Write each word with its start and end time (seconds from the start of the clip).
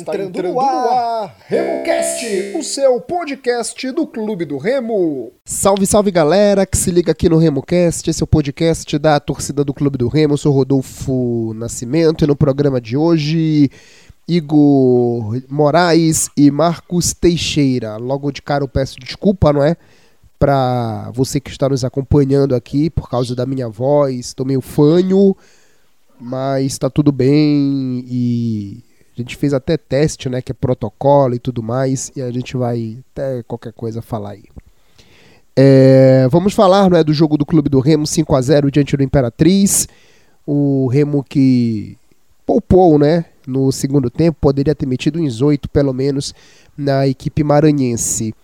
Está 0.00 0.14
entrando, 0.14 0.28
entrando 0.30 0.54
no 0.54 0.60
ar, 0.60 1.36
RemoCast, 1.46 2.56
o 2.56 2.62
seu 2.62 2.98
podcast 3.02 3.92
do 3.92 4.06
Clube 4.06 4.46
do 4.46 4.56
Remo. 4.56 5.30
Salve, 5.44 5.86
salve 5.86 6.10
galera 6.10 6.64
que 6.64 6.78
se 6.78 6.90
liga 6.90 7.12
aqui 7.12 7.28
no 7.28 7.36
RemoCast, 7.36 8.08
esse 8.08 8.22
é 8.22 8.24
o 8.24 8.26
podcast 8.26 8.98
da 8.98 9.20
torcida 9.20 9.62
do 9.62 9.74
Clube 9.74 9.98
do 9.98 10.08
Remo. 10.08 10.32
Eu 10.32 10.38
sou 10.38 10.54
Rodolfo 10.54 11.52
Nascimento 11.54 12.24
e 12.24 12.26
no 12.26 12.34
programa 12.34 12.80
de 12.80 12.96
hoje, 12.96 13.70
Igor 14.26 15.38
Moraes 15.50 16.30
e 16.34 16.50
Marcos 16.50 17.12
Teixeira. 17.12 17.98
Logo 17.98 18.32
de 18.32 18.40
cara 18.40 18.64
eu 18.64 18.68
peço 18.68 18.98
desculpa, 18.98 19.52
não 19.52 19.62
é? 19.62 19.76
Para 20.38 21.10
você 21.12 21.38
que 21.38 21.50
está 21.50 21.68
nos 21.68 21.84
acompanhando 21.84 22.54
aqui 22.54 22.88
por 22.88 23.10
causa 23.10 23.36
da 23.36 23.44
minha 23.44 23.68
voz, 23.68 24.28
estou 24.28 24.46
meio 24.46 24.62
fanho 24.62 25.36
mas 26.20 26.66
está 26.72 26.90
tudo 26.90 27.10
bem 27.10 28.04
e 28.06 28.84
a 29.20 29.22
gente 29.22 29.36
fez 29.36 29.52
até 29.52 29.76
teste, 29.76 30.28
né, 30.28 30.40
que 30.40 30.52
é 30.52 30.54
protocolo 30.54 31.34
e 31.34 31.38
tudo 31.38 31.62
mais, 31.62 32.10
e 32.16 32.22
a 32.22 32.30
gente 32.30 32.56
vai 32.56 32.98
até 33.12 33.42
qualquer 33.42 33.72
coisa 33.72 34.00
falar 34.00 34.30
aí. 34.30 34.44
É, 35.56 36.26
vamos 36.30 36.54
falar 36.54 36.88
né, 36.90 37.04
do 37.04 37.12
jogo 37.12 37.36
do 37.36 37.44
Clube 37.44 37.68
do 37.68 37.80
Remo 37.80 38.06
5 38.06 38.34
a 38.34 38.40
0 38.40 38.70
diante 38.70 38.96
do 38.96 39.02
Imperatriz. 39.02 39.88
O 40.46 40.86
Remo 40.86 41.22
que 41.22 41.98
poupou 42.46 42.98
né, 42.98 43.26
no 43.46 43.70
segundo 43.70 44.08
tempo, 44.08 44.38
poderia 44.40 44.74
ter 44.74 44.86
metido 44.86 45.20
uns 45.20 45.42
8 45.42 45.68
pelo 45.68 45.92
menos 45.92 46.34
na 46.76 47.06
equipe 47.06 47.44
maranhense. 47.44 48.34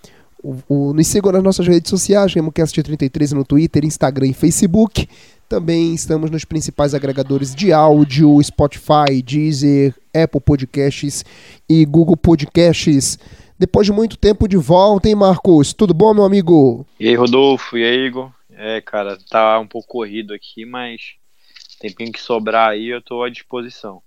O, 0.43 0.57
o, 0.69 0.93
nos 0.93 1.07
sigam 1.07 1.33
nas 1.33 1.43
nossas 1.43 1.67
redes 1.67 1.91
sociais, 1.91 2.35
RemoCast33 2.35 3.33
no 3.33 3.45
Twitter, 3.45 3.85
Instagram 3.85 4.29
e 4.29 4.35
Facebook. 4.35 5.09
Também 5.49 5.95
estamos 5.95 6.29
nos 6.29 6.45
principais 6.45 6.93
agregadores 6.93 7.55
de 7.55 7.73
áudio, 7.73 8.43
Spotify, 8.43 9.23
Deezer, 9.25 9.95
Apple 10.13 10.41
Podcasts 10.41 11.25
e 11.69 11.85
Google 11.85 12.17
Podcasts. 12.17 13.17
Depois 13.57 13.87
de 13.87 13.93
muito 13.93 14.17
tempo 14.17 14.49
de 14.49 14.57
volta, 14.57 15.09
hein, 15.09 15.15
Marcos? 15.15 15.73
Tudo 15.73 15.95
bom, 15.95 16.13
meu 16.13 16.25
amigo? 16.25 16.85
E 16.99 17.09
aí, 17.09 17.15
Rodolfo? 17.15 17.79
E 17.79 17.85
aí, 17.85 18.07
Igor? 18.07 18.31
É, 18.51 18.81
cara, 18.81 19.17
tá 19.31 19.61
um 19.61 19.67
pouco 19.67 19.87
corrido 19.87 20.35
aqui, 20.35 20.67
mas 20.67 21.15
tempinho 21.81 22.11
que 22.11 22.21
sobrar 22.21 22.71
aí 22.71 22.89
eu 22.89 23.01
tô 23.01 23.23
à 23.23 23.31
disposição. 23.31 24.03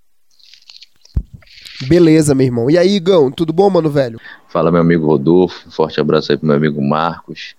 Beleza, 1.88 2.34
meu 2.34 2.46
irmão. 2.46 2.70
E 2.70 2.76
aí, 2.76 2.96
Igão, 2.96 3.30
tudo 3.30 3.52
bom, 3.52 3.70
mano, 3.70 3.88
velho? 3.88 4.20
Fala, 4.48 4.70
meu 4.70 4.82
amigo 4.82 5.06
Rodolfo. 5.06 5.68
Um 5.68 5.70
forte 5.70 6.00
abraço 6.00 6.30
aí 6.30 6.36
pro 6.36 6.46
meu 6.46 6.56
amigo 6.56 6.82
Marcos 6.82 7.54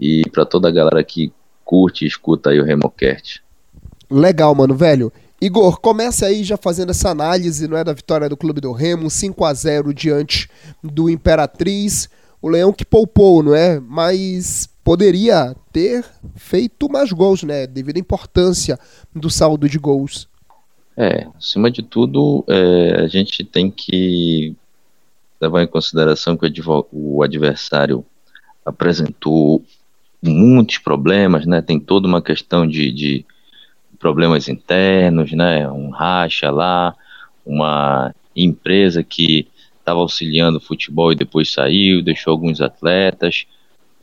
e 0.00 0.22
para 0.32 0.46
toda 0.46 0.68
a 0.68 0.72
galera 0.72 1.04
que 1.04 1.30
curte 1.66 2.04
e 2.04 2.08
escuta 2.08 2.50
aí 2.50 2.60
o 2.60 2.64
Remocast. 2.64 3.42
Legal, 4.08 4.54
mano, 4.54 4.74
velho. 4.74 5.12
Igor, 5.40 5.80
comece 5.80 6.24
aí 6.24 6.42
já 6.42 6.56
fazendo 6.56 6.90
essa 6.90 7.10
análise, 7.10 7.68
não 7.68 7.76
é, 7.76 7.84
da 7.84 7.92
vitória 7.92 8.28
do 8.28 8.36
Clube 8.36 8.60
do 8.60 8.72
Remo, 8.72 9.10
5 9.10 9.44
a 9.44 9.52
0 9.52 9.92
diante 9.92 10.48
do 10.82 11.10
Imperatriz. 11.10 12.08
O 12.40 12.48
Leão 12.48 12.72
que 12.72 12.84
poupou, 12.84 13.42
não 13.42 13.54
é? 13.54 13.80
Mas 13.80 14.68
poderia 14.82 15.54
ter 15.72 16.04
feito 16.36 16.88
mais 16.88 17.12
gols, 17.12 17.42
né? 17.42 17.66
Devido 17.66 17.96
à 17.96 18.00
importância 18.00 18.78
do 19.14 19.28
saldo 19.28 19.68
de 19.68 19.78
gols. 19.78 20.28
É, 20.96 21.26
acima 21.36 21.70
de 21.70 21.82
tudo, 21.82 22.44
é, 22.48 23.02
a 23.02 23.08
gente 23.08 23.44
tem 23.44 23.70
que 23.70 24.54
levar 25.38 25.62
em 25.62 25.66
consideração 25.66 26.36
que 26.36 26.50
o 26.92 27.22
adversário 27.22 28.04
apresentou 28.64 29.62
muitos 30.26 30.78
problemas, 30.78 31.46
né? 31.46 31.62
Tem 31.62 31.78
toda 31.78 32.06
uma 32.06 32.20
questão 32.20 32.66
de, 32.66 32.90
de 32.90 33.24
problemas 33.98 34.48
internos, 34.48 35.32
né? 35.32 35.68
Um 35.70 35.90
racha 35.90 36.50
lá, 36.50 36.94
uma 37.44 38.14
empresa 38.34 39.02
que 39.02 39.48
estava 39.78 40.00
auxiliando 40.00 40.58
o 40.58 40.60
futebol 40.60 41.12
e 41.12 41.16
depois 41.16 41.52
saiu, 41.52 42.02
deixou 42.02 42.32
alguns 42.32 42.60
atletas, 42.60 43.46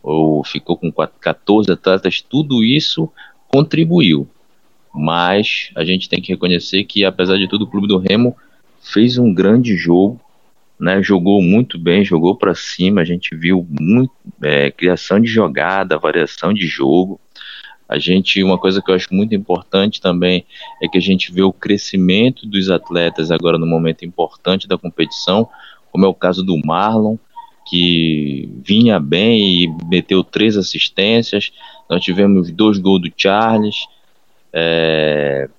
ou 0.02 0.44
ficou 0.44 0.78
com 0.78 0.92
14 0.92 1.72
atletas, 1.72 2.22
tudo 2.22 2.64
isso 2.64 3.10
contribuiu. 3.48 4.28
Mas 4.94 5.72
a 5.76 5.84
gente 5.84 6.08
tem 6.08 6.22
que 6.22 6.32
reconhecer 6.32 6.84
que, 6.84 7.04
apesar 7.04 7.38
de 7.38 7.48
tudo, 7.48 7.66
o 7.66 7.68
Clube 7.68 7.88
do 7.88 7.98
Remo 7.98 8.36
fez 8.82 9.18
um 9.18 9.34
grande 9.34 9.76
jogo, 9.76 10.20
né, 10.80 11.02
jogou 11.02 11.42
muito 11.42 11.78
bem, 11.78 12.04
jogou 12.04 12.36
para 12.36 12.56
cima, 12.56 13.02
a 13.02 13.06
gente 13.06 13.36
viu 13.36 13.66
muito 13.70 14.12
é, 14.42 14.72
criação 14.72 15.20
de 15.20 15.28
jogada, 15.28 15.98
variação 15.98 16.54
de 16.54 16.68
jogo. 16.68 17.20
A 17.88 18.00
gente, 18.00 18.44
uma 18.44 18.58
coisa 18.58 18.82
que 18.82 18.90
eu 18.90 18.96
acho 18.96 19.14
muito 19.14 19.36
importante 19.36 20.02
também 20.02 20.46
é 20.82 20.88
que 20.88 20.98
a 20.98 21.02
gente 21.02 21.32
vê 21.32 21.44
o 21.44 21.54
crescimento 21.54 22.48
dos 22.48 22.70
atletas 22.70 23.30
agora 23.30 23.58
no 23.58 23.68
momento 23.68 24.04
importante 24.04 24.68
da 24.68 24.78
competição, 24.78 25.48
como 25.92 26.06
é 26.06 26.08
o 26.08 26.14
caso 26.14 26.44
do 26.44 26.58
Marlon, 26.66 27.18
que 27.66 28.50
vinha 28.66 29.00
bem 29.00 29.64
e 29.64 29.86
meteu 29.86 30.24
três 30.24 30.58
assistências. 30.58 31.52
Nós 31.90 32.04
tivemos 32.04 32.52
dois 32.52 32.78
gols 32.78 33.02
do 33.02 33.12
Charles, 33.16 33.86
é, 34.52 35.50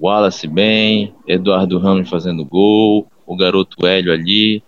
Wallace 0.00 0.46
bem, 0.46 1.12
Eduardo 1.26 1.78
Ramos 1.78 2.08
fazendo 2.08 2.44
gol, 2.44 3.06
o 3.28 3.36
garoto 3.36 3.86
Hélio 3.86 4.12
ali, 4.12 4.62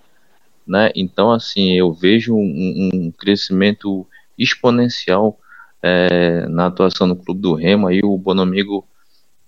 né? 0.67 0.91
Então, 0.95 1.33
assim, 1.33 1.73
eu 1.73 1.93
vejo 1.93 2.35
um, 2.35 2.91
um 2.93 3.11
crescimento 3.11 4.07
exponencial 4.39 5.39
é, 5.83 6.47
na 6.47 6.67
atuação 6.67 7.07
no 7.07 7.17
Clube 7.17 7.41
do 7.41 7.55
Remo. 7.55 7.89
Aí 7.89 8.01
o 8.05 8.17
Bonomigo, 8.19 8.87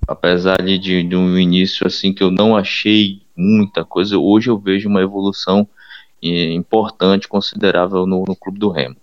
apesar 0.08 0.62
de, 0.62 0.78
de 0.78 1.14
um 1.14 1.38
início 1.38 1.86
assim 1.86 2.12
que 2.12 2.22
eu 2.22 2.30
não 2.30 2.56
achei 2.56 3.22
muita 3.36 3.84
coisa, 3.84 4.16
hoje 4.16 4.48
eu 4.48 4.58
vejo 4.58 4.88
uma 4.88 5.02
evolução 5.02 5.68
é, 6.22 6.52
importante, 6.52 7.28
considerável 7.28 8.06
no, 8.06 8.24
no 8.26 8.34
Clube 8.34 8.58
do 8.58 8.70
Remo. 8.70 8.96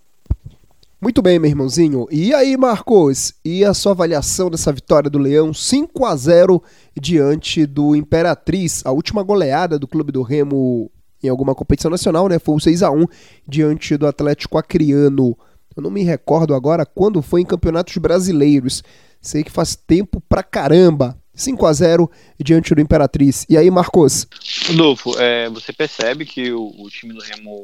Muito 1.02 1.22
bem, 1.22 1.40
meu 1.40 1.50
irmãozinho. 1.50 2.08
E 2.12 2.34
aí, 2.34 2.58
Marcos? 2.58 3.34
E 3.46 3.64
a 3.64 3.74
sua 3.74 3.94
avaliação 3.94 4.50
dessa 4.50 4.70
vitória 4.70 5.10
do 5.10 5.18
Leão 5.18 5.54
5 5.54 6.06
a 6.06 6.14
0 6.14 6.62
diante 7.00 7.66
do 7.66 7.96
Imperatriz, 7.96 8.86
a 8.86 8.92
última 8.92 9.24
goleada 9.24 9.80
do 9.80 9.88
Clube 9.88 10.12
do 10.12 10.22
Remo 10.22 10.92
em 11.24 11.30
alguma 11.30 11.56
competição 11.56 11.90
nacional, 11.90 12.28
né? 12.28 12.38
Foi 12.38 12.54
o 12.54 12.60
6 12.60 12.84
a 12.84 12.92
1 12.92 13.06
diante 13.48 13.96
do 13.96 14.08
Atlético 14.08 14.58
Acreano. 14.58 15.38
Eu 15.74 15.82
não 15.82 15.90
me 15.90 16.04
recordo 16.04 16.54
agora 16.54 16.86
quando 16.86 17.22
foi 17.22 17.40
em 17.40 17.46
campeonatos 17.46 17.96
brasileiros. 17.96 18.84
Sei 19.22 19.42
que 19.42 19.52
faz 19.52 19.78
tempo 19.78 20.22
pra 20.28 20.44
caramba. 20.44 21.18
5 21.34 21.66
a 21.66 21.72
0 21.72 22.12
diante 22.38 22.76
do 22.76 22.82
Imperatriz. 22.82 23.46
E 23.48 23.58
aí, 23.58 23.72
Marcos? 23.72 24.28
Rodolfo, 24.68 25.18
é, 25.18 25.50
você 25.50 25.72
percebe 25.72 26.26
que 26.26 26.52
o, 26.52 26.74
o 26.78 26.90
time 26.90 27.14
do 27.14 27.22
Remo 27.22 27.62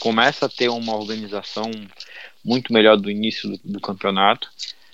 começa 0.00 0.46
a 0.46 0.48
ter 0.48 0.68
uma 0.68 0.96
organização 0.96 1.70
muito 2.48 2.72
melhor 2.72 2.96
do 2.96 3.10
início 3.10 3.50
do, 3.50 3.58
do 3.72 3.80
campeonato. 3.80 4.50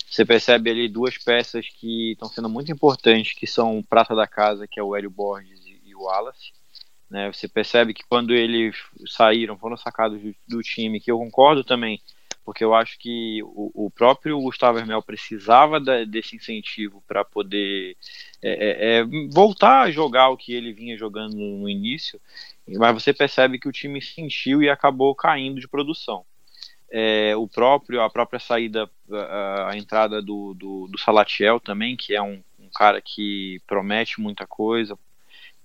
Você 0.09 0.25
percebe 0.25 0.69
ali 0.69 0.89
duas 0.89 1.17
peças 1.17 1.67
que 1.69 2.11
estão 2.11 2.27
sendo 2.27 2.49
muito 2.49 2.71
importantes, 2.71 3.33
que 3.33 3.47
são 3.47 3.79
o 3.79 3.83
prata 3.83 4.13
da 4.13 4.27
casa, 4.27 4.67
que 4.67 4.79
é 4.79 4.83
o 4.83 4.95
Hélio 4.95 5.09
Borges 5.09 5.65
e, 5.65 5.81
e 5.85 5.95
o 5.95 6.01
Wallace. 6.01 6.51
Né? 7.09 7.31
Você 7.31 7.47
percebe 7.47 7.93
que 7.93 8.03
quando 8.07 8.33
eles 8.33 8.75
saíram, 9.07 9.57
foram 9.57 9.77
sacados 9.77 10.21
do, 10.21 10.35
do, 10.47 10.61
time, 10.61 10.99
que 10.99 11.09
eu 11.09 11.17
concordo 11.17 11.63
também, 11.63 12.01
porque 12.43 12.63
eu 12.63 12.75
acho 12.75 12.99
que 12.99 13.41
o, 13.43 13.85
o 13.85 13.89
próprio 13.89 14.39
Gustavo 14.41 14.77
Hermel 14.77 15.01
precisava 15.01 15.79
da, 15.79 16.03
desse 16.03 16.35
incentivo 16.35 17.01
para 17.07 17.23
poder 17.23 17.95
é, 18.43 18.49
é, 18.49 18.99
é, 18.99 19.05
voltar 19.31 19.83
a 19.83 19.91
jogar 19.91 20.29
o 20.29 20.37
que 20.37 20.53
ele 20.53 20.73
vinha 20.73 20.97
jogando 20.97 21.35
no 21.35 21.69
início, 21.69 22.19
mas 22.67 22.93
você 22.93 23.13
percebe 23.13 23.59
que 23.59 23.67
o 23.67 23.71
time 23.71 24.01
sentiu 24.01 24.61
e 24.61 24.69
acabou 24.69 25.15
caindo 25.15 25.59
de 25.59 25.67
produção 25.67 26.25
é, 26.91 27.35
o 27.35 27.47
próprio 27.47 28.01
a 28.01 28.09
própria 28.09 28.39
saída 28.39 28.89
a, 29.11 29.71
a 29.71 29.77
entrada 29.77 30.21
do, 30.21 30.53
do, 30.53 30.87
do, 30.87 30.97
Salatiel 30.97 31.59
também 31.59 31.95
que 31.95 32.15
é 32.15 32.21
um, 32.21 32.41
um, 32.59 32.69
cara 32.73 33.01
que 33.01 33.61
promete 33.65 34.21
muita 34.21 34.45
coisa 34.45 34.97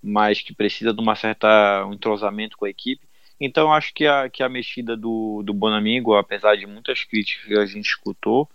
mas 0.02 0.40
que 0.40 0.54
precisa 0.54 0.92
de 0.92 1.00
uma 1.00 1.14
certa 1.14 1.84
um 1.86 1.92
entrosamento 1.92 2.56
com 2.56 2.64
a 2.64 2.70
equipe. 2.70 3.06
Então 3.38 3.72
acho 3.72 3.92
que 3.92 4.06
a, 4.06 4.30
que 4.30 4.42
a 4.42 4.48
mexida 4.48 4.96
do, 4.96 5.42
do 5.44 5.52
Bonamigo 5.52 6.14
apesar 6.14 6.56
de 6.56 6.66
muitas 6.66 7.04
críticas 7.04 7.46
que 7.46 7.58
a 7.58 7.66
gente 7.66 7.86
escutou 7.86 8.48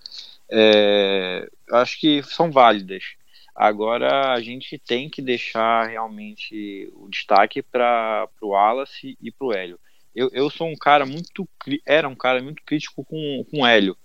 é, 0.49 1.47
acho 1.71 1.99
que 1.99 2.21
são 2.23 2.51
válidas. 2.51 3.15
Agora 3.55 4.33
a 4.33 4.41
gente 4.41 4.77
tem 4.77 5.09
que 5.09 5.21
deixar 5.21 5.87
realmente 5.87 6.91
o 6.95 7.07
destaque 7.09 7.61
para 7.61 8.27
o 8.41 8.49
Wallace 8.49 9.17
e 9.21 9.31
para 9.31 9.47
o 9.47 9.53
Hélio 9.53 9.79
eu, 10.15 10.29
eu 10.31 10.49
sou 10.49 10.67
um 10.67 10.75
cara 10.75 11.05
muito. 11.05 11.47
Era 11.85 12.07
um 12.07 12.15
cara 12.15 12.41
muito 12.41 12.63
crítico 12.65 13.03
com, 13.03 13.45
com 13.51 13.61
o 13.61 13.67
Hélio. 13.67 13.97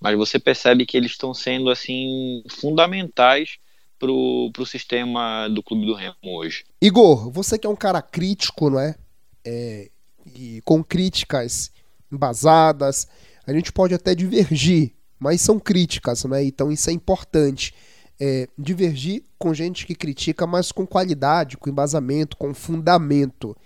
Mas 0.00 0.16
você 0.16 0.38
percebe 0.38 0.84
que 0.84 0.96
eles 0.96 1.12
estão 1.12 1.32
sendo 1.32 1.70
assim 1.70 2.44
fundamentais 2.50 3.56
pro, 3.98 4.50
pro 4.52 4.66
sistema 4.66 5.48
do 5.48 5.62
Clube 5.62 5.86
do 5.86 5.94
Remo 5.94 6.14
hoje. 6.24 6.64
Igor, 6.80 7.30
você 7.30 7.58
que 7.58 7.66
é 7.66 7.70
um 7.70 7.76
cara 7.76 8.02
crítico, 8.02 8.68
não 8.68 8.78
é? 8.78 8.94
é 9.44 9.90
e 10.34 10.60
com 10.64 10.82
críticas 10.82 11.70
embasadas, 12.10 13.08
a 13.46 13.52
gente 13.52 13.72
pode 13.72 13.94
até 13.94 14.14
divergir, 14.14 14.92
mas 15.18 15.40
são 15.40 15.58
críticas, 15.58 16.24
né? 16.24 16.44
Então 16.44 16.70
isso 16.70 16.90
é 16.90 16.92
importante. 16.92 17.74
É, 18.20 18.48
divergir 18.56 19.24
com 19.38 19.52
gente 19.52 19.86
que 19.86 19.94
critica, 19.94 20.46
mas 20.46 20.70
com 20.70 20.86
qualidade, 20.86 21.56
com 21.56 21.68
embasamento, 21.68 22.36
com 22.36 22.54
fundamento. 22.54 23.56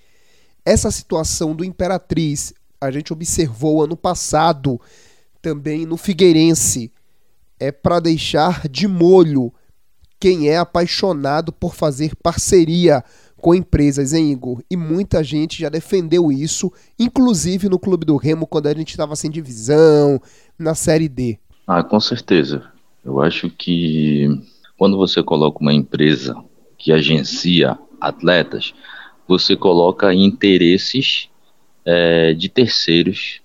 Essa 0.68 0.90
situação 0.90 1.54
do 1.54 1.64
Imperatriz, 1.64 2.52
a 2.80 2.90
gente 2.90 3.12
observou 3.12 3.82
ano 3.82 3.96
passado 3.96 4.80
também 5.40 5.86
no 5.86 5.96
Figueirense, 5.96 6.92
é 7.58 7.72
para 7.72 8.00
deixar 8.00 8.68
de 8.68 8.86
molho 8.86 9.52
quem 10.20 10.48
é 10.48 10.58
apaixonado 10.58 11.52
por 11.52 11.74
fazer 11.74 12.14
parceria 12.16 13.02
com 13.40 13.54
empresas, 13.54 14.12
hein, 14.12 14.32
Igor? 14.32 14.62
E 14.70 14.76
muita 14.76 15.22
gente 15.22 15.60
já 15.60 15.68
defendeu 15.68 16.30
isso, 16.30 16.72
inclusive 16.98 17.68
no 17.68 17.78
Clube 17.78 18.04
do 18.04 18.16
Remo, 18.16 18.46
quando 18.46 18.66
a 18.66 18.74
gente 18.74 18.90
estava 18.90 19.14
sem 19.16 19.30
divisão, 19.30 20.20
na 20.58 20.74
Série 20.74 21.08
D. 21.08 21.38
Ah, 21.66 21.84
com 21.84 22.00
certeza. 22.00 22.64
Eu 23.04 23.20
acho 23.22 23.48
que 23.48 24.28
quando 24.76 24.96
você 24.96 25.22
coloca 25.22 25.60
uma 25.60 25.72
empresa 25.72 26.36
que 26.76 26.92
agencia 26.92 27.78
atletas, 28.00 28.74
você 29.28 29.54
coloca 29.54 30.14
interesses 30.14 31.28
é, 31.84 32.32
de 32.32 32.48
terceiros 32.48 33.42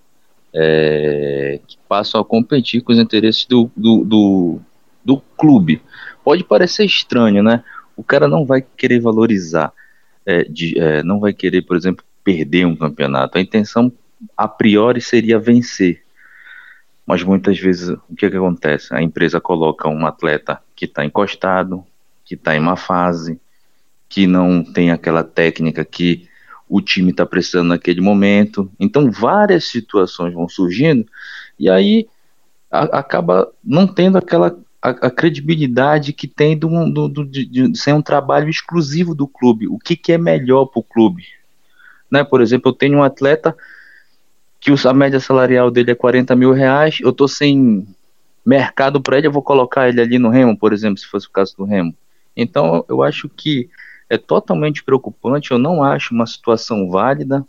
é, 0.53 1.59
que 1.67 1.77
passam 1.89 2.21
a 2.21 2.25
competir 2.25 2.81
com 2.81 2.93
os 2.93 2.99
interesses 2.99 3.45
do, 3.45 3.69
do, 3.75 4.05
do, 4.05 4.59
do 5.03 5.17
clube. 5.37 5.81
Pode 6.23 6.43
parecer 6.45 6.85
estranho, 6.85 7.43
né? 7.43 7.63
O 7.97 8.03
cara 8.03 8.27
não 8.27 8.45
vai 8.45 8.61
querer 8.61 9.01
valorizar 9.01 9.73
é, 10.25 10.43
de, 10.43 10.79
é, 10.79 11.03
não 11.03 11.19
vai 11.19 11.33
querer, 11.33 11.63
por 11.63 11.75
exemplo, 11.75 12.03
perder 12.23 12.65
um 12.65 12.75
campeonato. 12.75 13.37
A 13.37 13.41
intenção 13.41 13.91
a 14.37 14.47
priori 14.47 15.01
seria 15.01 15.37
vencer. 15.37 16.01
Mas 17.05 17.21
muitas 17.21 17.59
vezes 17.59 17.89
o 17.89 18.15
que, 18.15 18.29
que 18.29 18.37
acontece? 18.37 18.93
A 18.95 19.01
empresa 19.01 19.41
coloca 19.41 19.89
um 19.89 20.05
atleta 20.07 20.61
que 20.73 20.85
está 20.85 21.03
encostado, 21.03 21.83
que 22.23 22.35
está 22.35 22.55
em 22.55 22.59
uma 22.59 22.77
fase, 22.77 23.39
que 24.13 24.27
não 24.27 24.63
tem 24.63 24.91
aquela 24.91 25.23
técnica 25.23 25.83
que 25.83 26.29
o 26.69 26.79
time 26.79 27.09
está 27.09 27.25
precisando 27.25 27.69
naquele 27.69 27.99
momento. 27.99 28.71
Então 28.79 29.09
várias 29.09 29.65
situações 29.65 30.35
vão 30.35 30.47
surgindo 30.47 31.03
e 31.57 31.67
aí 31.67 32.07
a, 32.69 32.99
acaba 32.99 33.51
não 33.63 33.87
tendo 33.87 34.19
aquela 34.19 34.55
a, 34.79 34.89
a 34.89 35.09
credibilidade 35.09 36.13
que 36.13 36.27
tem 36.27 36.55
do, 36.55 36.67
do, 36.91 37.07
do, 37.07 37.25
de, 37.25 37.43
de, 37.43 37.75
ser 37.75 37.93
um 37.93 38.03
trabalho 38.03 38.49
exclusivo 38.49 39.15
do 39.15 39.27
clube. 39.27 39.67
O 39.67 39.79
que, 39.79 39.95
que 39.95 40.11
é 40.11 40.17
melhor 40.19 40.67
para 40.67 40.79
o 40.79 40.83
clube? 40.83 41.25
Né? 42.11 42.23
Por 42.23 42.39
exemplo, 42.39 42.69
eu 42.69 42.75
tenho 42.75 42.99
um 42.99 43.03
atleta 43.03 43.57
que 44.59 44.71
a 44.87 44.93
média 44.93 45.19
salarial 45.19 45.71
dele 45.71 45.89
é 45.89 45.95
40 45.95 46.35
mil 46.35 46.51
reais, 46.51 46.99
eu 47.01 47.09
estou 47.09 47.27
sem 47.27 47.87
mercado 48.45 49.01
para 49.01 49.17
ele, 49.17 49.25
eu 49.25 49.31
vou 49.31 49.41
colocar 49.41 49.89
ele 49.89 49.99
ali 49.99 50.19
no 50.19 50.29
Remo, 50.29 50.55
por 50.55 50.71
exemplo, 50.71 50.99
se 50.99 51.07
fosse 51.07 51.25
o 51.25 51.31
caso 51.31 51.57
do 51.57 51.63
Remo. 51.63 51.95
Então, 52.37 52.85
eu 52.87 53.01
acho 53.01 53.27
que 53.27 53.69
é 54.09 54.17
totalmente 54.17 54.83
preocupante, 54.83 55.51
eu 55.51 55.57
não 55.57 55.83
acho 55.83 56.13
uma 56.13 56.25
situação 56.25 56.89
válida, 56.89 57.45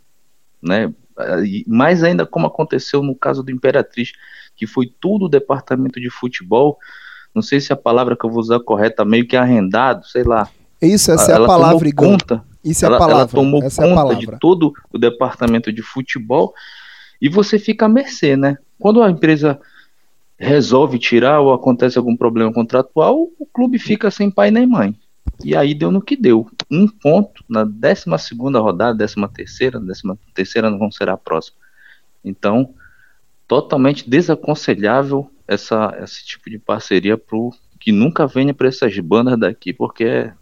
né? 0.61 0.93
Mais 1.65 2.03
ainda 2.03 2.25
como 2.25 2.47
aconteceu 2.47 3.01
no 3.01 3.15
caso 3.15 3.41
do 3.41 3.51
Imperatriz, 3.51 4.11
que 4.55 4.67
foi 4.67 4.91
tudo 4.99 5.25
o 5.25 5.29
departamento 5.29 5.99
de 5.99 6.09
futebol 6.09 6.77
não 7.35 7.41
sei 7.41 7.59
se 7.59 7.73
a 7.73 7.75
palavra 7.75 8.15
que 8.15 8.25
eu 8.25 8.29
vou 8.29 8.39
usar 8.39 8.61
correta, 8.61 9.03
meio 9.03 9.27
que 9.27 9.35
arrendado, 9.35 10.07
sei 10.07 10.23
lá. 10.23 10.49
Isso, 10.81 11.11
essa 11.11 11.33
ela 11.33 11.41
é 11.41 11.43
a 11.43 11.47
palavra, 11.47 11.91
tomou 11.91 12.11
conta, 12.11 12.43
Isso 12.63 12.85
é 12.85 12.87
ela, 12.87 12.95
a 12.95 12.99
palavra. 12.99 13.21
Ela 13.23 13.27
tomou 13.27 13.61
essa 13.61 13.83
conta 13.83 14.13
é 14.13 14.15
de 14.15 14.39
todo 14.39 14.73
o 14.93 14.97
departamento 14.97 15.71
de 15.73 15.81
futebol 15.81 16.53
e 17.21 17.27
você 17.27 17.59
fica 17.59 17.87
à 17.87 17.89
mercê, 17.89 18.37
né? 18.37 18.57
Quando 18.79 19.03
a 19.03 19.11
empresa 19.11 19.59
resolve 20.37 20.97
tirar 20.97 21.41
ou 21.41 21.53
acontece 21.53 21.97
algum 21.97 22.15
problema 22.15 22.53
contratual, 22.53 23.27
o 23.37 23.45
clube 23.45 23.79
fica 23.79 24.09
sem 24.09 24.31
pai 24.31 24.49
nem 24.49 24.65
mãe. 24.65 24.95
E 25.43 25.55
aí 25.55 25.73
deu 25.73 25.91
no 25.91 26.01
que 26.01 26.15
deu. 26.15 26.49
Um 26.69 26.87
ponto 26.87 27.43
na 27.47 27.63
12 27.63 28.05
rodada, 28.59 28.97
13 28.97 29.15
terceira, 29.33 29.79
13 29.79 30.01
terceira 30.33 30.69
não 30.69 30.91
será 30.91 31.13
a 31.13 31.17
próxima. 31.17 31.57
Então, 32.23 32.73
totalmente 33.47 34.09
desaconselhável 34.09 35.29
essa, 35.47 35.95
esse 36.01 36.25
tipo 36.25 36.49
de 36.49 36.57
parceria 36.57 37.17
pro 37.17 37.53
que 37.79 37.91
nunca 37.91 38.25
venha 38.25 38.53
para 38.53 38.67
essas 38.67 38.97
bandas 38.97 39.39
daqui, 39.39 39.71
porque 39.71 40.03
é 40.05 40.33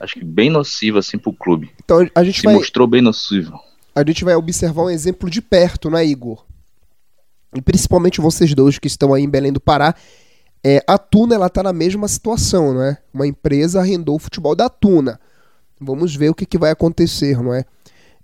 acho 0.00 0.14
que 0.14 0.24
bem 0.24 0.50
nociva 0.50 0.98
assim 0.98 1.16
pro 1.18 1.32
clube. 1.32 1.70
Então 1.84 2.08
a 2.14 2.24
gente 2.24 2.40
Se 2.40 2.44
vai, 2.44 2.54
mostrou 2.54 2.86
bem 2.86 3.00
nocivo. 3.00 3.60
A 3.94 4.02
gente 4.04 4.24
vai 4.24 4.34
observar 4.34 4.82
um 4.84 4.90
exemplo 4.90 5.30
de 5.30 5.40
perto, 5.40 5.90
né, 5.90 6.04
Igor? 6.04 6.44
E 7.54 7.60
principalmente 7.60 8.20
vocês 8.20 8.54
dois 8.54 8.78
que 8.78 8.88
estão 8.88 9.14
aí 9.14 9.22
em 9.22 9.28
Belém 9.28 9.52
do 9.52 9.60
Pará. 9.60 9.94
É, 10.64 10.82
a 10.86 10.96
Tuna 10.96 11.34
ela 11.34 11.48
tá 11.48 11.62
na 11.62 11.72
mesma 11.72 12.06
situação, 12.06 12.74
não 12.74 12.82
é? 12.82 12.98
Uma 13.12 13.26
empresa 13.26 13.80
arrendou 13.80 14.16
o 14.16 14.18
futebol 14.18 14.54
da 14.54 14.68
Tuna. 14.68 15.18
Vamos 15.80 16.14
ver 16.14 16.28
o 16.28 16.34
que, 16.34 16.46
que 16.46 16.58
vai 16.58 16.70
acontecer, 16.70 17.42
não 17.42 17.52
é? 17.52 17.64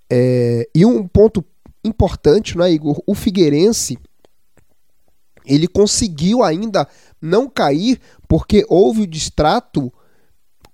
é? 0.09 0.69
E 0.75 0.87
um 0.87 1.07
ponto 1.09 1.45
importante, 1.85 2.57
não 2.57 2.65
é, 2.65 2.71
Igor? 2.71 3.03
O 3.07 3.15
Figueirense 3.15 3.99
ele 5.45 5.67
conseguiu 5.67 6.43
ainda 6.43 6.87
não 7.21 7.49
cair 7.49 7.99
porque 8.29 8.65
houve 8.69 9.03
o 9.03 9.07
distrato, 9.07 9.93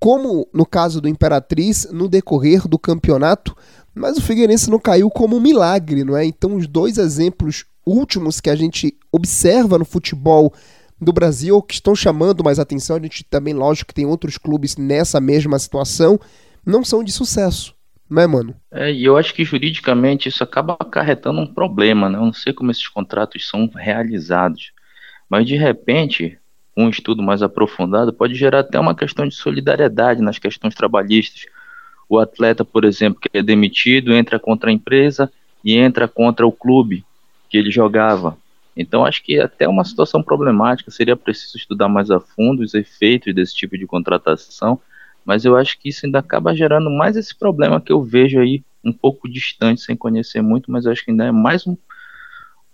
como 0.00 0.48
no 0.52 0.66
caso 0.66 1.00
do 1.00 1.08
Imperatriz, 1.08 1.88
no 1.90 2.08
decorrer 2.08 2.66
do 2.66 2.78
campeonato, 2.78 3.56
mas 3.94 4.18
o 4.18 4.22
Figueirense 4.22 4.68
não 4.68 4.78
caiu 4.78 5.08
como 5.08 5.36
um 5.36 5.40
milagre, 5.40 6.02
não 6.02 6.16
é? 6.16 6.24
Então, 6.24 6.56
os 6.56 6.66
dois 6.66 6.98
exemplos 6.98 7.64
últimos 7.86 8.40
que 8.40 8.50
a 8.50 8.56
gente 8.56 8.98
observa 9.12 9.78
no 9.78 9.84
futebol 9.84 10.52
do 11.04 11.12
Brasil 11.12 11.62
que 11.62 11.74
estão 11.74 11.94
chamando 11.94 12.42
mais 12.42 12.58
atenção, 12.58 12.96
a 12.96 13.00
gente 13.00 13.22
também, 13.24 13.54
lógico, 13.54 13.88
que 13.88 13.94
tem 13.94 14.06
outros 14.06 14.38
clubes 14.38 14.76
nessa 14.76 15.20
mesma 15.20 15.58
situação, 15.58 16.18
não 16.66 16.82
são 16.82 17.04
de 17.04 17.12
sucesso 17.12 17.74
né, 18.14 18.26
mano? 18.26 18.54
É, 18.70 18.92
e 18.92 19.04
eu 19.04 19.16
acho 19.16 19.34
que 19.34 19.44
juridicamente 19.44 20.28
isso 20.28 20.42
acaba 20.44 20.76
acarretando 20.78 21.40
um 21.40 21.46
problema, 21.46 22.08
né? 22.08 22.18
Eu 22.18 22.26
não 22.26 22.32
sei 22.32 22.52
como 22.52 22.70
esses 22.70 22.86
contratos 22.88 23.48
são 23.48 23.70
realizados, 23.74 24.72
mas 25.28 25.46
de 25.46 25.56
repente, 25.56 26.38
um 26.76 26.88
estudo 26.88 27.22
mais 27.22 27.42
aprofundado 27.42 28.12
pode 28.12 28.34
gerar 28.34 28.60
até 28.60 28.78
uma 28.78 28.94
questão 28.94 29.26
de 29.26 29.34
solidariedade 29.34 30.22
nas 30.22 30.38
questões 30.38 30.74
trabalhistas. 30.74 31.46
O 32.08 32.18
atleta, 32.18 32.64
por 32.64 32.84
exemplo, 32.84 33.20
que 33.20 33.36
é 33.36 33.42
demitido, 33.42 34.12
entra 34.12 34.38
contra 34.38 34.70
a 34.70 34.72
empresa 34.72 35.30
e 35.64 35.76
entra 35.76 36.06
contra 36.06 36.46
o 36.46 36.52
clube 36.52 37.04
que 37.48 37.56
ele 37.56 37.70
jogava. 37.70 38.36
Então, 38.76 39.04
acho 39.04 39.22
que 39.22 39.38
até 39.38 39.68
uma 39.68 39.84
situação 39.84 40.22
problemática 40.22 40.90
seria 40.90 41.16
preciso 41.16 41.56
estudar 41.56 41.88
mais 41.88 42.10
a 42.10 42.18
fundo 42.18 42.62
os 42.62 42.74
efeitos 42.74 43.34
desse 43.34 43.54
tipo 43.54 43.78
de 43.78 43.86
contratação 43.86 44.80
mas 45.24 45.44
eu 45.44 45.56
acho 45.56 45.78
que 45.78 45.88
isso 45.88 46.04
ainda 46.04 46.18
acaba 46.18 46.54
gerando 46.54 46.90
mais 46.90 47.16
esse 47.16 47.34
problema 47.34 47.80
que 47.80 47.90
eu 47.90 48.02
vejo 48.02 48.38
aí 48.38 48.62
um 48.84 48.92
pouco 48.92 49.28
distante, 49.28 49.80
sem 49.80 49.96
conhecer 49.96 50.42
muito, 50.42 50.70
mas 50.70 50.84
eu 50.84 50.92
acho 50.92 51.02
que 51.04 51.10
ainda 51.10 51.24
é 51.24 51.32
mais 51.32 51.66
um, 51.66 51.74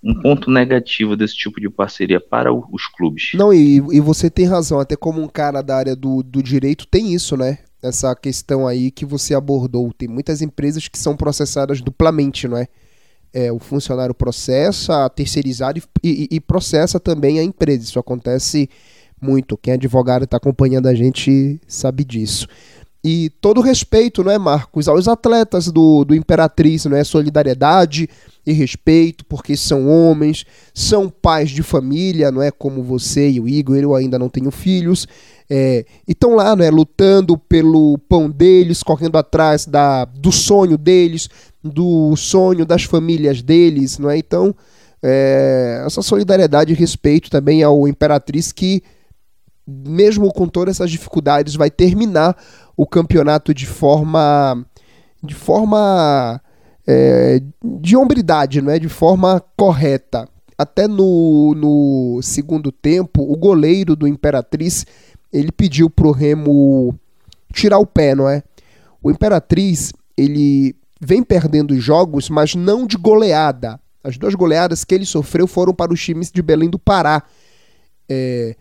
um 0.02 0.21
ponto 0.21 0.50
negativo 0.50 1.16
desse 1.16 1.37
tipo 1.37 1.61
de 1.61 1.71
parceria 1.71 2.21
para 2.21 2.52
o, 2.52 2.66
os 2.73 2.87
clubes. 2.87 3.30
Não, 3.35 3.54
e, 3.54 3.76
e 3.76 4.00
você 4.00 4.28
tem 4.28 4.47
razão, 4.47 4.80
até 4.80 4.97
como 4.97 5.23
um 5.23 5.28
cara 5.28 5.62
da 5.62 5.76
área 5.76 5.95
do, 5.95 6.23
do 6.23 6.42
direito 6.42 6.87
tem 6.87 7.14
isso, 7.14 7.37
né? 7.37 7.59
Essa 7.80 8.14
questão 8.14 8.66
aí 8.66 8.90
que 8.90 9.07
você 9.07 9.35
abordou. 9.35 9.90
Tem 9.92 10.09
muitas 10.09 10.42
empresas 10.42 10.88
que 10.88 10.99
são 10.99 11.16
processadas 11.16 11.80
duplamente, 11.80 12.47
não 12.49 12.59
é? 12.59 12.66
É, 13.33 13.53
o 13.53 13.59
funcionário 13.59 14.15
processa, 14.15 15.09
terceirizado 15.09 15.81
e, 16.03 16.29
e, 16.31 16.37
e 16.37 16.41
processa 16.41 16.99
também 16.99 17.39
a 17.39 17.45
empresa. 17.45 17.85
Isso 17.85 17.99
acontece 17.99 18.69
muito. 19.21 19.57
Quem 19.57 19.73
é 19.73 19.75
advogado 19.75 20.25
está 20.25 20.37
acompanhando 20.37 20.89
a 20.89 20.95
gente 20.95 21.61
sabe 21.67 22.05
disso. 22.05 22.49
E 23.03 23.31
todo 23.41 23.63
respeito, 23.63 24.23
não 24.23 24.31
é, 24.31 24.39
Marcos, 24.39 24.87
aos 24.87 25.09
atletas 25.09 25.69
do, 25.69 26.05
do 26.05 26.15
Imperatriz, 26.15 26.85
não 26.85 26.97
é? 26.97 27.03
Solidariedade 27.03 28.09
e 28.47 28.53
respeito, 28.53 29.25
porque 29.25 29.57
são 29.57 29.89
homens, 29.89 30.45
são 30.75 31.09
pais 31.09 31.51
de 31.51 31.63
família, 31.63 32.31
não 32.31 32.43
é? 32.43 32.51
Como 32.51 32.83
você 32.83 33.31
e 33.31 33.41
o 33.41 33.49
Igor, 33.49 33.77
eu 33.77 33.95
ainda 33.95 34.19
não 34.19 34.29
tenho 34.29 34.51
filhos. 34.51 35.09
É, 35.52 35.85
e 36.07 36.12
estão 36.12 36.37
lá, 36.37 36.54
não 36.54 36.64
é? 36.64 36.71
Lutando 36.71 37.37
pelo 37.37 37.99
pão 38.09 38.30
deles, 38.30 38.83
correndo 38.83 39.19
atrás 39.19 39.66
da, 39.66 40.04
do 40.04 40.30
sonho 40.30 40.78
deles, 40.78 41.28
do 41.62 42.14
sonho 42.16 42.64
das 42.64 42.85
famílias 42.85 43.42
deles, 43.42 43.99
não 43.99 44.09
é? 44.09 44.16
Então, 44.16 44.54
é, 45.02 45.83
essa 45.85 46.02
solidariedade 46.02 46.73
e 46.73 46.76
respeito 46.76 47.28
também 47.30 47.62
ao 47.62 47.88
Imperatriz 47.88 48.52
que 48.52 48.83
mesmo 49.66 50.33
com 50.33 50.47
todas 50.49 50.76
essas 50.76 50.90
dificuldades, 50.90 51.54
vai 51.54 51.71
terminar 51.71 52.37
o 52.76 52.87
campeonato 52.87 53.54
de 53.54 53.66
forma 53.66 54.64
de 55.23 55.35
forma 55.35 56.40
é, 56.87 57.42
de 57.62 57.97
hombridade, 57.97 58.62
não 58.62 58.73
é? 58.73 58.78
de 58.78 58.88
forma 58.88 59.42
correta. 59.57 60.26
Até 60.57 60.87
no, 60.87 61.54
no 61.54 62.21
segundo 62.23 62.71
tempo, 62.73 63.23
o 63.23 63.37
goleiro 63.37 63.97
do 63.97 64.07
Imperatriz 64.07 64.87
ele 65.33 65.53
pediu 65.53 65.89
pro 65.89 66.11
Remo 66.11 66.95
tirar 67.53 67.79
o 67.79 67.87
pé, 67.87 68.15
não 68.15 68.29
é? 68.29 68.43
O 69.03 69.11
Imperatriz 69.11 69.93
ele 70.17 70.75
vem 71.01 71.23
perdendo 71.23 71.79
jogos, 71.81 72.29
mas 72.29 72.55
não 72.55 72.87
de 72.87 72.97
goleada. 72.97 73.81
As 74.03 74.19
duas 74.19 74.35
goleadas 74.35 74.85
que 74.85 74.95
ele 74.95 75.07
sofreu 75.07 75.47
foram 75.47 75.75
para 75.75 75.93
os 75.93 76.03
times 76.03 76.31
de 76.31 76.43
Belém 76.43 76.69
do 76.69 76.79
Pará. 76.79 77.23
É, 78.09 78.55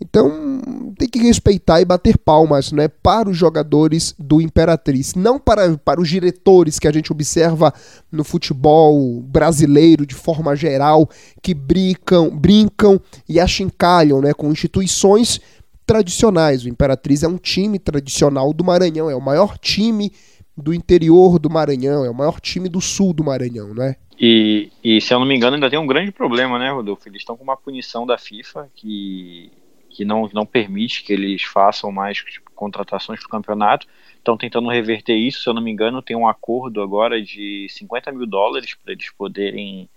Então 0.00 0.92
tem 0.98 1.08
que 1.08 1.18
respeitar 1.18 1.80
e 1.80 1.84
bater 1.84 2.18
palmas 2.18 2.70
né, 2.70 2.88
para 2.88 3.28
os 3.30 3.36
jogadores 3.36 4.14
do 4.18 4.40
Imperatriz, 4.40 5.14
não 5.14 5.38
para, 5.38 5.76
para 5.78 6.00
os 6.00 6.08
diretores 6.08 6.78
que 6.78 6.88
a 6.88 6.92
gente 6.92 7.12
observa 7.12 7.72
no 8.12 8.24
futebol 8.24 9.22
brasileiro 9.22 10.06
de 10.06 10.14
forma 10.14 10.54
geral, 10.54 11.08
que 11.42 11.54
brincam, 11.54 12.30
brincam 12.36 13.00
e 13.28 13.40
achincalham 13.40 14.20
né, 14.20 14.34
com 14.34 14.52
instituições 14.52 15.40
tradicionais. 15.86 16.64
O 16.64 16.68
Imperatriz 16.68 17.22
é 17.22 17.28
um 17.28 17.38
time 17.38 17.78
tradicional 17.78 18.52
do 18.52 18.64
Maranhão, 18.64 19.08
é 19.08 19.14
o 19.14 19.20
maior 19.20 19.56
time 19.56 20.10
do 20.56 20.74
interior 20.74 21.38
do 21.38 21.48
Maranhão, 21.48 22.04
é 22.04 22.10
o 22.10 22.14
maior 22.14 22.40
time 22.40 22.68
do 22.68 22.80
sul 22.80 23.12
do 23.12 23.22
Maranhão, 23.22 23.72
não 23.74 23.84
é? 23.84 23.96
E, 24.18 24.70
e 24.82 25.00
se 25.00 25.12
eu 25.12 25.20
não 25.20 25.26
me 25.26 25.36
engano, 25.36 25.54
ainda 25.54 25.68
tem 25.68 25.78
um 25.78 25.86
grande 25.86 26.10
problema, 26.10 26.58
né, 26.58 26.70
Rodolfo? 26.70 27.06
Eles 27.06 27.20
estão 27.20 27.36
com 27.36 27.44
uma 27.44 27.56
punição 27.56 28.06
da 28.06 28.16
FIFA 28.18 28.68
que 28.74 29.52
que 29.96 30.04
não, 30.04 30.28
não 30.34 30.44
permite 30.44 31.02
que 31.02 31.10
eles 31.10 31.42
façam 31.42 31.90
mais 31.90 32.18
tipo, 32.18 32.50
contratações 32.54 33.18
para 33.18 33.28
o 33.28 33.30
campeonato. 33.30 33.86
Estão 34.18 34.36
tentando 34.36 34.68
reverter 34.68 35.14
isso, 35.14 35.40
se 35.40 35.48
eu 35.48 35.54
não 35.54 35.62
me 35.62 35.70
engano, 35.70 36.02
tem 36.02 36.14
um 36.14 36.28
acordo 36.28 36.82
agora 36.82 37.22
de 37.22 37.66
50 37.70 38.12
mil 38.12 38.26
dólares 38.26 38.74
para 38.74 38.92
eles 38.92 39.10
poderem 39.10 39.88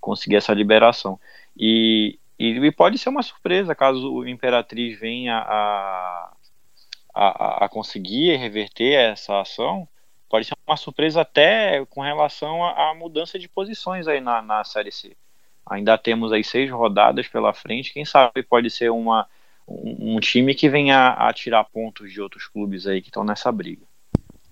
conseguir 0.00 0.36
essa 0.36 0.54
liberação. 0.54 1.20
E, 1.54 2.18
e, 2.50 2.72
pode 2.72 2.98
ser 2.98 3.08
uma 3.08 3.22
surpresa 3.22 3.74
caso 3.74 4.12
o 4.12 4.28
Imperatriz 4.28 4.98
venha 4.98 5.38
a, 5.38 6.32
a, 7.14 7.64
a 7.64 7.68
conseguir 7.68 8.36
reverter 8.36 8.94
essa 8.94 9.40
ação. 9.40 9.88
Pode 10.28 10.46
ser 10.46 10.54
uma 10.66 10.76
surpresa 10.76 11.20
até 11.20 11.84
com 11.86 12.00
relação 12.00 12.64
à 12.64 12.94
mudança 12.94 13.38
de 13.38 13.48
posições 13.48 14.08
aí 14.08 14.20
na, 14.20 14.42
na 14.42 14.64
Série 14.64 14.90
C. 14.90 15.16
Ainda 15.64 15.96
temos 15.96 16.32
aí 16.32 16.42
seis 16.42 16.70
rodadas 16.70 17.28
pela 17.28 17.52
frente. 17.52 17.92
Quem 17.92 18.04
sabe 18.04 18.42
pode 18.42 18.70
ser 18.70 18.90
uma 18.90 19.28
um, 19.68 20.18
time 20.18 20.54
que 20.54 20.68
venha 20.68 21.10
a 21.10 21.32
tirar 21.32 21.64
pontos 21.64 22.12
de 22.12 22.20
outros 22.20 22.48
clubes 22.48 22.86
aí 22.86 23.00
que 23.00 23.08
estão 23.08 23.22
nessa 23.22 23.52
briga. 23.52 23.86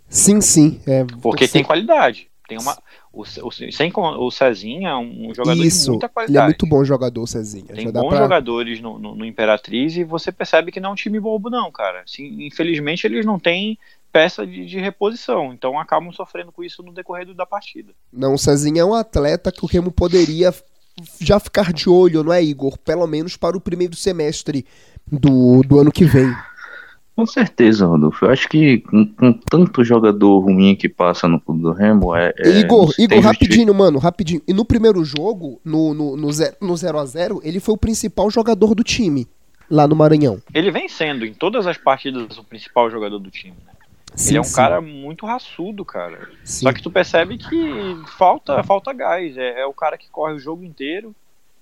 Sim, 0.08 0.40
sim. 0.40 0.80
É, 0.86 1.04
Porque 1.20 1.48
tem 1.48 1.64
qualidade. 1.64 2.29
Tem 2.50 2.58
uma, 2.58 2.76
o, 3.12 3.22
o, 3.22 3.50
sem, 3.52 3.92
o 3.94 4.30
Cezinha 4.32 4.88
é 4.88 4.96
um 4.96 5.32
jogador 5.32 5.64
Isso, 5.64 5.84
de 5.84 5.90
muita 5.90 6.08
qualidade. 6.08 6.36
Ele 6.36 6.42
é 6.42 6.46
muito 6.46 6.66
bom 6.66 6.84
jogador, 6.84 7.24
Cezinha. 7.28 7.72
Tem 7.72 7.88
bons 7.92 8.08
pra... 8.08 8.18
jogadores 8.18 8.80
no, 8.80 8.98
no, 8.98 9.14
no, 9.14 9.24
Imperatriz 9.24 9.96
e 9.96 10.02
você 10.02 10.32
percebe 10.32 10.72
que 10.72 10.80
não 10.80 10.90
é 10.90 10.92
um 10.94 10.96
time 10.96 11.20
bobo, 11.20 11.48
não, 11.48 11.70
cara. 11.70 12.02
Assim, 12.02 12.44
infelizmente, 12.44 13.06
eles 13.06 13.24
não 13.24 13.38
têm 13.38 13.78
peça 14.10 14.44
de, 14.44 14.66
de, 14.66 14.80
reposição, 14.80 15.52
então 15.52 15.78
acabam 15.78 16.10
sofrendo 16.10 16.50
com 16.50 16.64
isso 16.64 16.82
no 16.82 16.92
decorrer 16.92 17.32
da 17.32 17.46
partida. 17.46 17.92
Não, 18.12 18.34
o 18.34 18.38
Cezinha 18.38 18.82
é 18.82 18.84
um 18.84 18.94
atleta 18.94 19.52
que 19.52 19.64
o 19.64 19.68
Remo 19.68 19.92
poderia 19.92 20.52
já 21.20 21.38
ficar 21.38 21.72
de 21.72 21.88
olho, 21.88 22.24
não 22.24 22.32
é, 22.32 22.42
Igor? 22.42 22.76
Pelo 22.78 23.06
menos 23.06 23.36
para 23.36 23.56
o 23.56 23.60
primeiro 23.60 23.94
semestre 23.94 24.66
do, 25.06 25.62
do 25.62 25.78
ano 25.78 25.92
que 25.92 26.04
vem. 26.04 26.34
Com 27.20 27.26
certeza, 27.26 27.84
Rodolfo. 27.84 28.24
Eu 28.24 28.30
acho 28.30 28.48
que 28.48 28.78
com, 28.78 29.04
com 29.04 29.30
tanto 29.30 29.84
jogador 29.84 30.38
ruim 30.38 30.74
que 30.74 30.88
passa 30.88 31.28
no 31.28 31.38
clube 31.38 31.60
do 31.60 31.70
Remo, 31.70 32.16
é. 32.16 32.32
é 32.38 32.48
Igor, 32.60 32.90
Igor 32.98 33.20
rapidinho, 33.20 33.74
mano, 33.74 33.98
rapidinho. 33.98 34.40
E 34.48 34.54
no 34.54 34.64
primeiro 34.64 35.04
jogo, 35.04 35.60
no 35.62 35.92
0 35.92 35.94
no, 35.94 36.16
no, 36.16 36.32
zero, 36.32 36.56
no 36.62 36.74
zero 36.78 36.98
a 36.98 37.04
0 37.04 37.42
ele 37.44 37.60
foi 37.60 37.74
o 37.74 37.76
principal 37.76 38.30
jogador 38.30 38.74
do 38.74 38.82
time, 38.82 39.28
lá 39.70 39.86
no 39.86 39.94
Maranhão. 39.94 40.40
Ele 40.54 40.70
vem 40.70 40.88
sendo, 40.88 41.26
em 41.26 41.34
todas 41.34 41.66
as 41.66 41.76
partidas, 41.76 42.38
o 42.38 42.44
principal 42.44 42.90
jogador 42.90 43.18
do 43.18 43.30
time, 43.30 43.56
né? 43.66 43.72
Sim, 44.14 44.30
ele 44.30 44.38
é 44.38 44.40
um 44.40 44.44
sim. 44.44 44.56
cara 44.56 44.80
muito 44.80 45.26
raçudo, 45.26 45.84
cara. 45.84 46.26
Sim. 46.42 46.64
Só 46.64 46.72
que 46.72 46.82
tu 46.82 46.90
percebe 46.90 47.36
que 47.36 47.98
falta, 48.16 48.62
falta 48.62 48.94
gás. 48.94 49.36
É, 49.36 49.60
é, 49.60 49.66
o 49.66 49.74
cara 49.74 49.98
que 49.98 50.08
corre 50.08 50.32
o 50.32 50.40
jogo 50.40 50.64
inteiro. 50.64 51.14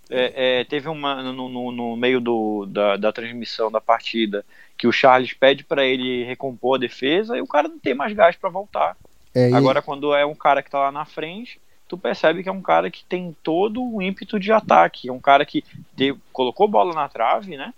É, 0.09 0.61
é, 0.61 0.65
teve 0.65 0.89
uma 0.89 1.21
no, 1.21 1.49
no, 1.49 1.73
no 1.73 1.97
meio 1.97 2.19
do, 2.19 2.65
da, 2.65 2.97
da, 2.97 3.13
transmissão 3.13 3.71
da 3.71 3.79
partida 3.79 4.43
que 4.79 4.87
o 4.87 4.93
Charles 4.93 5.35
pede 5.35 5.65
para 5.65 5.85
ele 5.85 6.25
recompor 6.25 6.77
a 6.77 6.81
defesa 6.81 7.37
e 7.37 7.41
o 7.41 7.47
cara 7.47 7.69
não 7.69 7.79
tem 7.79 7.95
mais 7.95 8.15
gás 8.15 8.37
para 8.37 8.49
voltar. 8.49 8.97
É, 9.35 9.53
Agora, 9.53 9.83
quando 9.83 10.15
é 10.15 10.25
um 10.25 10.35
cara 10.35 10.63
que 10.63 10.71
tá 10.71 10.79
lá 10.79 10.93
na 10.93 11.05
frente, 11.05 11.61
tu 11.89 11.99
percebe 11.99 12.43
que 12.43 12.49
é 12.49 12.53
um 12.53 12.63
cara 12.63 12.91
que 12.91 13.05
tem 13.05 13.37
todo 13.43 13.83
o 13.83 14.01
ímpeto 14.01 14.39
de 14.39 14.53
ataque. 14.53 15.09
É 15.09 15.13
um 15.13 15.21
cara 15.21 15.45
que 15.45 15.65
deu, 15.97 16.17
colocou 16.33 16.69
bola 16.69 16.95
na 16.95 17.09
trave, 17.09 17.57
né? 17.57 17.75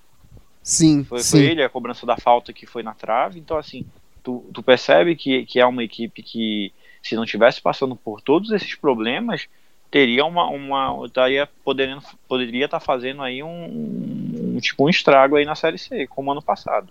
Sim. 0.62 1.02
Foi, 1.04 1.20
sim. 1.20 1.38
foi 1.38 1.46
ele, 1.46 1.62
a 1.62 1.68
cobrança 1.68 2.04
da 2.04 2.16
falta 2.16 2.52
que 2.52 2.66
foi 2.66 2.82
na 2.82 2.94
trave. 2.94 3.40
Então, 3.40 3.56
assim, 3.56 3.86
tu, 4.22 4.44
tu 4.52 4.62
percebe 4.62 5.16
que, 5.16 5.46
que 5.46 5.58
é 5.58 5.64
uma 5.64 5.82
equipe 5.82 6.22
que, 6.22 6.72
se 7.02 7.16
não 7.16 7.24
tivesse 7.24 7.62
passando 7.62 7.96
por 7.96 8.20
todos 8.20 8.52
esses 8.52 8.74
problemas, 8.74 9.48
teria 9.90 10.24
uma, 10.24 10.48
uma 10.48 11.04
estaria 11.06 11.48
podendo, 11.64 12.00
poderia 12.28 12.66
estar 12.66 12.78
tá 12.78 12.84
fazendo 12.84 13.22
aí 13.22 13.42
um, 13.42 14.54
um, 14.54 14.58
tipo 14.60 14.84
um 14.84 14.88
estrago 14.88 15.36
aí 15.36 15.44
na 15.44 15.54
série 15.54 15.78
C, 15.78 16.06
como 16.06 16.30
ano 16.30 16.42
passado. 16.42 16.88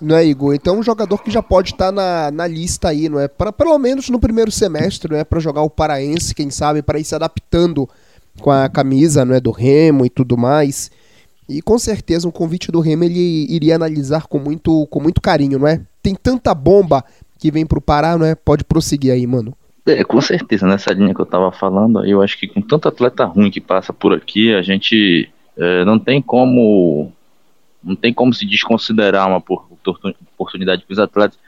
Não 0.00 0.16
é, 0.16 0.24
Igor? 0.24 0.54
Então 0.54 0.78
um 0.78 0.82
jogador 0.82 1.18
que 1.22 1.30
já 1.30 1.42
pode 1.42 1.72
estar 1.72 1.86
tá 1.86 1.92
na, 1.92 2.30
na 2.30 2.46
lista 2.46 2.88
aí, 2.88 3.08
não 3.08 3.20
é? 3.20 3.28
Para 3.28 3.52
pelo 3.52 3.78
menos 3.78 4.08
no 4.08 4.18
primeiro 4.18 4.50
semestre, 4.50 5.12
não 5.12 5.18
é? 5.18 5.24
Para 5.24 5.40
jogar 5.40 5.62
o 5.62 5.70
paraense, 5.70 6.34
quem 6.34 6.50
sabe, 6.50 6.82
para 6.82 6.98
ir 6.98 7.04
se 7.04 7.14
adaptando 7.14 7.88
com 8.40 8.50
a 8.50 8.68
camisa, 8.68 9.24
não 9.24 9.34
é, 9.34 9.40
do 9.40 9.50
Remo 9.50 10.06
e 10.06 10.10
tudo 10.10 10.38
mais. 10.38 10.90
E 11.46 11.60
com 11.60 11.78
certeza 11.78 12.26
um 12.26 12.30
convite 12.30 12.72
do 12.72 12.80
Remo 12.80 13.04
ele 13.04 13.46
iria 13.52 13.74
analisar 13.74 14.26
com 14.26 14.38
muito, 14.38 14.86
com 14.86 15.00
muito 15.00 15.20
carinho, 15.20 15.58
não 15.58 15.68
é? 15.68 15.80
Tem 16.02 16.14
tanta 16.14 16.54
bomba 16.54 17.04
que 17.38 17.50
vem 17.50 17.66
pro 17.66 17.80
Pará, 17.80 18.16
não 18.16 18.24
é? 18.24 18.34
Pode 18.34 18.64
prosseguir 18.64 19.12
aí, 19.12 19.26
mano. 19.26 19.54
É, 19.86 20.04
com 20.04 20.20
certeza, 20.20 20.66
nessa 20.66 20.92
linha 20.92 21.14
que 21.14 21.20
eu 21.20 21.26
tava 21.26 21.50
falando, 21.50 22.04
eu 22.04 22.20
acho 22.20 22.38
que 22.38 22.46
com 22.46 22.60
tanto 22.60 22.88
atleta 22.88 23.24
ruim 23.24 23.50
que 23.50 23.60
passa 23.60 23.92
por 23.92 24.12
aqui, 24.12 24.54
a 24.54 24.62
gente 24.62 25.28
é, 25.56 25.84
não 25.84 25.98
tem 25.98 26.20
como 26.20 27.12
não 27.82 27.96
tem 27.96 28.12
como 28.12 28.32
se 28.32 28.46
desconsiderar 28.46 29.26
uma 29.26 29.42
oportunidade 30.36 30.84
para 30.84 30.92
os 30.92 30.98
atletas 30.98 31.38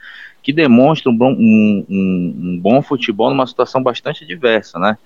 que 0.41 0.51
demonstram 0.51 1.13
um 1.13 1.17
bom, 1.17 1.31
um, 1.31 1.85
um, 1.89 2.35
um 2.43 2.59
bom 2.59 2.81
futebol 2.81 3.29
numa 3.29 3.47
situação 3.47 3.81
bastante 3.81 4.25
diversa, 4.25 4.77
né? 4.77 4.97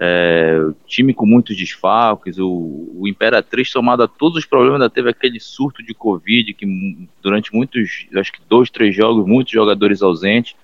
É, 0.00 0.60
time 0.86 1.12
com 1.12 1.26
muitos 1.26 1.56
desfalques, 1.56 2.38
o, 2.38 2.92
o 2.94 3.08
Imperatriz, 3.08 3.70
somado 3.70 4.02
a 4.02 4.08
todos 4.08 4.38
os 4.38 4.44
problemas, 4.44 4.80
ainda 4.80 4.90
teve 4.90 5.10
aquele 5.10 5.40
surto 5.40 5.82
de 5.82 5.92
Covid, 5.92 6.54
que 6.54 7.08
durante 7.20 7.52
muitos, 7.52 8.06
acho 8.14 8.32
que 8.32 8.40
dois, 8.48 8.70
três 8.70 8.94
jogos, 8.94 9.26
muitos 9.26 9.52
jogadores 9.52 10.02
ausentes. 10.02 10.54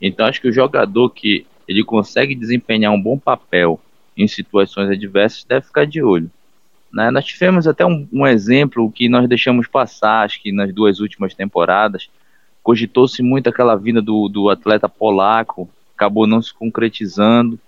Então, 0.00 0.26
acho 0.26 0.40
que 0.40 0.48
o 0.48 0.52
jogador 0.52 1.10
que 1.10 1.46
ele 1.68 1.84
consegue 1.84 2.34
desempenhar 2.34 2.92
um 2.92 3.00
bom 3.00 3.18
papel 3.18 3.80
em 4.16 4.26
situações 4.26 4.90
adversas 4.90 5.44
deve 5.44 5.66
ficar 5.66 5.86
de 5.86 6.02
olho. 6.02 6.30
Né? 6.92 7.10
Nós 7.10 7.24
tivemos 7.24 7.66
até 7.66 7.86
um, 7.86 8.08
um 8.12 8.26
exemplo 8.26 8.90
que 8.90 9.08
nós 9.08 9.28
deixamos 9.28 9.66
passar, 9.66 10.24
acho 10.24 10.42
que 10.42 10.50
nas 10.50 10.72
duas 10.74 11.00
últimas 11.00 11.34
temporadas, 11.34 12.08
cogitou-se 12.62 13.22
muito 13.22 13.48
aquela 13.48 13.76
vinda 13.76 14.02
do, 14.02 14.28
do 14.28 14.50
atleta 14.50 14.88
polaco, 14.88 15.68
acabou 15.94 16.26
não 16.26 16.42
se 16.42 16.52
concretizando 16.52 17.58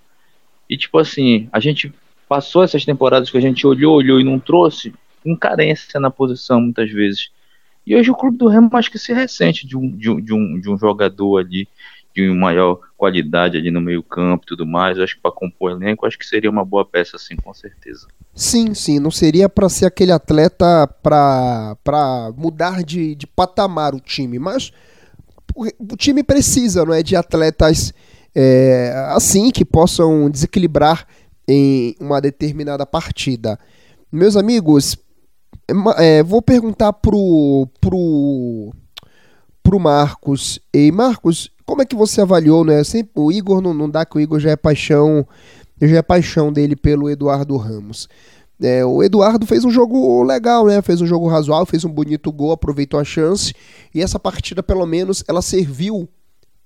e 0.69 0.77
tipo 0.77 0.97
assim, 0.97 1.47
a 1.51 1.59
gente 1.59 1.93
passou 2.27 2.63
essas 2.63 2.85
temporadas 2.85 3.29
que 3.29 3.37
a 3.37 3.41
gente 3.41 3.65
olhou, 3.67 3.95
olhou 3.95 4.19
e 4.19 4.23
não 4.23 4.39
trouxe, 4.39 4.93
com 5.23 5.35
carência 5.37 5.99
na 5.99 6.09
posição 6.09 6.59
muitas 6.59 6.91
vezes. 6.91 7.29
E 7.85 7.95
hoje 7.95 8.09
o 8.09 8.15
clube 8.15 8.37
do 8.37 8.47
Remo 8.47 8.69
acho 8.73 8.89
que 8.89 8.97
se 8.97 9.13
ressente 9.13 9.67
de 9.67 9.77
um, 9.77 9.89
de 9.89 10.09
um, 10.09 10.21
de 10.21 10.33
um, 10.33 10.59
de 10.59 10.69
um 10.69 10.77
jogador 10.77 11.37
ali 11.37 11.67
de 12.15 12.29
maior 12.29 12.79
qualidade 12.95 13.57
ali 13.57 13.71
no 13.71 13.81
meio 13.81 14.03
campo 14.03 14.43
e 14.45 14.47
tudo 14.47 14.65
mais. 14.65 14.97
Eu 14.97 15.03
acho 15.03 15.15
que 15.15 15.21
para 15.21 15.31
compor 15.31 15.71
elenco, 15.71 16.05
acho 16.05 16.17
que 16.17 16.25
seria 16.25 16.49
uma 16.49 16.63
boa 16.63 16.85
peça, 16.85 17.17
sim, 17.17 17.35
com 17.35 17.53
certeza. 17.53 18.07
Sim, 18.35 18.73
sim, 18.73 18.99
não 18.99 19.11
seria 19.11 19.47
para 19.47 19.69
ser 19.69 19.85
aquele 19.85 20.11
atleta 20.11 20.87
para 21.01 22.31
mudar 22.35 22.83
de, 22.83 23.15
de 23.15 23.27
patamar 23.27 23.93
o 23.93 23.99
time, 23.99 24.39
mas 24.39 24.71
o, 25.55 25.65
o 25.65 25.97
time 25.97 26.23
precisa, 26.23 26.85
não 26.85 26.93
é, 26.93 27.03
de 27.03 27.15
atletas 27.15 27.93
é, 28.35 28.93
assim 29.09 29.51
que 29.51 29.63
possam 29.63 30.29
desequilibrar 30.29 31.07
em 31.47 31.95
uma 31.99 32.19
determinada 32.19 32.85
partida. 32.85 33.59
Meus 34.11 34.35
amigos, 34.35 34.97
é, 35.97 36.23
vou 36.23 36.41
perguntar 36.41 36.93
pro, 36.93 37.67
pro, 37.79 38.73
pro 39.61 39.79
Marcos. 39.79 40.59
E 40.73 40.91
Marcos, 40.91 41.51
como 41.65 41.81
é 41.81 41.85
que 41.85 41.95
você 41.95 42.21
avaliou, 42.21 42.63
né? 42.63 42.83
Sempre, 42.83 43.11
o 43.15 43.31
Igor 43.31 43.61
não, 43.61 43.73
não 43.73 43.89
dá 43.89 44.05
que 44.05 44.17
o 44.17 44.19
Igor 44.19 44.39
já 44.39 44.51
é 44.51 44.55
paixão, 44.55 45.27
já 45.81 45.97
é 45.97 46.01
paixão 46.01 46.51
dele 46.51 46.75
pelo 46.75 47.09
Eduardo 47.09 47.55
Ramos. 47.57 48.07
É, 48.61 48.85
o 48.85 49.03
Eduardo 49.03 49.45
fez 49.45 49.65
um 49.65 49.71
jogo 49.71 50.23
legal, 50.23 50.65
né? 50.67 50.81
Fez 50.81 51.01
um 51.01 51.05
jogo 51.05 51.27
razoável, 51.27 51.65
fez 51.65 51.83
um 51.83 51.89
bonito 51.89 52.31
gol, 52.31 52.51
aproveitou 52.51 52.99
a 52.99 53.03
chance. 53.03 53.53
E 53.93 54.01
essa 54.01 54.19
partida, 54.19 54.63
pelo 54.63 54.85
menos, 54.85 55.23
ela 55.27 55.41
serviu 55.41 56.07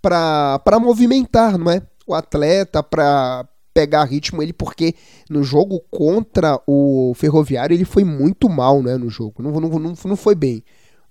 para 0.02 0.80
movimentar, 0.80 1.58
não 1.58 1.72
é? 1.72 1.82
O 2.06 2.14
atleta, 2.14 2.84
para 2.84 3.48
pegar 3.74 4.06
ritmo 4.06 4.42
ele, 4.42 4.54
porque 4.54 4.96
no 5.30 5.44
jogo 5.44 5.80
contra 5.92 6.60
o 6.66 7.14
Ferroviário 7.16 7.76
ele 7.76 7.86
foi 7.86 8.04
muito 8.04 8.50
mal, 8.50 8.82
né? 8.82 8.98
No 8.98 9.08
jogo, 9.08 9.44
não, 9.44 9.52
não, 9.52 9.70
não, 9.80 9.94
não 10.04 10.16
foi 10.16 10.34
bem. 10.34 10.64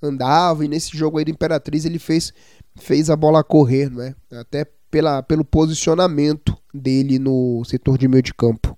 Andava 0.02 0.64
e 0.64 0.68
nesse 0.68 0.96
jogo 0.96 1.18
aí 1.18 1.24
do 1.24 1.30
Imperatriz 1.30 1.84
ele 1.84 1.98
fez, 1.98 2.32
fez 2.76 3.10
a 3.10 3.16
bola 3.16 3.42
correr, 3.42 3.90
não 3.90 4.02
é? 4.02 4.14
Até 4.32 4.66
pela, 4.90 5.22
pelo 5.22 5.44
posicionamento 5.44 6.56
dele 6.72 7.18
no 7.18 7.62
setor 7.64 7.98
de 7.98 8.08
meio 8.08 8.22
de 8.22 8.34
campo. 8.34 8.76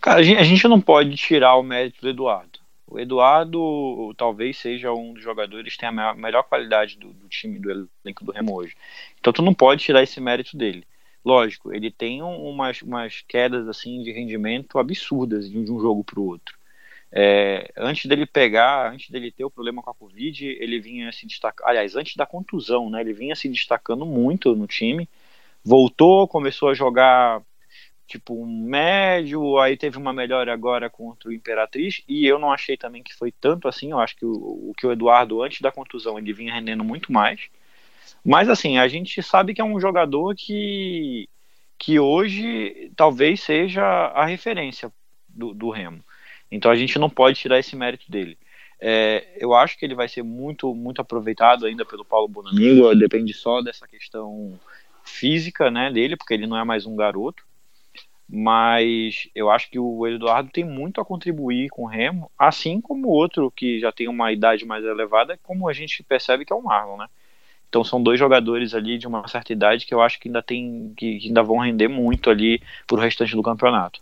Cara, 0.00 0.20
a 0.20 0.22
gente, 0.22 0.68
não 0.68 0.80
pode 0.80 1.16
tirar 1.16 1.56
o 1.56 1.62
mérito 1.62 2.00
do 2.00 2.08
Eduardo. 2.08 2.60
O 2.86 3.00
Eduardo 3.00 4.14
talvez 4.16 4.56
seja 4.56 4.92
um 4.92 5.12
dos 5.12 5.22
jogadores 5.22 5.74
que 5.74 5.80
tem 5.80 5.88
a 5.88 6.14
melhor, 6.14 6.44
qualidade 6.44 6.96
do, 6.96 7.12
do, 7.12 7.28
time, 7.28 7.58
do 7.58 7.70
elenco 8.04 8.24
do 8.24 8.30
Remo 8.30 8.54
hoje. 8.54 8.74
Então 9.18 9.32
tu 9.32 9.42
não 9.42 9.52
pode 9.52 9.82
tirar 9.82 10.02
esse 10.02 10.20
mérito 10.20 10.56
dele. 10.56 10.86
Lógico, 11.24 11.74
ele 11.74 11.90
tem 11.90 12.22
umas, 12.22 12.80
umas 12.82 13.20
quedas 13.26 13.66
assim 13.66 14.00
de 14.04 14.12
rendimento 14.12 14.78
absurdas 14.78 15.50
de 15.50 15.58
um 15.58 15.80
jogo 15.80 16.04
para 16.04 16.20
o 16.20 16.26
outro. 16.26 16.55
É, 17.18 17.72
antes 17.78 18.04
dele 18.04 18.26
pegar, 18.26 18.92
antes 18.92 19.08
dele 19.08 19.32
ter 19.32 19.42
o 19.42 19.50
problema 19.50 19.82
com 19.82 19.88
a 19.88 19.94
Covid, 19.94 20.46
ele 20.46 20.78
vinha 20.78 21.10
se 21.12 21.26
destacar. 21.26 21.66
Aliás, 21.66 21.96
antes 21.96 22.14
da 22.14 22.26
contusão, 22.26 22.90
né? 22.90 23.00
Ele 23.00 23.14
vinha 23.14 23.34
se 23.34 23.48
destacando 23.48 24.04
muito 24.04 24.54
no 24.54 24.66
time. 24.66 25.08
Voltou, 25.64 26.28
começou 26.28 26.68
a 26.68 26.74
jogar 26.74 27.40
tipo 28.06 28.34
um 28.34 28.46
médio, 28.46 29.58
aí 29.58 29.78
teve 29.78 29.96
uma 29.96 30.12
melhora 30.12 30.52
agora 30.52 30.90
contra 30.90 31.30
o 31.30 31.32
Imperatriz, 31.32 32.02
e 32.06 32.26
eu 32.26 32.38
não 32.38 32.52
achei 32.52 32.76
também 32.76 33.02
que 33.02 33.14
foi 33.14 33.32
tanto 33.32 33.66
assim, 33.66 33.92
eu 33.92 33.98
acho 33.98 34.14
que 34.14 34.24
o, 34.24 34.70
o 34.70 34.74
que 34.76 34.86
o 34.86 34.92
Eduardo, 34.92 35.42
antes 35.42 35.60
da 35.62 35.72
contusão, 35.72 36.18
ele 36.18 36.34
vinha 36.34 36.52
rendendo 36.52 36.84
muito 36.84 37.10
mais. 37.10 37.48
Mas 38.22 38.48
assim, 38.50 38.76
a 38.76 38.86
gente 38.88 39.22
sabe 39.22 39.54
que 39.54 39.60
é 39.62 39.64
um 39.64 39.80
jogador 39.80 40.34
que, 40.36 41.28
que 41.78 41.98
hoje 41.98 42.92
talvez 42.94 43.40
seja 43.40 43.82
a 43.82 44.26
referência 44.26 44.92
do, 45.26 45.54
do 45.54 45.70
Remo. 45.70 46.04
Então 46.50 46.70
a 46.70 46.76
gente 46.76 46.98
não 46.98 47.10
pode 47.10 47.38
tirar 47.38 47.58
esse 47.58 47.74
mérito 47.74 48.10
dele. 48.10 48.38
É, 48.80 49.36
eu 49.38 49.54
acho 49.54 49.78
que 49.78 49.84
ele 49.84 49.94
vai 49.94 50.08
ser 50.08 50.22
muito, 50.22 50.74
muito 50.74 51.00
aproveitado 51.00 51.66
ainda 51.66 51.84
pelo 51.84 52.04
Paulo 52.04 52.28
Bonamigo, 52.28 52.94
depende 52.94 53.32
só 53.32 53.62
dessa 53.62 53.88
questão 53.88 54.58
física 55.02 55.70
né, 55.70 55.90
dele, 55.90 56.16
porque 56.16 56.34
ele 56.34 56.46
não 56.46 56.58
é 56.58 56.64
mais 56.64 56.84
um 56.84 56.94
garoto 56.94 57.42
mas 58.28 59.28
eu 59.34 59.50
acho 59.50 59.70
que 59.70 59.78
o 59.78 60.06
Eduardo 60.06 60.50
tem 60.50 60.64
muito 60.64 61.00
a 61.00 61.04
contribuir 61.04 61.68
com 61.68 61.84
o 61.84 61.86
Remo, 61.86 62.30
assim 62.36 62.80
como 62.80 63.08
o 63.08 63.12
outro 63.12 63.50
que 63.50 63.78
já 63.78 63.92
tem 63.92 64.08
uma 64.08 64.32
idade 64.32 64.64
mais 64.64 64.84
elevada, 64.84 65.38
como 65.42 65.68
a 65.68 65.72
gente 65.72 66.02
percebe 66.02 66.44
que 66.44 66.52
é 66.52 66.56
o 66.56 66.62
Marlon, 66.62 66.96
né? 66.96 67.06
Então 67.68 67.84
são 67.84 68.02
dois 68.02 68.18
jogadores 68.18 68.74
ali 68.74 68.98
de 68.98 69.06
uma 69.06 69.26
certa 69.28 69.52
idade 69.52 69.86
que 69.86 69.94
eu 69.94 70.00
acho 70.00 70.18
que 70.18 70.28
ainda 70.28 70.42
tem 70.42 70.92
que, 70.96 71.20
ainda 71.24 71.42
vão 71.42 71.58
render 71.58 71.88
muito 71.88 72.30
ali 72.30 72.60
pro 72.86 72.96
restante 72.96 73.36
do 73.36 73.42
campeonato. 73.42 74.00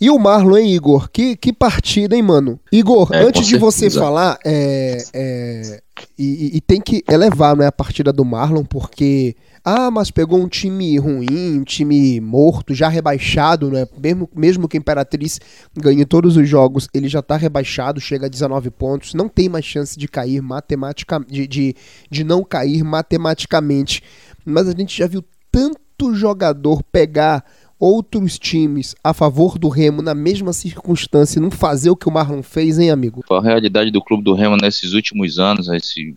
E 0.00 0.10
o 0.10 0.18
Marlon, 0.18 0.58
hein, 0.58 0.74
Igor? 0.74 1.10
Que, 1.10 1.36
que 1.36 1.52
partida, 1.52 2.14
hein, 2.14 2.22
mano? 2.22 2.60
Igor, 2.70 3.08
é, 3.12 3.22
antes 3.22 3.46
de 3.46 3.56
você 3.56 3.88
falar, 3.88 4.38
é, 4.44 5.02
é, 5.14 5.82
e, 6.18 6.56
e, 6.56 6.60
tem 6.60 6.80
que 6.80 7.02
elevar 7.08 7.56
né, 7.56 7.66
a 7.66 7.72
partida 7.72 8.12
do 8.12 8.24
Marlon, 8.24 8.62
porque 8.62 9.34
ah, 9.68 9.90
mas 9.90 10.12
pegou 10.12 10.38
um 10.38 10.46
time 10.46 10.96
ruim, 10.96 11.58
um 11.58 11.64
time 11.64 12.20
morto, 12.20 12.72
já 12.72 12.88
rebaixado, 12.88 13.68
né? 13.68 13.84
Mesmo, 14.00 14.30
mesmo 14.32 14.68
que 14.68 14.76
a 14.76 14.78
Imperatriz 14.78 15.40
ganhe 15.76 16.04
todos 16.04 16.36
os 16.36 16.48
jogos, 16.48 16.88
ele 16.94 17.08
já 17.08 17.20
tá 17.20 17.36
rebaixado, 17.36 18.00
chega 18.00 18.26
a 18.26 18.28
19 18.28 18.70
pontos, 18.70 19.12
não 19.12 19.28
tem 19.28 19.48
mais 19.48 19.64
chance 19.64 19.98
de 19.98 20.06
cair 20.06 20.40
matematicamente, 20.40 21.32
de, 21.32 21.46
de, 21.48 21.76
de 22.08 22.22
não 22.22 22.44
cair 22.44 22.84
matematicamente. 22.84 24.04
Mas 24.44 24.68
a 24.68 24.72
gente 24.72 24.96
já 24.96 25.08
viu 25.08 25.24
tanto 25.50 26.14
jogador 26.14 26.80
pegar 26.84 27.44
outros 27.78 28.38
times 28.38 28.94
a 29.02 29.12
favor 29.12 29.58
do 29.58 29.68
Remo 29.68 30.02
na 30.02 30.14
mesma 30.14 30.52
circunstância 30.52 31.38
e 31.38 31.42
não 31.42 31.50
fazer 31.50 31.90
o 31.90 31.96
que 31.96 32.08
o 32.08 32.12
Marlon 32.12 32.42
fez, 32.42 32.78
hein, 32.78 32.90
amigo? 32.90 33.22
A 33.30 33.40
realidade 33.40 33.90
do 33.90 34.02
clube 34.02 34.24
do 34.24 34.34
Remo 34.34 34.56
nesses 34.56 34.92
últimos 34.92 35.38
anos, 35.38 35.68
esse 35.68 36.14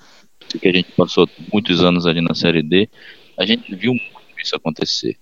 que 0.57 0.67
a 0.67 0.71
gente 0.71 0.91
passou 0.93 1.29
muitos 1.53 1.83
anos 1.83 2.07
ali 2.07 2.21
na 2.21 2.33
Série 2.33 2.63
D, 2.63 2.89
a 3.37 3.45
gente 3.45 3.75
viu 3.75 3.93
muito 3.93 4.41
isso 4.41 4.55
acontecer. 4.55 5.17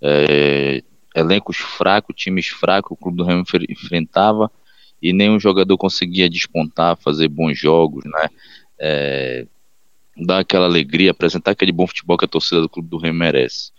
É, 0.00 0.82
elencos 1.14 1.56
fracos, 1.56 2.14
times 2.16 2.46
fracos, 2.46 2.92
o 2.92 2.96
clube 2.96 3.18
do 3.18 3.24
Remo 3.24 3.44
enfrentava 3.68 4.50
e 5.02 5.12
nenhum 5.12 5.40
jogador 5.40 5.76
conseguia 5.76 6.28
despontar, 6.28 6.96
fazer 6.96 7.28
bons 7.28 7.58
jogos, 7.58 8.04
né? 8.04 8.28
É, 8.78 9.46
dar 10.16 10.40
aquela 10.40 10.66
alegria, 10.66 11.10
apresentar 11.10 11.52
aquele 11.52 11.72
bom 11.72 11.86
futebol 11.86 12.18
que 12.18 12.24
a 12.24 12.28
torcida 12.28 12.60
do 12.60 12.68
clube 12.68 12.88
do 12.88 12.98
Remo 12.98 13.18
merece. 13.18 13.72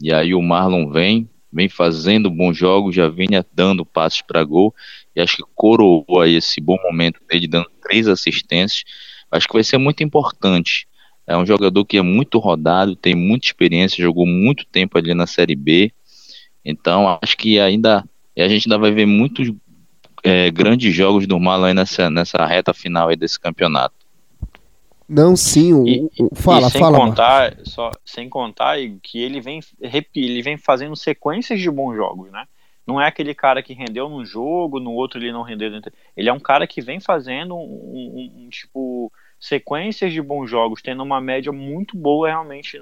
E 0.00 0.12
aí 0.12 0.34
o 0.34 0.42
Marlon 0.42 0.90
vem, 0.90 1.28
vem 1.56 1.68
fazendo 1.68 2.30
bons 2.30 2.56
jogos, 2.56 2.94
já 2.94 3.08
vinha 3.08 3.44
dando 3.52 3.84
passos 3.84 4.22
para 4.22 4.44
gol 4.44 4.74
e 5.14 5.20
acho 5.20 5.38
que 5.38 5.42
coroou 5.54 6.20
aí 6.20 6.36
esse 6.36 6.60
bom 6.60 6.76
momento 6.84 7.20
dele 7.28 7.48
dando 7.48 7.70
três 7.82 8.06
assistências. 8.06 8.84
Acho 9.32 9.46
que 9.48 9.54
vai 9.54 9.64
ser 9.64 9.78
muito 9.78 10.02
importante 10.04 10.86
é 11.26 11.36
um 11.36 11.44
jogador 11.44 11.84
que 11.84 11.98
é 11.98 12.02
muito 12.02 12.38
rodado, 12.38 12.94
tem 12.94 13.14
muita 13.14 13.46
experiência, 13.46 14.02
jogou 14.02 14.26
muito 14.26 14.64
tempo 14.64 14.96
ali 14.96 15.12
na 15.12 15.26
Série 15.26 15.56
B. 15.56 15.90
Então, 16.64 17.18
acho 17.20 17.36
que 17.36 17.58
ainda 17.58 18.04
a 18.38 18.48
gente 18.48 18.68
ainda 18.68 18.78
vai 18.78 18.92
ver 18.92 19.06
muitos 19.06 19.52
é, 20.22 20.50
grandes 20.50 20.94
jogos 20.94 21.26
do 21.26 21.40
Marlon 21.40 21.74
nessa, 21.74 22.08
nessa 22.08 22.44
reta 22.46 22.72
final 22.72 23.08
aí 23.08 23.16
desse 23.16 23.40
campeonato. 23.40 24.05
Não, 25.08 25.36
sim, 25.36 25.72
o, 25.72 25.86
e, 25.86 26.10
o 26.18 26.34
fala, 26.34 26.68
sem 26.68 26.80
fala. 26.80 26.98
Contar, 26.98 27.56
só, 27.64 27.90
sem 28.04 28.28
contar 28.28 28.76
que 29.02 29.22
ele 29.22 29.40
vem, 29.40 29.60
ele 30.14 30.42
vem 30.42 30.56
fazendo 30.56 30.96
sequências 30.96 31.60
de 31.60 31.70
bons 31.70 31.94
jogos, 31.94 32.30
né? 32.32 32.44
Não 32.84 33.00
é 33.00 33.06
aquele 33.06 33.34
cara 33.34 33.62
que 33.62 33.72
rendeu 33.72 34.08
num 34.08 34.24
jogo, 34.24 34.80
no 34.80 34.92
outro 34.92 35.18
ele 35.18 35.32
não 35.32 35.42
rendeu. 35.42 35.70
Ele 36.16 36.28
é 36.28 36.32
um 36.32 36.40
cara 36.40 36.66
que 36.66 36.80
vem 36.80 37.00
fazendo 37.00 37.56
um, 37.56 37.58
um, 37.58 38.44
um 38.44 38.48
tipo 38.48 39.12
sequências 39.38 40.12
de 40.12 40.22
bons 40.22 40.48
jogos, 40.48 40.82
tendo 40.82 41.02
uma 41.02 41.20
média 41.20 41.52
muito 41.52 41.96
boa 41.96 42.28
realmente 42.28 42.80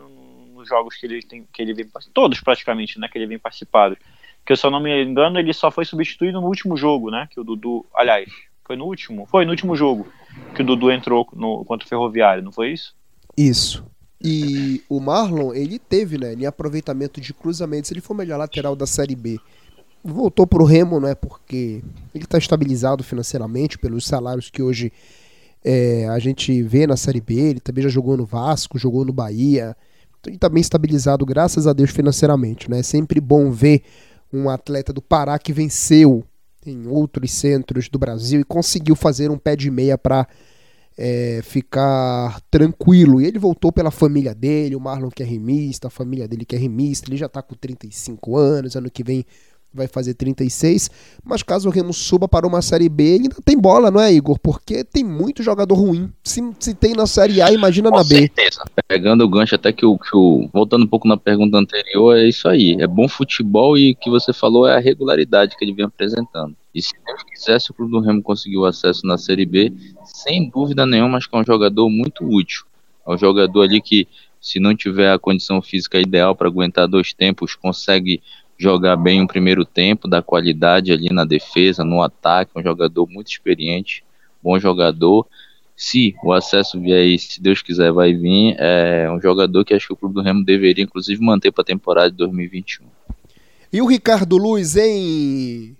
nos 0.52 0.68
jogos 0.68 0.96
que 0.96 1.06
ele 1.06 1.22
tem, 1.22 1.46
que 1.52 1.60
ele 1.60 1.74
vem 1.74 1.86
todos 2.12 2.40
praticamente, 2.40 2.98
né, 2.98 3.08
que 3.08 3.18
ele 3.18 3.26
vem 3.26 3.38
participado. 3.38 3.96
Que 4.46 4.54
se 4.54 4.64
eu 4.64 4.70
não 4.70 4.80
me 4.80 5.02
engano, 5.02 5.38
ele 5.38 5.52
só 5.52 5.70
foi 5.70 5.84
substituído 5.84 6.40
no 6.40 6.46
último 6.46 6.76
jogo, 6.76 7.10
né, 7.10 7.26
que 7.30 7.40
o 7.40 7.44
Dudu, 7.44 7.84
aliás, 7.94 8.30
foi 8.64 8.76
no 8.76 8.84
último, 8.84 9.26
foi 9.26 9.44
no 9.44 9.50
último 9.50 9.74
jogo 9.74 10.06
que 10.54 10.62
o 10.62 10.64
Dudu 10.64 10.90
entrou 10.90 11.26
no 11.34 11.64
contra 11.64 11.86
o 11.86 11.88
Ferroviário, 11.88 12.42
não 12.42 12.52
foi 12.52 12.72
isso? 12.72 12.94
Isso. 13.36 13.84
E 14.22 14.82
o 14.88 15.00
Marlon, 15.00 15.52
ele 15.52 15.78
teve, 15.78 16.16
né, 16.16 16.32
em 16.32 16.46
aproveitamento 16.46 17.20
de 17.20 17.34
cruzamentos, 17.34 17.90
ele 17.90 18.00
foi 18.00 18.14
o 18.14 18.18
melhor 18.18 18.38
lateral 18.38 18.74
da 18.74 18.86
Série 18.86 19.14
B. 19.14 19.38
Voltou 20.02 20.46
pro 20.46 20.64
Remo, 20.64 21.00
né, 21.00 21.14
porque 21.14 21.82
ele 22.14 22.24
está 22.24 22.38
estabilizado 22.38 23.04
financeiramente 23.04 23.78
pelos 23.78 24.06
salários 24.06 24.48
que 24.48 24.62
hoje 24.62 24.92
é, 25.64 26.06
a 26.08 26.18
gente 26.18 26.62
vê 26.62 26.86
na 26.86 26.96
Série 26.96 27.20
B, 27.20 27.34
ele 27.34 27.60
também 27.60 27.82
já 27.82 27.88
jogou 27.88 28.16
no 28.16 28.24
Vasco, 28.24 28.78
jogou 28.78 29.04
no 29.04 29.12
Bahia. 29.12 29.76
Então 30.20 30.30
ele 30.30 30.36
está 30.36 30.48
bem 30.48 30.60
estabilizado, 30.60 31.26
graças 31.26 31.66
a 31.66 31.72
Deus, 31.72 31.90
financeiramente. 31.90 32.70
Né? 32.70 32.78
É 32.80 32.82
sempre 32.82 33.20
bom 33.20 33.50
ver 33.50 33.82
um 34.32 34.48
atleta 34.48 34.92
do 34.92 35.02
Pará 35.02 35.38
que 35.38 35.52
venceu 35.52 36.24
em 36.66 36.86
outros 36.86 37.32
centros 37.32 37.88
do 37.88 37.98
Brasil 37.98 38.40
e 38.40 38.44
conseguiu 38.44 38.96
fazer 38.96 39.30
um 39.30 39.38
pé 39.38 39.56
de 39.56 39.70
meia 39.70 39.96
para 39.96 40.26
é, 40.96 41.40
ficar 41.42 42.40
tranquilo. 42.50 43.20
E 43.20 43.26
ele 43.26 43.38
voltou 43.38 43.72
pela 43.72 43.90
família 43.90 44.34
dele, 44.34 44.76
o 44.76 44.80
Marlon 44.80 45.10
que 45.10 45.22
é 45.22 45.26
remista, 45.26 45.88
a 45.88 45.90
família 45.90 46.28
dele 46.28 46.44
que 46.44 46.56
é 46.56 46.58
remista, 46.58 47.08
ele 47.08 47.16
já 47.16 47.26
está 47.26 47.42
com 47.42 47.54
35 47.54 48.36
anos, 48.36 48.76
ano 48.76 48.90
que 48.90 49.04
vem 49.04 49.24
vai 49.74 49.88
fazer 49.88 50.14
36, 50.14 50.90
mas 51.24 51.42
caso 51.42 51.68
o 51.68 51.72
Remo 51.72 51.92
suba 51.92 52.28
para 52.28 52.46
uma 52.46 52.62
Série 52.62 52.88
B, 52.88 53.02
ele 53.02 53.22
ainda 53.24 53.36
tem 53.44 53.58
bola, 53.58 53.90
não 53.90 54.00
é, 54.00 54.12
Igor? 54.12 54.38
Porque 54.38 54.84
tem 54.84 55.02
muito 55.02 55.42
jogador 55.42 55.74
ruim. 55.74 56.10
Se, 56.22 56.40
se 56.60 56.74
tem 56.74 56.94
na 56.94 57.06
Série 57.06 57.42
A, 57.42 57.52
imagina 57.52 57.90
Com 57.90 57.96
na 57.96 58.04
B. 58.04 58.16
certeza. 58.16 58.62
Pegando 58.86 59.24
o 59.24 59.28
gancho 59.28 59.56
até 59.56 59.72
que 59.72 59.84
o, 59.84 59.98
que 59.98 60.16
o... 60.16 60.48
Voltando 60.52 60.84
um 60.84 60.88
pouco 60.88 61.08
na 61.08 61.16
pergunta 61.16 61.58
anterior, 61.58 62.16
é 62.16 62.28
isso 62.28 62.48
aí. 62.48 62.76
É 62.80 62.86
bom 62.86 63.08
futebol 63.08 63.76
e 63.76 63.92
o 63.92 63.96
que 63.96 64.08
você 64.08 64.32
falou 64.32 64.66
é 64.66 64.76
a 64.76 64.80
regularidade 64.80 65.56
que 65.56 65.64
ele 65.64 65.74
vem 65.74 65.84
apresentando. 65.84 66.54
E 66.74 66.82
se 66.82 66.92
Deus 67.06 67.22
quisesse, 67.24 67.70
o 67.70 67.74
Clube 67.74 67.92
do 67.92 68.00
Remo 68.00 68.22
conseguiu 68.22 68.64
acesso 68.64 69.06
na 69.06 69.16
Série 69.18 69.46
B, 69.46 69.72
sem 70.04 70.48
dúvida 70.50 70.86
nenhuma, 70.86 71.18
acho 71.18 71.28
que 71.28 71.36
é 71.36 71.40
um 71.40 71.44
jogador 71.44 71.88
muito 71.88 72.24
útil. 72.24 72.64
É 73.06 73.12
um 73.12 73.18
jogador 73.18 73.62
ali 73.62 73.80
que, 73.80 74.08
se 74.40 74.58
não 74.58 74.74
tiver 74.74 75.12
a 75.12 75.18
condição 75.18 75.60
física 75.62 75.98
ideal 75.98 76.34
para 76.34 76.48
aguentar 76.48 76.88
dois 76.88 77.12
tempos, 77.12 77.54
consegue 77.54 78.22
jogar 78.58 78.96
bem 78.96 79.22
o 79.22 79.26
primeiro 79.26 79.64
tempo, 79.64 80.08
dar 80.08 80.22
qualidade 80.22 80.92
ali 80.92 81.12
na 81.12 81.24
defesa, 81.24 81.84
no 81.84 82.02
ataque, 82.02 82.52
um 82.56 82.62
jogador 82.62 83.08
muito 83.08 83.28
experiente, 83.28 84.04
bom 84.42 84.58
jogador. 84.58 85.26
Se 85.76 86.14
o 86.22 86.32
acesso 86.32 86.80
vier 86.80 87.00
aí, 87.00 87.18
se 87.18 87.42
Deus 87.42 87.60
quiser, 87.60 87.92
vai 87.92 88.14
vir, 88.14 88.54
é 88.58 89.10
um 89.10 89.20
jogador 89.20 89.64
que 89.64 89.74
acho 89.74 89.88
que 89.88 89.92
o 89.92 89.96
Clube 89.96 90.14
do 90.14 90.22
Remo 90.22 90.44
deveria, 90.44 90.84
inclusive, 90.84 91.20
manter 91.22 91.50
para 91.50 91.62
a 91.62 91.66
temporada 91.66 92.10
de 92.10 92.16
2021. 92.16 92.86
E 93.72 93.82
o 93.82 93.86
Ricardo 93.86 94.36
Luiz, 94.36 94.76
hein, 94.76 95.76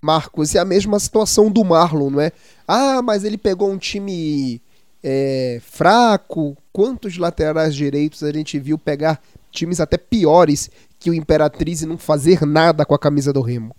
Marcos? 0.00 0.54
É 0.54 0.58
a 0.58 0.64
mesma 0.64 0.98
situação 0.98 1.50
do 1.50 1.64
Marlon, 1.64 2.10
não 2.10 2.20
é? 2.20 2.32
Ah, 2.68 3.00
mas 3.02 3.24
ele 3.24 3.38
pegou 3.38 3.70
um 3.70 3.78
time 3.78 4.60
é, 5.02 5.58
fraco. 5.62 6.54
Quantos 6.70 7.16
laterais 7.16 7.74
direitos 7.74 8.22
a 8.22 8.30
gente 8.30 8.58
viu 8.58 8.78
pegar 8.78 9.22
times 9.50 9.80
até 9.80 9.98
piores 9.98 10.70
que 10.98 11.10
o 11.10 11.14
Imperatriz 11.14 11.82
e 11.82 11.86
não 11.86 11.96
fazer 11.96 12.46
nada 12.46 12.84
com 12.84 12.94
a 12.94 12.98
camisa 12.98 13.32
do 13.32 13.40
Remo. 13.40 13.74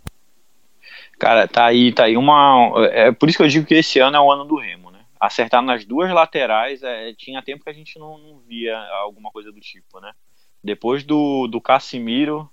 Cara, 1.20 1.48
tá 1.48 1.66
aí, 1.66 1.94
tá 1.94 2.06
aí 2.06 2.18
uma. 2.18 2.74
É 2.92 3.12
por 3.12 3.30
isso 3.30 3.38
que 3.38 3.44
eu 3.44 3.48
digo 3.48 3.66
que 3.68 3.76
esse 3.76 4.00
ano 4.00 4.18
é 4.18 4.20
o 4.20 4.32
ano 4.32 4.44
do 4.44 4.58
Remo, 4.58 4.90
né? 4.90 5.02
Acertar 5.20 5.62
nas 5.62 5.86
duas 5.86 6.12
laterais, 6.12 6.82
é, 6.82 7.14
tinha 7.14 7.44
tempo 7.44 7.64
que 7.64 7.70
a 7.70 7.74
gente 7.74 8.00
não, 8.00 8.18
não, 8.18 8.40
via 8.40 8.76
alguma 9.04 9.30
coisa 9.30 9.52
do 9.52 9.60
tipo, 9.60 10.00
né? 10.00 10.12
Depois 10.64 11.04
do, 11.04 11.48
do 11.48 11.62
Casimiro, 11.62 12.50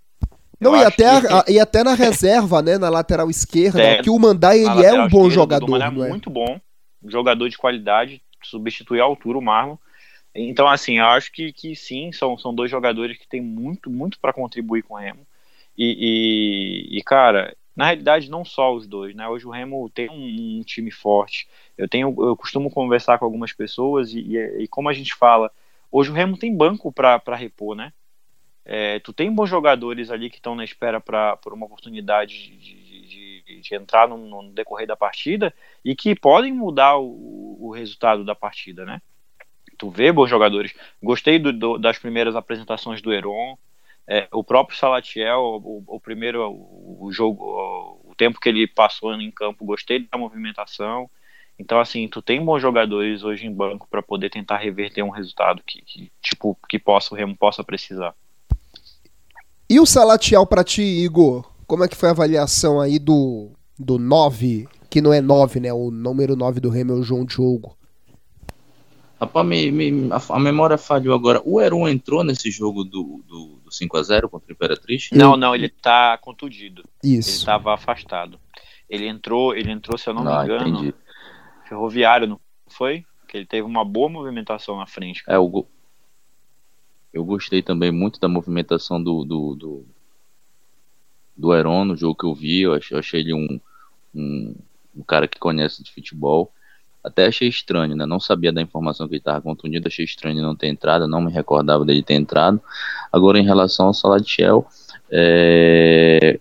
Não, 0.61 0.77
e 0.77 0.85
até, 0.85 1.07
a, 1.07 1.45
e 1.49 1.59
até 1.59 1.83
na 1.83 1.95
reserva, 1.95 2.61
né? 2.61 2.77
Na 2.77 2.91
lateral 2.91 3.31
esquerda, 3.31 3.83
é, 3.83 4.03
que 4.03 4.11
o 4.11 4.19
Mandai 4.19 4.59
ele 4.59 4.85
é 4.85 4.93
um 4.93 5.09
bom 5.09 5.31
jogador. 5.31 5.81
é 5.81 5.91
muito 5.91 6.29
bom, 6.29 6.61
jogador 7.07 7.49
de 7.49 7.57
qualidade, 7.57 8.21
substitui 8.43 9.01
a 9.01 9.05
altura 9.05 9.39
o 9.39 9.43
Marlon. 9.43 9.79
Então, 10.41 10.69
assim, 10.69 10.99
eu 10.99 11.07
acho 11.07 11.33
que, 11.33 11.53
que 11.53 11.75
sim, 11.75 12.13
são, 12.13 12.39
são 12.39 12.55
dois 12.55 12.71
jogadores 12.71 13.19
que 13.19 13.27
têm 13.27 13.41
muito, 13.41 13.91
muito 13.91 14.19
para 14.21 14.33
contribuir 14.33 14.83
com 14.83 14.95
o 14.95 14.97
Remo. 14.97 15.27
E, 15.77 16.89
e, 16.91 16.99
e, 16.99 17.03
cara, 17.03 17.57
na 17.75 17.87
realidade, 17.87 18.31
não 18.31 18.45
só 18.45 18.75
os 18.75 18.87
dois, 18.87 19.15
né? 19.15 19.29
Hoje 19.29 19.47
o 19.47 19.51
Remo 19.51 19.89
tem 19.91 20.11
um, 20.11 20.59
um 20.59 20.63
time 20.63 20.91
forte. 20.91 21.49
Eu 21.77 21.89
tenho, 21.89 22.15
eu 22.19 22.37
costumo 22.37 22.71
conversar 22.71 23.19
com 23.19 23.25
algumas 23.25 23.53
pessoas 23.53 24.13
e, 24.13 24.21
e, 24.21 24.63
e 24.65 24.69
como 24.69 24.89
a 24.89 24.93
gente 24.93 25.15
fala, 25.15 25.51
hoje 25.91 26.11
o 26.11 26.15
Remo 26.15 26.37
tem 26.37 26.57
banco 26.57 26.93
para 26.93 27.37
repor, 27.37 27.77
né? 27.77 27.93
É, 28.65 28.99
tu 28.99 29.15
tem 29.15 29.33
bons 29.33 29.49
jogadores 29.49 30.11
ali 30.11 30.29
que 30.29 30.37
estão 30.37 30.55
na 30.55 30.63
espera 30.63 31.01
para 31.01 31.39
por 31.39 31.55
uma 31.55 31.65
oportunidade 31.65 32.55
de, 32.59 33.43
de, 33.43 33.61
de 33.63 33.75
entrar 33.75 34.07
no, 34.07 34.19
no, 34.19 34.53
decorrer 34.53 34.87
da 34.87 34.95
partida 34.95 35.55
e 35.83 35.97
que 35.97 36.15
podem 36.15 36.53
mudar 36.53 36.99
o, 36.99 37.57
o, 37.59 37.71
resultado 37.71 38.27
da 38.27 38.35
partida, 38.35 38.85
né? 38.85 39.01
Tu 39.79 39.89
vê 39.91 40.13
bons 40.13 40.29
jogadores. 40.29 40.75
Gostei 41.03 41.39
do, 41.39 41.53
do, 41.53 41.79
das 41.79 41.99
primeiras 41.99 42.35
apresentações 42.35 43.01
do 43.01 43.13
Heron, 43.13 43.57
é, 44.11 44.27
o 44.33 44.43
próprio 44.43 44.77
Salatiel, 44.77 45.39
o, 45.63 45.85
o 45.87 46.01
primeiro 46.01 46.43
o, 46.51 47.11
jogo, 47.13 47.45
o, 47.45 48.11
o 48.11 48.15
tempo 48.15 48.41
que 48.41 48.49
ele 48.49 48.67
passou 48.67 49.15
em 49.15 49.31
campo, 49.31 49.67
gostei 49.67 50.01
da 50.11 50.17
movimentação. 50.17 51.11
Então, 51.59 51.79
assim, 51.79 52.09
tu 52.09 52.23
tem 52.23 52.43
bons 52.43 52.61
jogadores 52.61 53.23
hoje 53.23 53.47
em 53.47 53.53
banco 53.53 53.87
para 53.91 54.03
poder 54.03 54.31
tentar 54.31 54.57
reverter 54.57 55.03
um 55.03 55.11
resultado 55.11 55.63
que, 55.67 55.83
que, 55.83 56.11
tipo, 56.23 56.57
que 56.69 56.79
possa, 56.79 57.15
o 57.15 57.19
Remo 57.19 57.37
possa 57.37 57.63
precisar. 57.63 58.15
E 59.69 59.79
o 59.79 59.85
Salatiel 59.85 60.47
para 60.47 60.65
ti, 60.65 60.83
Igor? 60.83 61.53
Como 61.67 61.85
é 61.85 61.89
que 61.89 61.97
foi 61.97 62.09
a 62.09 62.13
avaliação 62.13 62.81
aí 62.81 62.99
do, 62.99 63.51
do 63.79 63.99
9, 63.99 64.67
que 64.89 65.03
não 65.03 65.13
é 65.13 65.21
9, 65.21 65.61
né? 65.61 65.73
O 65.73 65.91
número 65.91 66.35
9 66.35 66.61
do 66.61 66.71
Remo 66.71 66.93
é 66.93 66.95
o 66.95 67.03
João 67.03 67.27
Diogo. 67.27 67.77
Rapaz, 69.21 69.47
me, 69.47 69.71
me, 69.71 70.13
a, 70.13 70.35
a, 70.35 70.39
memória 70.39 70.79
falhou 70.79 71.15
agora. 71.15 71.43
O 71.45 71.61
Heron 71.61 71.89
entrou 71.89 72.23
nesse 72.23 72.51
jogo 72.51 72.85
do, 72.85 73.23
do, 73.27 73.61
do 73.65 73.71
5x0 73.71 74.29
contra 74.29 74.49
o 74.49 74.53
Imperatriz? 74.53 75.09
Não, 75.13 75.37
não, 75.37 75.55
ele 75.55 75.69
tá 75.69 76.17
contundido. 76.19 76.85
Isso. 77.03 77.31
Ele 77.31 77.37
estava 77.37 77.75
afastado. 77.75 78.39
Ele 78.89 79.07
entrou, 79.07 79.55
ele 79.55 79.71
entrou, 79.71 79.99
se 79.99 80.09
eu 80.09 80.15
não 80.15 80.27
ah, 80.29 80.39
me 80.39 80.45
engano, 80.45 80.69
entendi. 80.69 80.95
ferroviário, 81.69 82.29
não 82.29 82.41
foi? 82.69 83.05
Que 83.27 83.39
ele 83.39 83.47
teve 83.47 83.67
uma 83.67 83.85
boa 83.85 84.09
movimentação 84.09 84.77
na 84.77 84.87
frente. 84.87 85.25
Cara. 85.25 85.37
É, 85.37 85.41
o, 85.41 85.67
eu 87.13 87.25
gostei 87.25 87.63
também 87.63 87.91
muito 87.91 88.21
da 88.21 88.29
movimentação 88.29 89.03
do, 89.03 89.25
do, 89.25 89.55
do, 89.55 89.87
do 91.37 91.55
Heron 91.55 91.85
no 91.85 91.97
jogo 91.97 92.15
que 92.15 92.25
eu 92.25 92.35
vi. 92.35 92.63
Eu 92.63 92.75
achei, 92.75 92.95
eu 92.95 92.99
achei 92.99 93.21
ele 93.21 93.35
um, 93.35 93.61
um, 94.15 94.55
um, 94.97 95.03
cara 95.03 95.27
que 95.27 95.39
conhece 95.39 95.83
de 95.83 95.93
futebol. 95.93 96.53
Até 97.09 97.27
achei 97.27 97.49
estranho, 97.49 97.97
né? 97.97 98.07
Não 98.07 98.21
sabia 98.21 98.53
da 98.53 98.63
informação 98.63 99.09
que 99.09 99.15
ele 99.15 99.21
estava 99.21 99.41
contundido. 99.41 99.89
Achei 99.89 100.05
estranho 100.05 100.43
não 100.43 100.55
ter 100.55 100.69
entrado. 100.69 101.07
Não 101.09 101.21
me 101.21 101.33
recordava 101.33 101.85
dele 101.85 102.03
ter 102.03 102.15
entrado. 102.15 102.61
Agora, 103.13 103.39
em 103.39 103.45
relação 103.45 103.87
ao 103.87 103.95
Salatiel, 103.95 104.67
é... 105.11 106.39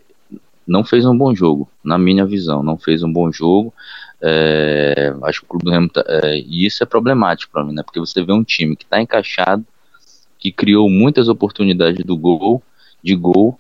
não 0.68 0.84
fez 0.84 1.06
um 1.06 1.18
bom 1.18 1.34
jogo, 1.34 1.70
na 1.84 1.98
minha 1.98 2.26
visão. 2.26 2.62
Não 2.62 2.78
fez 2.78 3.04
um 3.04 3.12
bom 3.12 3.32
jogo. 3.32 3.74
É... 4.22 5.14
Acho 5.24 5.42
que 5.42 5.46
o 5.46 5.50
Clube 5.50 5.72
do. 5.72 5.90
Tá... 5.90 6.04
É... 6.08 6.38
E 6.38 6.66
isso 6.66 6.84
é 6.84 6.86
problemático 6.86 7.52
para 7.52 7.64
mim, 7.64 7.74
né? 7.74 7.84
Porque 7.84 8.00
você 8.00 8.24
vê 8.24 8.34
um 8.34 8.44
time 8.44 8.76
que 8.76 8.84
está 8.84 9.02
encaixado 9.02 9.66
que 10.40 10.52
criou 10.52 10.90
muitas 10.90 11.28
oportunidades 11.28 12.04
do 12.06 12.16
gol, 12.16 12.62
de 13.04 13.16
gol, 13.16 13.60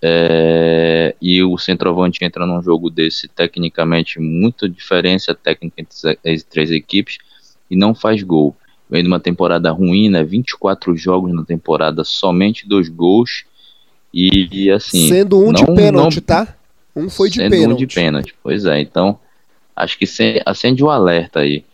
é, 0.00 1.14
e 1.20 1.42
o 1.42 1.58
centroavante 1.58 2.24
entra 2.24 2.46
num 2.46 2.62
jogo 2.62 2.88
desse, 2.88 3.26
tecnicamente, 3.28 4.20
muita 4.20 4.68
diferença 4.68 5.34
técnica 5.34 5.80
entre 5.80 6.18
as 6.24 6.42
três 6.42 6.70
equipes, 6.70 7.18
e 7.70 7.76
não 7.76 7.94
faz 7.94 8.22
gol. 8.22 8.56
Vem 8.88 9.02
de 9.02 9.08
uma 9.08 9.20
temporada 9.20 9.70
ruim, 9.70 10.08
né? 10.08 10.24
24 10.24 10.96
jogos 10.96 11.34
na 11.34 11.44
temporada, 11.44 12.04
somente 12.04 12.66
dois 12.66 12.88
gols. 12.88 13.44
E, 14.14 14.48
e 14.50 14.70
assim. 14.70 15.08
Sendo 15.08 15.38
um 15.38 15.52
não, 15.52 15.52
de 15.52 15.66
pênalti, 15.66 16.16
não, 16.16 16.22
tá? 16.22 16.56
Um 16.96 17.10
foi 17.10 17.28
de 17.28 17.36
sendo 17.36 17.50
pênalti. 17.50 17.72
um 17.72 17.86
de 17.86 17.94
pênalti. 17.94 18.34
Pois 18.42 18.64
é, 18.64 18.80
então. 18.80 19.18
Acho 19.76 19.96
que 19.98 20.06
acende 20.44 20.82
o 20.82 20.86
um 20.86 20.90
alerta 20.90 21.40
aí. 21.40 21.64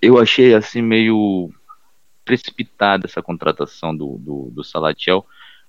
Eu 0.00 0.18
achei 0.18 0.54
assim 0.54 0.82
meio 0.82 1.50
precipitada 2.24 3.06
essa 3.06 3.22
contratação 3.22 3.96
do, 3.96 4.18
do, 4.18 4.50
do 4.52 4.64
Salatiel, 4.64 5.24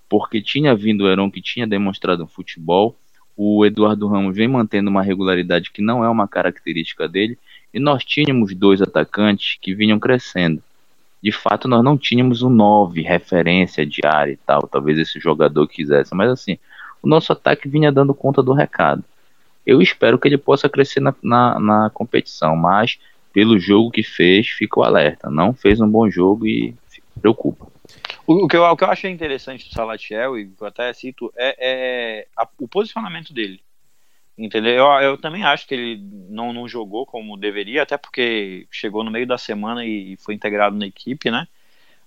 porque 0.09 0.41
tinha 0.41 0.75
vindo 0.75 1.03
o 1.03 1.07
Heron 1.07 1.29
que 1.29 1.41
tinha 1.41 1.67
demonstrado 1.67 2.23
um 2.23 2.27
futebol, 2.27 2.95
o 3.37 3.65
Eduardo 3.65 4.07
Ramos 4.07 4.35
vem 4.35 4.47
mantendo 4.47 4.89
uma 4.89 5.03
regularidade 5.03 5.71
que 5.71 5.81
não 5.81 6.03
é 6.03 6.09
uma 6.09 6.27
característica 6.27 7.07
dele, 7.07 7.37
e 7.73 7.79
nós 7.79 8.03
tínhamos 8.03 8.53
dois 8.53 8.81
atacantes 8.81 9.57
que 9.61 9.73
vinham 9.73 9.99
crescendo. 9.99 10.61
De 11.21 11.31
fato, 11.31 11.67
nós 11.67 11.83
não 11.83 11.97
tínhamos 11.97 12.41
um 12.41 12.49
9 12.49 13.01
referência 13.01 13.85
de 13.85 14.01
área 14.05 14.31
e 14.31 14.37
tal, 14.37 14.61
talvez 14.67 14.97
esse 14.97 15.19
jogador 15.19 15.67
quisesse, 15.67 16.15
mas 16.15 16.31
assim, 16.31 16.57
o 17.01 17.07
nosso 17.07 17.31
ataque 17.31 17.69
vinha 17.69 17.91
dando 17.91 18.13
conta 18.13 18.41
do 18.41 18.53
recado. 18.53 19.03
Eu 19.65 19.81
espero 19.81 20.17
que 20.17 20.27
ele 20.27 20.37
possa 20.37 20.67
crescer 20.67 20.99
na, 20.99 21.13
na, 21.21 21.59
na 21.59 21.89
competição, 21.93 22.55
mas 22.55 22.97
pelo 23.31 23.59
jogo 23.59 23.91
que 23.91 24.03
fez, 24.03 24.47
fica 24.47 24.79
o 24.79 24.83
alerta. 24.83 25.29
Não 25.29 25.53
fez 25.53 25.79
um 25.79 25.87
bom 25.87 26.09
jogo 26.09 26.47
e 26.47 26.73
preocupa. 27.21 27.67
O, 28.25 28.45
o, 28.45 28.47
que 28.47 28.55
eu, 28.55 28.63
o 28.63 28.77
que 28.77 28.83
eu 28.83 28.89
achei 28.89 29.11
interessante 29.11 29.67
do 29.67 29.73
Salatiel, 29.73 30.37
e 30.37 30.51
eu 30.59 30.67
até 30.67 30.91
cito, 30.93 31.31
é, 31.35 31.55
é 31.59 32.27
a, 32.35 32.47
o 32.59 32.67
posicionamento 32.67 33.33
dele. 33.33 33.61
Entendeu? 34.37 34.73
Eu, 34.73 35.01
eu, 35.01 35.17
também 35.17 35.43
acho 35.43 35.67
que 35.67 35.73
ele 35.75 36.01
não, 36.29 36.53
não 36.53 36.67
jogou 36.67 37.05
como 37.05 37.35
deveria, 37.35 37.83
até 37.83 37.97
porque 37.97 38.67
chegou 38.71 39.03
no 39.03 39.11
meio 39.11 39.27
da 39.27 39.37
semana 39.37 39.85
e 39.85 40.15
foi 40.17 40.33
integrado 40.33 40.77
na 40.77 40.87
equipe, 40.87 41.29
né? 41.29 41.47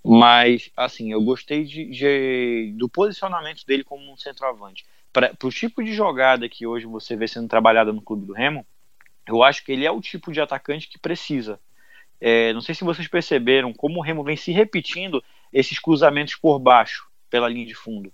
Mas, 0.05 0.71
assim, 0.77 1.13
eu 1.13 1.23
gostei 1.23 1.65
de, 1.65 1.85
de 1.91 2.73
do 2.77 2.89
posicionamento 2.89 3.65
dele 3.67 3.85
como 3.85 4.11
um 4.11 4.17
centroavante. 4.17 4.85
Para 5.13 5.33
o 5.45 5.51
tipo 5.51 5.85
de 5.85 5.93
jogada 5.93 6.49
que 6.49 6.67
hoje 6.67 6.87
você 6.87 7.15
vê 7.15 7.29
sendo 7.29 7.49
trabalhada 7.49 7.93
no 7.93 8.01
Clube 8.01 8.27
do 8.27 8.33
Remo, 8.33 8.67
eu 9.27 9.43
acho 9.43 9.65
que 9.65 9.71
ele 9.71 9.85
é 9.85 9.91
o 9.91 10.01
tipo 10.01 10.33
de 10.33 10.41
atacante 10.41 10.89
que 10.89 10.99
precisa. 10.99 11.61
É, 12.21 12.53
não 12.53 12.61
sei 12.61 12.75
se 12.75 12.83
vocês 12.83 13.07
perceberam 13.07 13.73
como 13.73 13.99
o 13.99 14.03
Remo 14.03 14.25
vem 14.25 14.37
se 14.37 14.53
repetindo 14.53 15.23
esses 15.53 15.79
cruzamentos 15.79 16.35
por 16.35 16.59
baixo, 16.59 17.07
pela 17.29 17.49
linha 17.49 17.67
de 17.67 17.75
fundo. 17.75 18.13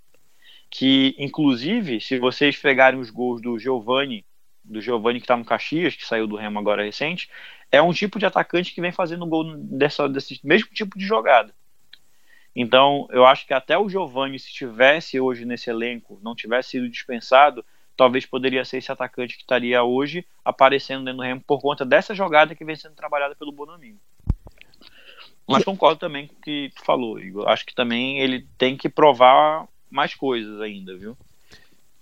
Que, 0.70 1.14
inclusive, 1.18 2.00
se 2.00 2.18
vocês 2.18 2.56
pegarem 2.56 3.00
os 3.00 3.10
gols 3.10 3.40
do 3.40 3.58
Giovani, 3.58 4.24
do 4.64 4.80
Giovani 4.80 5.18
que 5.18 5.24
está 5.24 5.36
no 5.36 5.44
Caxias, 5.44 5.94
que 5.94 6.04
saiu 6.04 6.26
do 6.26 6.36
Remo 6.36 6.58
agora 6.58 6.84
recente, 6.84 7.30
é 7.70 7.80
um 7.80 7.92
tipo 7.92 8.18
de 8.18 8.26
atacante 8.26 8.74
que 8.74 8.80
vem 8.80 8.92
fazendo 8.92 9.26
gol 9.26 9.56
dessa, 9.56 10.08
desse 10.08 10.40
mesmo 10.44 10.68
tipo 10.72 10.98
de 10.98 11.06
jogada. 11.06 11.54
Então, 12.54 13.06
eu 13.10 13.24
acho 13.24 13.46
que 13.46 13.54
até 13.54 13.78
o 13.78 13.88
Giovani, 13.88 14.38
se 14.38 14.52
tivesse 14.52 15.20
hoje 15.20 15.44
nesse 15.44 15.70
elenco, 15.70 16.18
não 16.22 16.34
tivesse 16.34 16.70
sido 16.70 16.88
dispensado, 16.88 17.64
talvez 17.96 18.26
poderia 18.26 18.64
ser 18.64 18.78
esse 18.78 18.90
atacante 18.90 19.36
que 19.36 19.42
estaria 19.42 19.82
hoje 19.82 20.26
aparecendo 20.44 21.04
dentro 21.04 21.18
do 21.18 21.22
Remo 21.22 21.42
por 21.46 21.60
conta 21.60 21.84
dessa 21.84 22.14
jogada 22.14 22.54
que 22.54 22.64
vem 22.64 22.76
sendo 22.76 22.94
trabalhada 22.94 23.34
pelo 23.34 23.52
Bonaminho. 23.52 23.98
Mas 25.48 25.64
concordo 25.64 25.98
também 25.98 26.26
com 26.26 26.34
o 26.34 26.40
que 26.42 26.70
tu 26.76 26.84
falou, 26.84 27.18
Igor. 27.18 27.48
Acho 27.48 27.64
que 27.64 27.74
também 27.74 28.20
ele 28.20 28.46
tem 28.58 28.76
que 28.76 28.88
provar 28.88 29.66
mais 29.90 30.14
coisas 30.14 30.60
ainda, 30.60 30.96
viu? 30.96 31.16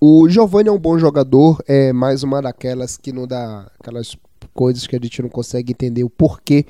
O 0.00 0.28
Giovanni 0.28 0.68
é 0.68 0.72
um 0.72 0.78
bom 0.78 0.98
jogador, 0.98 1.62
é 1.66 1.92
mais 1.92 2.22
uma 2.22 2.42
daquelas 2.42 2.96
que 2.96 3.12
não 3.12 3.26
dá 3.26 3.70
aquelas 3.78 4.16
coisas 4.52 4.86
que 4.86 4.96
a 4.96 4.98
gente 5.00 5.22
não 5.22 5.28
consegue 5.28 5.72
entender 5.72 6.04
o 6.04 6.10
porquê 6.10 6.66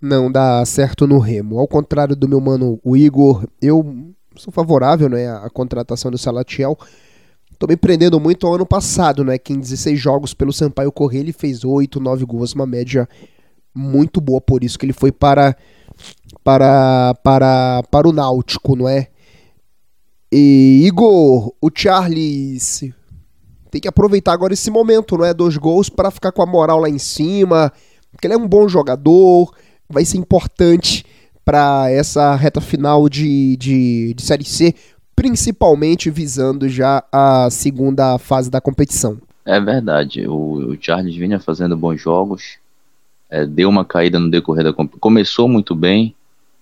não 0.00 0.30
dá 0.30 0.64
certo 0.64 1.06
no 1.06 1.18
Remo. 1.18 1.58
Ao 1.58 1.66
contrário 1.66 2.14
do 2.14 2.28
meu 2.28 2.40
mano 2.40 2.78
o 2.84 2.96
Igor, 2.96 3.46
eu 3.60 4.12
sou 4.36 4.52
favorável 4.52 5.08
né, 5.08 5.28
à 5.28 5.48
contratação 5.48 6.10
do 6.10 6.18
Salatiel 6.18 6.76
Tô 7.58 7.66
me 7.66 7.76
prendendo 7.76 8.20
muito 8.20 8.46
ao 8.46 8.54
ano 8.54 8.64
passado, 8.64 9.24
né? 9.24 9.36
Que 9.36 9.52
em 9.52 9.58
16 9.58 9.98
jogos 9.98 10.32
pelo 10.32 10.52
Sampaio 10.52 10.92
Correia 10.92 11.22
ele 11.22 11.32
fez 11.32 11.64
8, 11.64 11.98
9 11.98 12.24
gols, 12.24 12.52
uma 12.52 12.64
média 12.64 13.08
muito 13.78 14.20
boa, 14.20 14.40
por 14.40 14.64
isso 14.64 14.78
que 14.78 14.84
ele 14.84 14.92
foi 14.92 15.12
para 15.12 15.56
para 16.44 17.14
para 17.22 17.82
para 17.90 18.08
o 18.08 18.12
Náutico, 18.12 18.76
não 18.76 18.88
é? 18.88 19.08
E 20.30 20.82
Igor, 20.86 21.54
o 21.60 21.70
Charles 21.74 22.84
tem 23.70 23.80
que 23.80 23.88
aproveitar 23.88 24.32
agora 24.32 24.52
esse 24.52 24.70
momento, 24.70 25.16
não 25.16 25.24
é? 25.24 25.32
Dois 25.32 25.56
gols 25.56 25.88
para 25.88 26.10
ficar 26.10 26.32
com 26.32 26.42
a 26.42 26.46
moral 26.46 26.80
lá 26.80 26.88
em 26.88 26.98
cima, 26.98 27.72
porque 28.10 28.26
ele 28.26 28.34
é 28.34 28.38
um 28.38 28.48
bom 28.48 28.68
jogador, 28.68 29.54
vai 29.88 30.04
ser 30.04 30.18
importante 30.18 31.04
para 31.44 31.90
essa 31.90 32.34
reta 32.34 32.60
final 32.60 33.08
de, 33.08 33.56
de, 33.56 34.12
de 34.14 34.22
Série 34.22 34.44
C 34.44 34.74
principalmente 35.18 36.10
visando 36.10 36.68
já 36.68 37.02
a 37.10 37.48
segunda 37.50 38.16
fase 38.18 38.48
da 38.48 38.60
competição. 38.60 39.18
É 39.44 39.60
verdade, 39.60 40.28
o, 40.28 40.70
o 40.70 40.78
Charles 40.80 41.16
vinha 41.16 41.40
fazendo 41.40 41.76
bons 41.76 42.00
jogos, 42.00 42.58
é, 43.30 43.44
deu 43.44 43.68
uma 43.68 43.84
caída 43.84 44.18
no 44.18 44.30
decorrer 44.30 44.64
da 44.64 44.72
começou 44.72 45.48
muito 45.48 45.74
bem, 45.74 46.14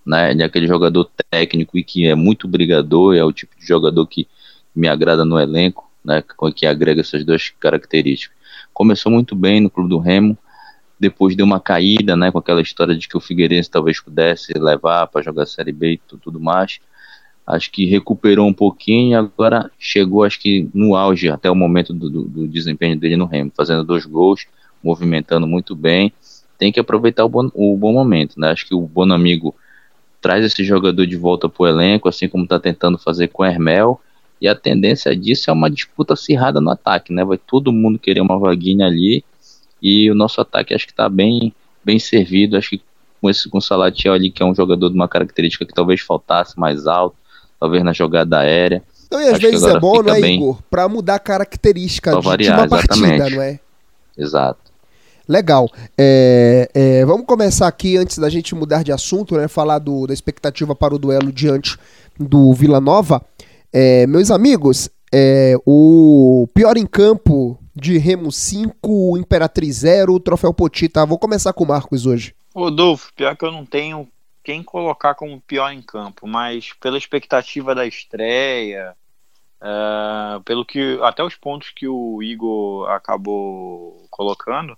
né, 0.05 0.31
ele 0.31 0.41
é 0.41 0.45
aquele 0.45 0.67
jogador 0.67 1.09
técnico 1.29 1.77
e 1.77 1.83
que 1.83 2.07
é 2.07 2.15
muito 2.15 2.47
brigador, 2.47 3.15
é 3.15 3.23
o 3.23 3.31
tipo 3.31 3.57
de 3.59 3.65
jogador 3.65 4.05
que 4.07 4.27
me 4.75 4.87
agrada 4.87 5.25
no 5.25 5.39
elenco, 5.39 5.89
né, 6.03 6.23
que 6.55 6.65
agrega 6.65 7.01
essas 7.01 7.25
duas 7.25 7.49
características. 7.49 8.35
Começou 8.73 9.11
muito 9.11 9.35
bem 9.35 9.59
no 9.59 9.69
clube 9.69 9.89
do 9.89 9.99
Remo, 9.99 10.37
depois 10.99 11.35
deu 11.35 11.45
uma 11.45 11.59
caída, 11.59 12.15
né, 12.15 12.31
com 12.31 12.37
aquela 12.37 12.61
história 12.61 12.95
de 12.95 13.07
que 13.07 13.17
o 13.17 13.19
Figueirense 13.19 13.69
talvez 13.69 13.99
pudesse 13.99 14.53
levar 14.53 15.07
para 15.07 15.21
jogar 15.21 15.45
Série 15.45 15.71
B 15.71 15.93
e 15.93 15.97
tudo 15.97 16.39
mais. 16.39 16.79
Acho 17.45 17.71
que 17.71 17.85
recuperou 17.85 18.47
um 18.47 18.53
pouquinho 18.53 19.17
agora 19.17 19.71
chegou, 19.79 20.23
acho 20.23 20.39
que 20.39 20.69
no 20.73 20.95
auge 20.95 21.29
até 21.29 21.49
o 21.49 21.55
momento 21.55 21.93
do, 21.93 22.09
do, 22.09 22.23
do 22.23 22.47
desempenho 22.47 22.97
dele 22.97 23.15
no 23.15 23.25
Remo, 23.25 23.51
fazendo 23.55 23.83
dois 23.83 24.05
gols, 24.05 24.45
movimentando 24.83 25.47
muito 25.47 25.75
bem. 25.75 26.11
Tem 26.57 26.71
que 26.71 26.79
aproveitar 26.79 27.23
o 27.25 27.29
bom, 27.29 27.49
o 27.53 27.77
bom 27.77 27.93
momento, 27.93 28.39
né? 28.39 28.49
Acho 28.49 28.65
que 28.65 28.75
o 28.75 28.81
bom 28.81 29.11
amigo 29.11 29.55
traz 30.21 30.43
esse 30.43 30.63
jogador 30.63 31.05
de 31.05 31.15
volta 31.15 31.47
para 31.47 31.63
o 31.63 31.67
elenco, 31.67 32.09
assim 32.09 32.27
como 32.27 32.43
está 32.43 32.59
tentando 32.59 32.97
fazer 32.97 33.27
com 33.27 33.43
o 33.43 33.45
Hermel. 33.45 33.99
E 34.41 34.47
a 34.47 34.55
tendência 34.55 35.15
disso 35.15 35.49
é 35.49 35.53
uma 35.53 35.69
disputa 35.69 36.13
acirrada 36.13 36.61
no 36.61 36.69
ataque, 36.69 37.13
né? 37.13 37.23
Vai 37.23 37.37
todo 37.37 37.71
mundo 37.71 37.99
querer 37.99 38.21
uma 38.21 38.37
vaguinha 38.37 38.85
ali. 38.85 39.23
E 39.81 40.09
o 40.09 40.15
nosso 40.15 40.41
ataque 40.41 40.73
acho 40.73 40.85
que 40.85 40.91
está 40.91 41.09
bem, 41.09 41.53
bem 41.83 41.99
servido. 41.99 42.57
Acho 42.57 42.71
que 42.71 42.81
com 43.21 43.29
esse 43.29 43.49
com 43.49 43.57
o 43.57 43.61
Salatiel 43.61 44.13
ali, 44.13 44.29
que 44.29 44.41
é 44.41 44.45
um 44.45 44.53
jogador 44.53 44.89
de 44.89 44.95
uma 44.95 45.07
característica 45.07 45.65
que 45.65 45.73
talvez 45.73 46.01
faltasse 46.01 46.59
mais 46.59 46.87
alto, 46.87 47.15
talvez 47.59 47.83
na 47.83 47.93
jogada 47.93 48.39
aérea. 48.39 48.83
Então, 49.07 49.21
e 49.21 49.29
às 49.29 49.39
vezes 49.39 49.63
é 49.63 49.79
bom, 49.79 50.03
não 50.03 50.13
é, 50.13 50.19
Igor? 50.19 50.61
Para 50.69 50.87
mudar 50.87 51.15
a 51.15 51.19
característica 51.19 52.15
de, 52.15 52.21
variar, 52.21 52.55
de 52.55 52.61
uma 52.61 52.79
exatamente. 52.79 53.17
partida, 53.17 53.35
não 53.35 53.41
é? 53.41 53.59
Exato. 54.17 54.59
Legal. 55.27 55.69
É, 55.97 56.69
é, 56.73 57.05
vamos 57.05 57.25
começar 57.25 57.67
aqui, 57.67 57.97
antes 57.97 58.17
da 58.17 58.29
gente 58.29 58.55
mudar 58.55 58.83
de 58.83 58.91
assunto, 58.91 59.35
né? 59.35 59.47
Falar 59.47 59.79
do, 59.79 60.07
da 60.07 60.13
expectativa 60.13 60.73
para 60.73 60.95
o 60.95 60.99
duelo 60.99 61.31
diante 61.31 61.77
do 62.17 62.53
Vila 62.53 62.79
Nova. 62.79 63.21
É, 63.73 64.07
meus 64.07 64.31
amigos, 64.31 64.89
é, 65.13 65.55
o 65.65 66.47
pior 66.53 66.77
em 66.77 66.85
campo 66.85 67.59
de 67.75 67.97
Remo 67.97 68.31
5, 68.31 69.17
Imperatriz 69.17 69.77
0, 69.77 70.19
Troféu 70.19 70.53
Potita. 70.53 71.05
Vou 71.05 71.19
começar 71.19 71.53
com 71.53 71.63
o 71.63 71.67
Marcos 71.67 72.05
hoje. 72.05 72.33
Rodolfo, 72.55 73.13
pior 73.13 73.35
que 73.35 73.45
eu 73.45 73.51
não 73.51 73.65
tenho 73.65 74.07
quem 74.43 74.63
colocar 74.63 75.13
como 75.13 75.41
pior 75.41 75.69
em 75.71 75.81
campo, 75.81 76.25
mas 76.25 76.71
pela 76.79 76.97
expectativa 76.97 77.75
da 77.75 77.85
estreia, 77.85 78.95
uh, 79.61 80.41
pelo 80.43 80.65
que 80.65 80.97
até 81.03 81.21
os 81.21 81.35
pontos 81.35 81.71
que 81.75 81.87
o 81.87 82.23
Igor 82.23 82.89
acabou 82.89 84.07
colocando, 84.09 84.77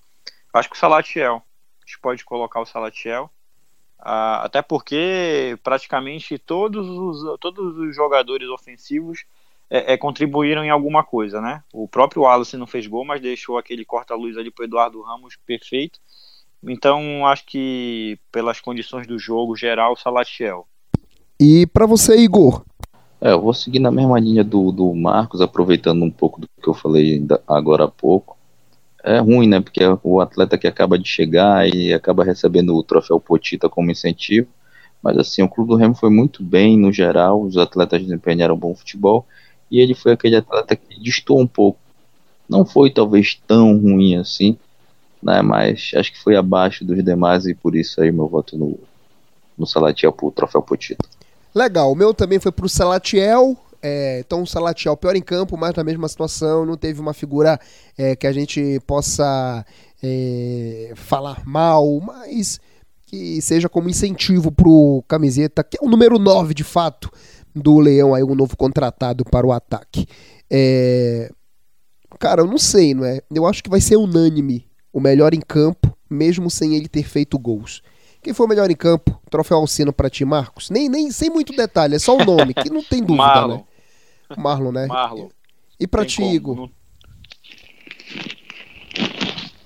Acho 0.53 0.69
que 0.69 0.75
o 0.75 0.79
Salatiel. 0.79 1.43
A 1.81 1.85
gente 1.85 1.99
pode 1.99 2.25
colocar 2.25 2.59
o 2.61 2.65
Salatiel. 2.65 3.29
Uh, 3.99 4.39
até 4.43 4.61
porque 4.61 5.57
praticamente 5.61 6.37
todos 6.37 6.87
os, 6.87 7.39
todos 7.39 7.77
os 7.77 7.93
jogadores 7.93 8.47
ofensivos 8.47 9.25
é, 9.69 9.93
é, 9.93 9.97
contribuíram 9.97 10.63
em 10.63 10.69
alguma 10.69 11.03
coisa, 11.03 11.41
né? 11.41 11.61
O 11.73 11.85
próprio 11.85 12.21
Wallace 12.21 12.55
não 12.55 12.65
fez 12.65 12.87
gol, 12.87 13.03
mas 13.03 13.21
deixou 13.21 13.57
aquele 13.57 13.83
corta-luz 13.83 14.37
ali 14.37 14.49
para 14.49 14.65
Eduardo 14.65 15.01
Ramos 15.01 15.35
perfeito. 15.45 15.99
Então 16.63 17.27
acho 17.27 17.45
que 17.45 18.17
pelas 18.31 18.61
condições 18.61 19.05
do 19.05 19.19
jogo 19.19 19.55
geral, 19.55 19.97
Salatiel. 19.97 20.65
E 21.37 21.67
para 21.67 21.85
você, 21.85 22.17
Igor? 22.17 22.63
É, 23.21 23.33
eu 23.33 23.41
vou 23.41 23.53
seguir 23.53 23.79
na 23.79 23.91
mesma 23.91 24.17
linha 24.17 24.45
do, 24.45 24.71
do 24.71 24.93
Marcos, 24.95 25.41
aproveitando 25.41 26.03
um 26.03 26.11
pouco 26.11 26.39
do 26.39 26.47
que 26.61 26.69
eu 26.69 26.73
falei 26.73 27.21
agora 27.45 27.83
há 27.83 27.87
pouco 27.89 28.38
é 29.03 29.19
ruim, 29.19 29.47
né? 29.47 29.59
Porque 29.59 29.81
o 30.03 30.19
atleta 30.19 30.57
que 30.57 30.67
acaba 30.67 30.97
de 30.97 31.07
chegar 31.07 31.67
e 31.67 31.93
acaba 31.93 32.23
recebendo 32.23 32.75
o 32.75 32.83
troféu 32.83 33.19
Potita 33.19 33.69
como 33.69 33.91
incentivo. 33.91 34.47
Mas 35.01 35.17
assim, 35.17 35.41
o 35.41 35.49
Clube 35.49 35.69
do 35.69 35.75
Remo 35.77 35.95
foi 35.95 36.09
muito 36.09 36.43
bem 36.43 36.77
no 36.77 36.91
geral, 36.91 37.41
os 37.41 37.57
atletas 37.57 38.01
desempenharam 38.01 38.57
bom 38.57 38.75
futebol 38.75 39.25
e 39.71 39.79
ele 39.79 39.93
foi 39.93 40.11
aquele 40.11 40.35
atleta 40.35 40.75
que 40.75 40.99
distou 40.99 41.39
um 41.39 41.47
pouco. 41.47 41.79
Não 42.49 42.65
foi 42.65 42.89
talvez 42.91 43.39
tão 43.47 43.77
ruim 43.77 44.15
assim, 44.15 44.57
né? 45.21 45.41
Mas 45.41 45.91
acho 45.95 46.11
que 46.11 46.19
foi 46.19 46.35
abaixo 46.35 46.83
dos 46.83 47.03
demais 47.03 47.45
e 47.45 47.53
por 47.53 47.75
isso 47.75 48.01
aí 48.01 48.11
meu 48.11 48.27
voto 48.27 48.57
no, 48.57 48.77
no 49.57 49.65
Salatiel 49.65 50.11
pro 50.11 50.31
troféu 50.31 50.61
Potita. 50.61 51.07
Legal, 51.55 51.91
o 51.91 51.95
meu 51.95 52.13
também 52.13 52.39
foi 52.39 52.51
pro 52.51 52.67
Salatiel. 52.67 53.57
É, 53.81 54.19
então 54.19 54.43
o 54.43 54.47
Salatiel 54.47 54.97
pior 54.97 55.15
em 55.15 55.21
campo, 55.21 55.57
mas 55.57 55.73
na 55.73 55.83
mesma 55.83 56.07
situação, 56.07 56.65
não 56.65 56.75
teve 56.75 56.99
uma 56.99 57.13
figura 57.13 57.59
é, 57.97 58.15
que 58.15 58.27
a 58.27 58.31
gente 58.31 58.79
possa 58.85 59.65
é, 60.03 60.91
falar 60.95 61.41
mal, 61.45 61.99
mas 62.01 62.59
que 63.05 63.41
seja 63.41 63.67
como 63.67 63.89
incentivo 63.89 64.51
pro 64.51 65.03
camiseta, 65.07 65.63
que 65.63 65.77
é 65.81 65.85
o 65.85 65.89
número 65.89 66.19
9 66.19 66.53
de 66.53 66.63
fato 66.63 67.09
do 67.55 67.79
Leão, 67.79 68.13
aí 68.13 68.23
um 68.23 68.35
novo 68.35 68.55
contratado 68.55 69.25
para 69.25 69.47
o 69.47 69.51
ataque. 69.51 70.05
É... 70.49 71.31
Cara, 72.19 72.41
eu 72.41 72.47
não 72.47 72.57
sei, 72.57 72.93
não 72.93 73.05
é? 73.05 73.21
Eu 73.33 73.45
acho 73.45 73.63
que 73.63 73.69
vai 73.69 73.81
ser 73.81 73.95
unânime 73.97 74.67
o 74.93 74.99
melhor 74.99 75.33
em 75.33 75.39
campo, 75.39 75.95
mesmo 76.09 76.49
sem 76.49 76.75
ele 76.75 76.87
ter 76.87 77.03
feito 77.03 77.39
gols. 77.39 77.81
Quem 78.21 78.33
foi 78.33 78.45
o 78.45 78.49
melhor 78.49 78.69
em 78.69 78.75
campo? 78.75 79.19
Troféu 79.29 79.57
Alcino 79.57 79.93
para 79.93 80.09
ti, 80.09 80.25
Marcos? 80.25 80.69
Nem, 80.69 80.89
nem 80.89 81.09
sem 81.11 81.29
muito 81.29 81.53
detalhe, 81.53 81.95
é 81.95 81.99
só 81.99 82.17
o 82.17 82.25
nome, 82.25 82.53
que 82.53 82.69
não 82.69 82.83
tem 82.83 82.99
dúvida, 82.99 83.25
Marlon. 83.25 83.57
né? 83.57 83.63
Marlon, 84.37 84.71
né? 84.71 84.85
Marlon. 84.87 85.29
E 85.79 85.87
pra 85.87 86.05
ti, 86.05 86.23
Igor? 86.23 86.69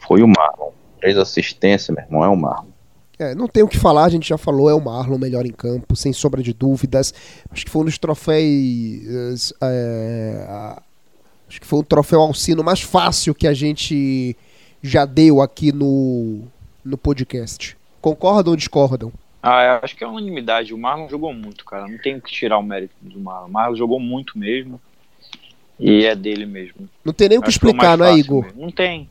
Foi 0.08 0.22
o 0.22 0.28
Marlon. 0.28 0.72
Três 1.00 1.18
assistências, 1.18 1.96
meu 1.96 2.06
irmão, 2.06 2.24
é 2.24 2.30
o 2.30 2.36
Marlon. 2.36 2.74
É, 3.20 3.36
não 3.36 3.48
tem 3.48 3.64
o 3.64 3.68
que 3.68 3.78
falar, 3.78 4.06
a 4.06 4.10
gente 4.10 4.28
já 4.28 4.38
falou, 4.38 4.70
é 4.70 4.74
o 4.74 4.84
Marlon 4.84 5.18
melhor 5.18 5.46
em 5.46 5.52
campo, 5.52 5.96
sem 5.96 6.12
sombra 6.12 6.42
de 6.42 6.54
dúvidas. 6.54 7.14
Acho 7.50 7.66
que 7.66 7.72
foi 7.72 7.84
um 7.84 7.86
dos 7.86 7.98
troféus. 7.98 9.54
É, 9.62 10.48
acho 11.48 11.62
que 11.62 11.68
foi 11.68 11.80
um 11.80 11.84
troféu 11.84 12.22
Alcino 12.22 12.64
mais 12.64 12.82
fácil 12.82 13.36
que 13.36 13.48
a 13.48 13.54
gente 13.54 14.36
já 14.82 15.06
deu 15.06 15.42
aqui 15.42 15.72
no, 15.72 16.42
no 16.84 16.98
podcast. 16.98 17.78
Concordam 18.02 18.52
ou 18.52 18.58
discordam? 18.58 19.12
Ah, 19.46 19.82
acho 19.84 19.98
que 19.98 20.06
é 20.06 20.08
unanimidade. 20.08 20.74
O 20.74 20.78
Marlon 20.78 21.10
jogou 21.10 21.34
muito, 21.34 21.66
cara. 21.66 21.86
Não 21.86 21.98
tem 21.98 22.18
que 22.18 22.32
tirar 22.32 22.58
o 22.58 22.64
mérito 22.64 22.96
do 23.02 23.20
Marlon. 23.20 23.48
O 23.50 23.52
Marlon 23.52 23.76
jogou 23.76 24.00
muito 24.00 24.40
mesmo. 24.40 24.80
E 25.78 26.06
é 26.06 26.16
dele 26.16 26.46
mesmo. 26.46 26.88
Não 27.04 27.12
tem 27.12 27.28
nem 27.28 27.38
o 27.38 27.42
que 27.42 27.50
explicar, 27.50 27.98
não 27.98 28.06
é, 28.06 28.18
Igor? 28.18 28.46
Mesmo. 28.46 28.62
Não 28.62 28.72
tem. 28.72 29.10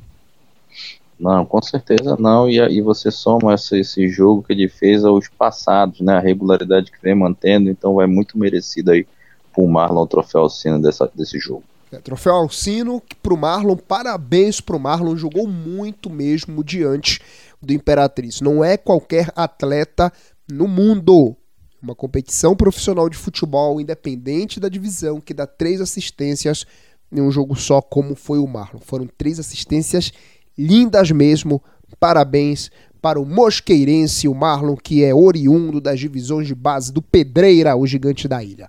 Não, 1.20 1.44
com 1.44 1.60
certeza 1.60 2.16
não. 2.18 2.48
E, 2.48 2.56
e 2.56 2.80
você 2.80 3.10
soma 3.10 3.52
esse, 3.52 3.80
esse 3.80 4.08
jogo 4.08 4.42
que 4.42 4.54
ele 4.54 4.70
fez 4.70 5.04
aos 5.04 5.28
passados, 5.28 6.00
né? 6.00 6.16
A 6.16 6.20
regularidade 6.20 6.90
que 6.90 7.02
vem 7.02 7.14
mantendo, 7.14 7.68
então 7.68 7.96
vai 7.96 8.06
muito 8.06 8.38
merecido 8.38 8.92
aí 8.92 9.06
pro 9.52 9.68
Marlon 9.68 10.00
o 10.00 10.06
troféu 10.06 10.40
Alcino 10.40 10.80
dessa, 10.80 11.10
desse 11.14 11.38
jogo. 11.38 11.62
É, 11.92 11.98
troféu 11.98 12.36
Alcino 12.36 13.02
pro 13.22 13.36
Marlon, 13.36 13.76
parabéns 13.76 14.62
pro 14.62 14.80
Marlon, 14.80 15.14
jogou 15.14 15.46
muito 15.46 16.08
mesmo 16.08 16.64
diante 16.64 17.20
do 17.62 17.72
Imperatriz. 17.72 18.40
Não 18.40 18.64
é 18.64 18.76
qualquer 18.76 19.30
atleta 19.36 20.12
no 20.50 20.66
mundo. 20.66 21.36
Uma 21.82 21.94
competição 21.94 22.54
profissional 22.54 23.08
de 23.08 23.16
futebol, 23.16 23.80
independente 23.80 24.60
da 24.60 24.68
divisão, 24.68 25.20
que 25.20 25.34
dá 25.34 25.46
três 25.46 25.80
assistências 25.80 26.64
em 27.10 27.20
um 27.20 27.30
jogo 27.30 27.54
só, 27.54 27.80
como 27.80 28.14
foi 28.14 28.38
o 28.38 28.46
Marlon. 28.46 28.80
Foram 28.80 29.06
três 29.06 29.38
assistências 29.38 30.12
lindas 30.56 31.10
mesmo. 31.10 31.62
Parabéns 31.98 32.70
para 33.02 33.20
o 33.20 33.26
Mosqueirense, 33.26 34.28
o 34.28 34.34
Marlon, 34.34 34.76
que 34.76 35.02
é 35.02 35.12
oriundo 35.12 35.80
das 35.80 35.98
divisões 35.98 36.46
de 36.46 36.54
base 36.54 36.92
do 36.92 37.02
Pedreira, 37.02 37.76
o 37.76 37.84
gigante 37.84 38.28
da 38.28 38.42
ilha. 38.42 38.68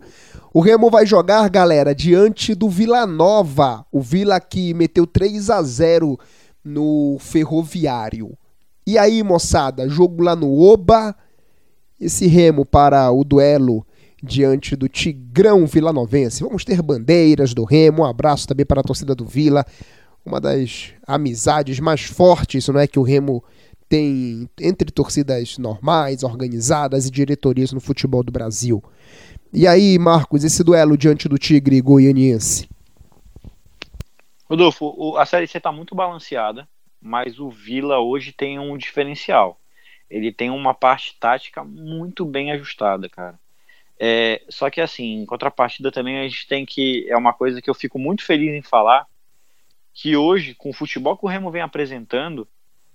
O 0.51 0.59
Remo 0.59 0.89
vai 0.89 1.05
jogar, 1.05 1.47
galera, 1.49 1.93
diante 1.93 2.55
do 2.55 2.67
Vila 2.67 3.05
Nova. 3.05 3.85
O 3.91 4.01
Vila 4.01 4.39
que 4.39 4.73
meteu 4.73 5.05
3 5.05 5.49
a 5.51 5.61
0 5.61 6.19
no 6.63 7.17
Ferroviário. 7.19 8.35
E 8.85 8.97
aí, 8.97 9.23
moçada, 9.23 9.87
jogo 9.87 10.23
lá 10.23 10.35
no 10.35 10.59
Oba. 10.59 11.15
Esse 11.99 12.27
remo 12.27 12.65
para 12.65 13.09
o 13.11 13.23
duelo 13.23 13.85
diante 14.21 14.75
do 14.75 14.89
Tigrão 14.89 15.65
Vilanovense. 15.65 16.43
Vamos 16.43 16.65
ter 16.65 16.81
bandeiras 16.81 17.53
do 17.53 17.63
Remo. 17.63 18.03
Um 18.03 18.05
abraço 18.05 18.47
também 18.47 18.65
para 18.65 18.81
a 18.81 18.83
torcida 18.83 19.15
do 19.15 19.25
Vila. 19.25 19.65
Uma 20.25 20.39
das 20.39 20.91
amizades 21.07 21.79
mais 21.79 22.01
fortes, 22.03 22.67
não 22.67 22.79
é 22.79 22.87
que 22.87 22.99
o 22.99 23.03
Remo 23.03 23.43
tem 23.87 24.49
entre 24.59 24.91
torcidas 24.91 25.57
normais, 25.57 26.23
organizadas 26.23 27.05
e 27.05 27.11
diretorias 27.11 27.71
no 27.71 27.79
futebol 27.79 28.23
do 28.23 28.31
Brasil. 28.31 28.83
E 29.53 29.67
aí, 29.67 29.99
Marcos, 29.99 30.43
esse 30.43 30.63
duelo 30.63 30.97
diante 30.97 31.29
do 31.29 31.37
Tigre 31.37 31.79
goianiense? 31.79 32.67
Rodolfo, 34.49 35.17
a 35.17 35.25
Série 35.25 35.47
C 35.47 35.57
está 35.57 35.71
muito 35.71 35.93
balanceada 35.93 36.67
mas 37.03 37.39
o 37.39 37.49
Vila 37.49 37.99
hoje 37.99 38.31
tem 38.31 38.57
um 38.57 38.77
diferencial. 38.77 39.59
Ele 40.09 40.31
tem 40.31 40.49
uma 40.49 40.73
parte 40.73 41.17
tática 41.19 41.63
muito 41.63 42.25
bem 42.25 42.51
ajustada, 42.51 43.09
cara. 43.09 43.39
É, 43.99 44.41
só 44.49 44.69
que 44.69 44.81
assim, 44.81 45.21
em 45.21 45.25
contrapartida 45.25 45.91
também 45.91 46.19
a 46.19 46.27
gente 46.27 46.47
tem 46.47 46.65
que. 46.65 47.05
É 47.09 47.17
uma 47.17 47.33
coisa 47.33 47.61
que 47.61 47.69
eu 47.69 47.73
fico 47.73 47.99
muito 47.99 48.23
feliz 48.23 48.53
em 48.53 48.61
falar. 48.61 49.05
Que 49.93 50.15
hoje, 50.15 50.55
com 50.55 50.69
o 50.69 50.73
futebol 50.73 51.15
que 51.17 51.25
o 51.25 51.29
Remo 51.29 51.51
vem 51.51 51.61
apresentando, 51.61 52.47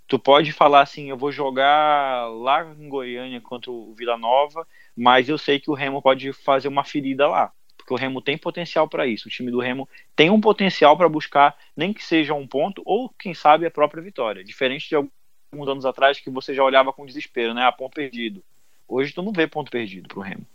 tu 0.09 0.18
pode 0.18 0.53
falar 0.53 0.81
assim, 0.81 1.11
eu 1.11 1.16
vou 1.16 1.31
jogar 1.31 2.29
lá 2.29 2.64
em 2.64 2.88
Goiânia 2.88 3.40
contra 3.40 3.71
o 3.71 3.94
Vila 3.94 4.16
Nova, 4.16 4.66
mas 4.97 5.29
eu 5.29 5.38
sei 5.38 5.61
que 5.61 5.71
o 5.71 5.75
Remo 5.75 6.03
pode 6.03 6.33
fazer 6.33 6.66
uma 6.66 6.83
ferida 6.83 7.29
lá. 7.29 7.53
Porque 7.88 7.94
o 7.94 7.96
Remo 7.96 8.20
tem 8.20 8.37
potencial 8.37 8.87
para 8.87 9.07
isso. 9.07 9.29
O 9.29 9.31
time 9.31 9.51
do 9.51 9.61
Remo 9.61 9.88
tem 10.14 10.29
um 10.29 10.40
potencial 10.40 10.94
para 10.94 11.09
buscar, 11.09 11.57
nem 11.74 11.92
que 11.94 12.05
seja 12.05 12.35
um 12.35 12.46
ponto, 12.46 12.83
ou 12.85 13.09
quem 13.18 13.33
sabe 13.33 13.64
a 13.64 13.70
própria 13.70 14.03
vitória. 14.03 14.44
Diferente 14.44 14.90
de 14.90 14.94
alguns 14.94 15.68
anos 15.68 15.87
atrás 15.87 16.20
que 16.20 16.29
você 16.29 16.53
já 16.53 16.62
olhava 16.62 16.92
com 16.92 17.07
desespero, 17.07 17.55
né? 17.55 17.64
A 17.64 17.72
ponto 17.72 17.94
perdido. 17.94 18.44
Hoje 18.87 19.14
tu 19.14 19.22
não 19.22 19.33
vê 19.33 19.46
ponto 19.46 19.70
perdido 19.70 20.07
para 20.07 20.18
o 20.18 20.22
Remo. 20.22 20.46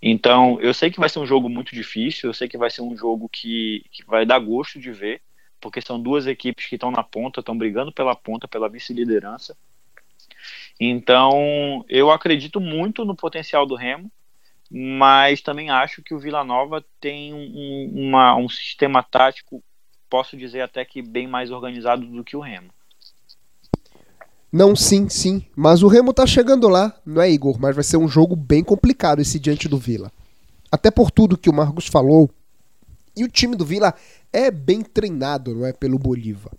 Então, 0.00 0.58
eu 0.60 0.72
sei 0.72 0.90
que 0.90 0.98
vai 0.98 1.10
ser 1.10 1.18
um 1.18 1.26
jogo 1.26 1.50
muito 1.50 1.74
difícil, 1.74 2.30
eu 2.30 2.34
sei 2.34 2.48
que 2.48 2.56
vai 2.56 2.70
ser 2.70 2.80
um 2.80 2.96
jogo 2.96 3.28
que, 3.28 3.84
que 3.92 4.02
vai 4.06 4.24
dar 4.24 4.38
gosto 4.38 4.80
de 4.80 4.90
ver, 4.90 5.20
porque 5.60 5.82
são 5.82 6.00
duas 6.00 6.26
equipes 6.26 6.66
que 6.66 6.76
estão 6.76 6.90
na 6.90 7.02
ponta, 7.02 7.40
estão 7.40 7.56
brigando 7.56 7.92
pela 7.92 8.16
ponta, 8.16 8.48
pela 8.48 8.70
vice-liderança. 8.70 9.54
Então, 10.78 11.84
eu 11.88 12.10
acredito 12.10 12.58
muito 12.58 13.04
no 13.04 13.14
potencial 13.14 13.66
do 13.66 13.74
Remo, 13.74 14.10
mas 14.70 15.40
também 15.40 15.68
acho 15.68 16.02
que 16.02 16.14
o 16.14 16.18
Vila 16.18 16.44
Nova 16.44 16.84
tem 17.00 17.34
um, 17.34 17.90
uma, 17.92 18.36
um 18.36 18.48
sistema 18.48 19.02
tático, 19.02 19.62
posso 20.08 20.36
dizer 20.36 20.60
até 20.60 20.84
que 20.84 21.02
bem 21.02 21.26
mais 21.26 21.50
organizado 21.50 22.06
do 22.06 22.22
que 22.22 22.36
o 22.36 22.40
Remo. 22.40 22.70
Não, 24.52 24.74
sim, 24.74 25.08
sim. 25.08 25.44
Mas 25.56 25.82
o 25.82 25.88
Remo 25.88 26.12
tá 26.12 26.26
chegando 26.26 26.68
lá, 26.68 26.96
não 27.04 27.20
é, 27.20 27.30
Igor? 27.30 27.58
Mas 27.60 27.74
vai 27.74 27.84
ser 27.84 27.96
um 27.96 28.08
jogo 28.08 28.36
bem 28.36 28.62
complicado 28.62 29.20
esse 29.20 29.38
diante 29.38 29.68
do 29.68 29.78
Vila. 29.78 30.12
Até 30.70 30.90
por 30.90 31.10
tudo 31.10 31.38
que 31.38 31.50
o 31.50 31.52
Marcos 31.52 31.86
falou. 31.86 32.30
E 33.16 33.24
o 33.24 33.28
time 33.28 33.56
do 33.56 33.64
Vila 33.64 33.94
é 34.32 34.50
bem 34.50 34.82
treinado, 34.82 35.54
não 35.54 35.66
é? 35.66 35.72
Pelo 35.72 35.98
Bolívar. 35.98 36.52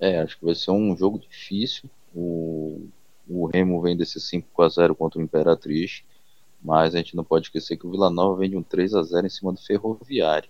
É, 0.00 0.20
acho 0.20 0.38
que 0.38 0.44
vai 0.44 0.54
ser 0.54 0.70
um 0.70 0.96
jogo 0.96 1.18
difícil. 1.18 1.90
O, 2.14 2.88
o 3.28 3.46
Remo 3.46 3.80
vem 3.80 3.96
desse 3.96 4.20
5 4.20 4.62
a 4.62 4.68
0 4.68 4.94
contra 4.94 5.20
o 5.20 5.22
Imperatriz. 5.22 6.02
Mas 6.62 6.94
a 6.94 6.98
gente 6.98 7.14
não 7.14 7.22
pode 7.22 7.46
esquecer 7.46 7.76
que 7.76 7.86
o 7.86 7.90
Vila 7.90 8.10
Nova 8.10 8.40
vem 8.40 8.50
de 8.50 8.56
um 8.56 8.62
3 8.62 8.94
a 8.94 9.02
0 9.02 9.26
em 9.26 9.30
cima 9.30 9.52
do 9.52 9.60
Ferroviário. 9.60 10.48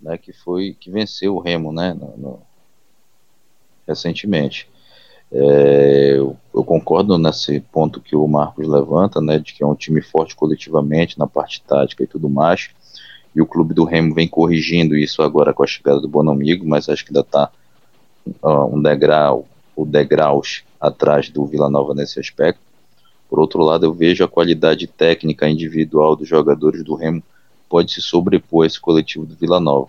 Né, 0.00 0.16
que 0.16 0.32
foi 0.32 0.74
que 0.80 0.90
venceu 0.90 1.36
o 1.36 1.40
Remo 1.40 1.72
né, 1.72 1.92
no, 1.92 2.16
no 2.16 2.42
recentemente. 3.86 4.66
É, 5.32 6.14
eu, 6.16 6.36
eu, 6.54 6.64
concordo 6.64 7.16
nesse 7.18 7.60
ponto 7.60 8.00
que 8.00 8.16
o 8.16 8.26
Marcos 8.26 8.66
levanta, 8.66 9.20
né, 9.20 9.38
de 9.38 9.52
que 9.52 9.62
é 9.62 9.66
um 9.66 9.74
time 9.74 10.00
forte 10.00 10.34
coletivamente 10.34 11.18
na 11.18 11.26
parte 11.26 11.62
tática 11.62 12.02
e 12.02 12.06
tudo 12.06 12.30
mais. 12.30 12.70
E 13.34 13.40
o 13.42 13.46
clube 13.46 13.74
do 13.74 13.84
Remo 13.84 14.14
vem 14.14 14.26
corrigindo 14.26 14.96
isso 14.96 15.22
agora 15.22 15.52
com 15.52 15.62
a 15.62 15.66
chegada 15.66 16.00
do 16.00 16.08
Bonamigo, 16.08 16.66
mas 16.66 16.88
acho 16.88 17.04
que 17.04 17.10
ainda 17.10 17.20
está 17.20 17.50
uh, 18.42 18.74
um 18.74 18.82
degrau, 18.82 19.46
o 19.76 19.84
degraus 19.84 20.64
atrás 20.80 21.28
do 21.28 21.44
Vila 21.44 21.68
Nova 21.68 21.94
nesse 21.94 22.18
aspecto. 22.18 22.60
Por 23.28 23.38
outro 23.38 23.62
lado, 23.62 23.84
eu 23.84 23.92
vejo 23.92 24.24
a 24.24 24.28
qualidade 24.28 24.86
técnica 24.86 25.48
individual 25.48 26.16
dos 26.16 26.28
jogadores 26.28 26.82
do 26.82 26.94
Remo 26.94 27.22
pode 27.68 27.92
se 27.92 28.00
sobrepor 28.00 28.64
a 28.64 28.66
esse 28.66 28.80
coletivo 28.80 29.24
do 29.24 29.36
Vila 29.36 29.60
Nova. 29.60 29.88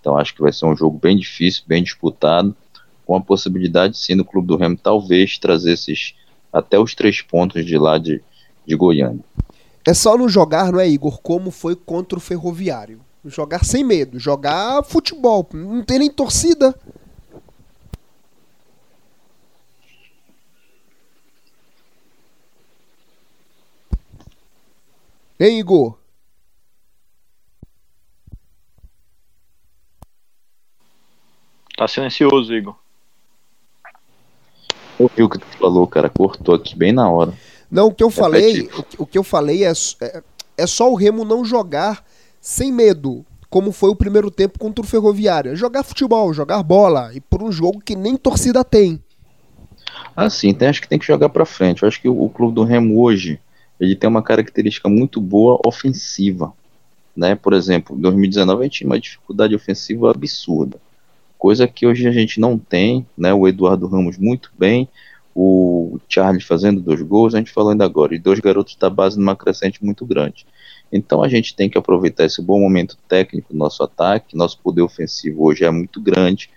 Então 0.00 0.18
acho 0.18 0.34
que 0.34 0.42
vai 0.42 0.52
ser 0.52 0.66
um 0.66 0.76
jogo 0.76 0.98
bem 0.98 1.16
difícil, 1.16 1.62
bem 1.66 1.82
disputado 1.82 2.54
com 3.06 3.16
a 3.16 3.20
possibilidade, 3.20 3.98
sim, 3.98 4.16
do 4.16 4.24
Clube 4.24 4.48
do 4.48 4.56
Remo 4.56 4.76
talvez 4.76 5.38
trazer 5.38 5.72
esses 5.72 6.14
até 6.52 6.78
os 6.78 6.94
três 6.94 7.20
pontos 7.20 7.64
de 7.64 7.78
lá 7.78 7.98
de, 7.98 8.22
de 8.66 8.76
Goiânia. 8.76 9.24
É 9.86 9.94
só 9.94 10.16
não 10.16 10.28
jogar, 10.28 10.70
não 10.70 10.80
é, 10.80 10.88
Igor, 10.88 11.20
como 11.20 11.50
foi 11.50 11.74
contra 11.74 12.18
o 12.18 12.20
Ferroviário. 12.20 13.00
Jogar 13.24 13.64
sem 13.64 13.84
medo, 13.84 14.18
jogar 14.18 14.82
futebol, 14.82 15.46
não 15.52 15.82
ter 15.82 15.98
nem 15.98 16.10
torcida. 16.10 16.74
Hein, 25.40 25.58
Igor? 25.58 25.98
Tá 31.76 31.88
silencioso, 31.88 32.52
Igor 32.54 32.76
ouvi 35.02 35.22
o 35.22 35.28
que 35.28 35.38
tu 35.38 35.46
falou, 35.58 35.86
cara. 35.86 36.08
Cortou 36.08 36.54
aqui 36.54 36.76
bem 36.76 36.92
na 36.92 37.10
hora. 37.10 37.32
Não, 37.70 37.86
o 37.86 37.94
que 37.94 38.02
eu 38.02 38.10
falei, 38.10 38.68
o, 38.98 39.06
que 39.06 39.16
eu 39.16 39.22
falei 39.22 39.64
é, 39.64 39.72
é, 40.00 40.22
é 40.58 40.66
só 40.66 40.90
o 40.90 40.96
Remo 40.96 41.24
não 41.24 41.44
jogar 41.44 42.04
sem 42.40 42.72
medo, 42.72 43.24
como 43.48 43.70
foi 43.70 43.90
o 43.90 43.96
primeiro 43.96 44.30
tempo 44.30 44.58
contra 44.58 44.84
o 44.84 44.86
Ferroviário. 44.86 45.52
É 45.52 45.56
jogar 45.56 45.84
futebol, 45.84 46.32
jogar 46.34 46.62
bola, 46.62 47.12
e 47.14 47.20
por 47.20 47.42
um 47.42 47.52
jogo 47.52 47.80
que 47.80 47.94
nem 47.94 48.16
torcida 48.16 48.64
tem. 48.64 49.00
Ah, 50.16 50.28
sim, 50.28 50.48
então 50.48 50.68
acho 50.68 50.82
que 50.82 50.88
tem 50.88 50.98
que 50.98 51.06
jogar 51.06 51.28
para 51.28 51.46
frente. 51.46 51.82
Eu 51.82 51.88
acho 51.88 52.00
que 52.00 52.08
o, 52.08 52.24
o, 52.24 52.28
clube 52.28 52.54
do 52.54 52.64
Remo 52.64 53.00
hoje, 53.00 53.40
ele 53.80 53.96
tem 53.96 54.08
uma 54.08 54.22
característica 54.22 54.88
muito 54.88 55.20
boa 55.20 55.58
ofensiva. 55.66 56.52
Né? 57.16 57.34
Por 57.34 57.52
exemplo, 57.54 57.96
em 57.96 58.00
2019 58.00 58.60
a 58.60 58.64
gente 58.64 58.78
tinha 58.78 58.88
uma 58.88 59.00
dificuldade 59.00 59.54
ofensiva 59.54 60.10
absurda 60.10 60.78
coisa 61.40 61.66
que 61.66 61.86
hoje 61.86 62.06
a 62.06 62.12
gente 62.12 62.38
não 62.38 62.58
tem, 62.58 63.06
né? 63.16 63.32
O 63.32 63.48
Eduardo 63.48 63.86
Ramos 63.86 64.18
muito 64.18 64.52
bem, 64.58 64.86
o 65.34 65.98
Charles 66.06 66.44
fazendo 66.44 66.82
dois 66.82 67.00
gols, 67.00 67.34
a 67.34 67.38
gente 67.38 67.50
falando 67.50 67.80
agora, 67.80 68.14
e 68.14 68.18
dois 68.18 68.38
garotos 68.40 68.76
da 68.76 68.90
base 68.90 69.18
numa 69.18 69.34
crescente 69.34 69.82
muito 69.82 70.04
grande. 70.04 70.46
Então 70.92 71.22
a 71.22 71.28
gente 71.28 71.56
tem 71.56 71.70
que 71.70 71.78
aproveitar 71.78 72.26
esse 72.26 72.42
bom 72.42 72.60
momento 72.60 72.98
técnico 73.08 73.54
do 73.54 73.58
nosso 73.58 73.82
ataque, 73.82 74.36
nosso 74.36 74.58
poder 74.58 74.82
ofensivo 74.82 75.46
hoje 75.46 75.64
é 75.64 75.70
muito 75.70 75.98
grande, 75.98 76.50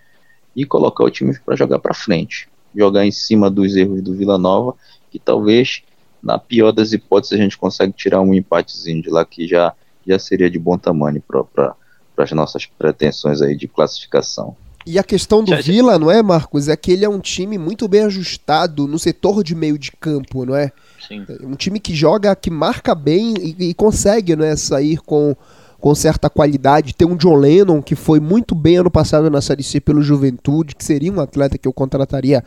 e 0.53 0.65
colocar 0.65 1.05
o 1.05 1.09
time 1.09 1.33
para 1.39 1.55
jogar 1.55 1.79
para 1.79 1.93
frente, 1.93 2.49
jogar 2.75 3.05
em 3.05 3.11
cima 3.11 3.49
dos 3.49 3.77
erros 3.77 4.01
do 4.01 4.13
Vila 4.13 4.37
Nova, 4.37 4.75
que 5.09 5.17
talvez, 5.17 5.81
na 6.23 6.39
pior 6.39 6.71
das 6.71 6.93
hipóteses, 6.93 7.37
a 7.37 7.43
gente 7.43 7.57
consegue 7.57 7.91
tirar 7.91 8.21
um 8.21 8.33
empatezinho 8.33 9.01
de 9.01 9.09
lá 9.09 9.25
que 9.25 9.45
já, 9.45 9.73
já 10.07 10.17
seria 10.17 10.49
de 10.49 10.57
bom 10.57 10.77
tamanho 10.77 11.21
para 11.21 11.75
as 12.17 12.31
nossas 12.31 12.65
pretensões 12.65 13.41
aí 13.41 13.57
de 13.57 13.67
classificação. 13.67 14.55
E 14.85 14.99
a 14.99 15.03
questão 15.03 15.43
do 15.43 15.55
Vila, 15.61 15.97
não 15.97 16.11
é, 16.11 16.21
Marcos? 16.21 16.67
É 16.67 16.75
que 16.75 16.91
ele 16.91 17.05
é 17.05 17.09
um 17.09 17.19
time 17.19 17.57
muito 17.57 17.87
bem 17.87 18.03
ajustado 18.03 18.87
no 18.87 18.99
setor 18.99 19.43
de 19.43 19.55
meio 19.55 19.77
de 19.77 19.91
campo, 19.91 20.45
não 20.45 20.55
é? 20.55 20.71
Sim. 21.07 21.25
É 21.27 21.45
um 21.45 21.55
time 21.55 21.79
que 21.79 21.95
joga, 21.95 22.35
que 22.35 22.49
marca 22.49 22.93
bem 22.93 23.33
e, 23.39 23.69
e 23.69 23.73
consegue 23.73 24.35
né, 24.35 24.55
sair 24.57 24.97
com, 24.97 25.35
com 25.79 25.95
certa 25.95 26.29
qualidade. 26.29 26.95
Tem 26.95 27.07
um 27.07 27.15
John 27.15 27.35
Lennon 27.35 27.81
que 27.81 27.95
foi 27.95 28.19
muito 28.19 28.53
bem 28.53 28.77
ano 28.77 28.91
passado 28.91 29.29
na 29.29 29.41
Série 29.41 29.63
C 29.63 29.79
pelo 29.79 30.01
Juventude, 30.01 30.75
que 30.75 30.83
seria 30.83 31.11
um 31.11 31.21
atleta 31.21 31.57
que 31.57 31.67
eu 31.67 31.73
contrataria 31.73 32.43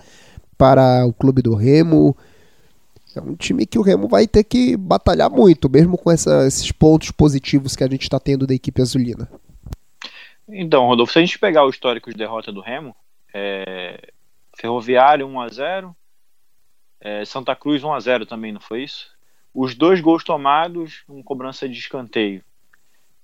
para 0.59 1.07
o 1.07 1.15
clube 1.15 1.41
do 1.41 1.55
Remo. 1.55 2.15
É 3.17 3.21
um 3.21 3.35
time 3.35 3.67
que 3.67 3.79
o 3.79 3.83
Remo 3.83 4.09
vai 4.09 4.27
ter 4.27 4.45
que 4.45 4.77
batalhar 4.77 5.31
muito, 5.31 5.71
mesmo 5.71 5.97
com 5.97 6.11
essa, 6.11 6.47
esses 6.47 6.71
pontos 6.71 7.11
positivos 7.11 7.75
que 7.75 7.83
a 7.83 7.89
gente 7.89 8.03
está 8.03 8.21
tendo 8.21 8.47
da 8.47 8.55
equipe 8.55 8.83
azulina. 8.83 9.29
Então, 10.49 10.87
Rodolfo, 10.87 11.13
se 11.13 11.19
a 11.19 11.23
gente 11.23 11.39
pegar 11.39 11.65
o 11.65 11.71
histórico 11.71 12.11
de 12.11 12.17
derrota 12.17 12.53
do 12.53 12.61
Remo, 12.61 12.95
é... 13.33 14.13
Ferroviário 14.57 15.27
1x0, 15.27 15.95
é... 17.01 17.25
Santa 17.25 17.57
Cruz 17.57 17.83
1x0 17.83 18.27
também, 18.27 18.53
não 18.53 18.61
foi 18.61 18.85
isso? 18.85 19.09
Os 19.53 19.75
dois 19.75 20.01
gols 20.01 20.23
tomados, 20.23 21.03
uma 21.09 21.23
cobrança 21.23 21.69
de 21.69 21.79
escanteio. 21.79 22.43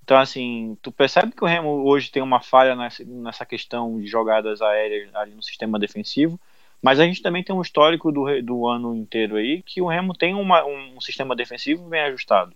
Então, 0.03 0.19
assim, 0.19 0.77
tu 0.83 0.91
percebe 0.91 1.33
que 1.33 1.45
o 1.45 1.47
Remo 1.47 1.87
hoje 1.87 2.11
tem 2.11 2.23
uma 2.23 2.41
falha 2.41 2.75
nessa 2.75 3.47
questão 3.47 4.01
de 4.01 4.07
jogadas 4.07 4.61
aéreas 4.61 5.15
ali 5.15 5.33
no 5.33 5.43
sistema 5.43 5.79
defensivo, 5.79 6.41
mas 6.83 6.99
a 6.99 7.05
gente 7.05 7.23
também 7.23 7.45
tem 7.45 7.55
um 7.55 7.63
histórico 7.63 8.11
do, 8.11 8.43
do 8.43 8.67
ano 8.67 8.95
inteiro 8.97 9.37
aí 9.37 9.63
que 9.63 9.81
o 9.81 9.87
Remo 9.87 10.13
tem 10.15 10.35
uma, 10.35 10.65
um 10.65 11.01
sistema 11.01 11.37
defensivo 11.37 11.89
bem 11.89 12.01
ajustado. 12.03 12.55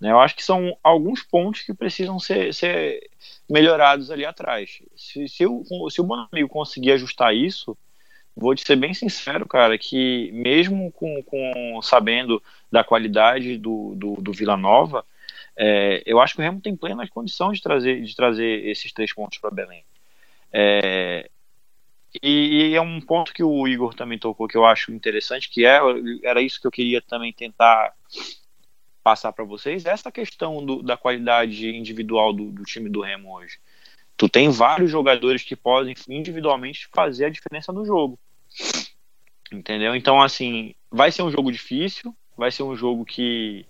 Né? 0.00 0.12
Eu 0.12 0.20
acho 0.20 0.36
que 0.36 0.44
são 0.44 0.78
alguns 0.82 1.22
pontos 1.22 1.62
que 1.62 1.74
precisam 1.74 2.20
ser, 2.20 2.54
ser 2.54 3.10
melhorados 3.50 4.10
ali 4.10 4.24
atrás. 4.24 4.80
Se, 4.96 5.28
se, 5.28 5.44
o, 5.46 5.90
se 5.90 6.00
o 6.00 6.48
conseguir 6.48 6.92
ajustar 6.92 7.34
isso, 7.34 7.76
vou 8.36 8.54
te 8.54 8.64
ser 8.64 8.76
bem 8.76 8.94
sincero, 8.94 9.46
cara, 9.46 9.76
que 9.76 10.30
mesmo 10.32 10.92
com, 10.92 11.22
com 11.24 11.80
sabendo 11.82 12.40
da 12.70 12.84
qualidade 12.84 13.58
do, 13.58 13.94
do, 13.96 14.14
do 14.16 14.32
Vila 14.32 14.56
Nova, 14.56 15.04
é, 15.56 16.02
eu 16.06 16.20
acho 16.20 16.34
que 16.34 16.40
o 16.40 16.44
Remo 16.44 16.60
tem 16.60 16.76
plena 16.76 17.08
condição 17.08 17.50
de 17.50 17.62
trazer, 17.62 18.02
de 18.02 18.14
trazer 18.14 18.66
esses 18.66 18.92
três 18.92 19.12
pontos 19.12 19.38
para 19.38 19.50
Belém. 19.50 19.82
É, 20.52 21.28
e, 22.22 22.70
e, 22.70 22.74
é 22.74 22.80
um 22.80 23.00
ponto 23.00 23.32
que 23.32 23.42
o 23.42 23.66
Igor 23.66 23.94
também 23.94 24.18
tocou 24.18 24.48
que 24.48 24.56
eu 24.56 24.64
acho 24.64 24.92
interessante, 24.92 25.50
que 25.50 25.64
é, 25.64 25.80
era 26.22 26.40
isso 26.40 26.60
que 26.60 26.66
eu 26.66 26.70
queria 26.70 27.00
também 27.00 27.32
tentar 27.32 27.92
passar 29.02 29.32
para 29.32 29.44
vocês 29.44 29.86
essa 29.86 30.10
questão 30.10 30.64
do, 30.64 30.82
da 30.82 30.96
qualidade 30.96 31.68
individual 31.68 32.32
do, 32.32 32.50
do, 32.50 32.64
time 32.64 32.88
do 32.88 33.00
Remo 33.00 33.36
hoje. 33.36 33.58
Tu 34.16 34.28
tem 34.28 34.48
vários 34.50 34.90
jogadores 34.90 35.44
que 35.44 35.54
podem 35.54 35.94
individualmente 36.08 36.88
fazer 36.92 37.26
a 37.26 37.30
diferença 37.30 37.72
no 37.72 37.84
jogo. 37.84 38.18
Entendeu? 39.52 39.94
Então, 39.94 40.20
assim, 40.20 40.74
vai 40.90 41.12
ser 41.12 41.22
um 41.22 41.30
jogo 41.30 41.52
difícil, 41.52 42.12
vai 42.36 42.50
ser 42.50 42.64
um 42.64 42.74
jogo 42.74 43.04
que, 43.04 43.64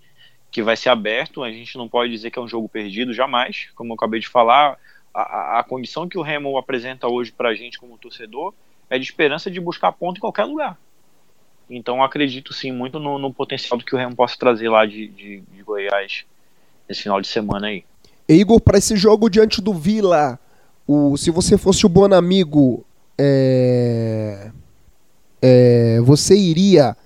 que 0.50 0.62
vai 0.62 0.74
ser 0.74 0.88
aberto. 0.88 1.42
A 1.42 1.52
gente 1.52 1.76
não 1.76 1.88
pode 1.88 2.10
dizer 2.10 2.30
que 2.30 2.38
é 2.38 2.42
um 2.42 2.48
jogo 2.48 2.68
perdido, 2.68 3.12
jamais. 3.12 3.68
Como 3.74 3.92
eu 3.92 3.94
acabei 3.94 4.20
de 4.20 4.28
falar, 4.28 4.78
a, 5.16 5.60
a 5.60 5.64
condição 5.64 6.06
que 6.06 6.18
o 6.18 6.22
Remo 6.22 6.58
apresenta 6.58 7.08
hoje 7.08 7.32
para 7.32 7.48
a 7.48 7.54
gente 7.54 7.78
como 7.78 7.96
torcedor 7.96 8.52
é 8.90 8.98
de 8.98 9.04
esperança 9.04 9.50
de 9.50 9.58
buscar 9.58 9.90
ponto 9.92 10.18
em 10.18 10.20
qualquer 10.20 10.44
lugar. 10.44 10.78
Então 11.70 12.04
acredito 12.04 12.52
sim 12.52 12.70
muito 12.70 13.00
no, 13.00 13.18
no, 13.18 13.32
potencial 13.32 13.78
do 13.78 13.84
que 13.84 13.94
o 13.94 13.98
Remo 13.98 14.14
possa 14.14 14.36
trazer 14.38 14.68
lá 14.68 14.84
de, 14.84 15.08
de, 15.08 15.40
de 15.40 15.62
Goiás 15.62 16.24
nesse 16.86 17.02
final 17.02 17.20
de 17.20 17.26
semana 17.26 17.68
aí. 17.68 17.82
Igor, 18.28 18.60
para 18.60 18.78
esse 18.78 18.94
jogo 18.96 19.30
diante 19.30 19.62
do 19.62 19.72
Vila, 19.72 20.38
o, 20.86 21.16
se 21.16 21.30
você 21.30 21.56
fosse 21.56 21.86
o 21.86 21.88
bom 21.88 22.12
amigo, 22.12 22.84
é, 23.18 24.50
é, 25.40 26.00
você 26.02 26.36
iria 26.36 26.96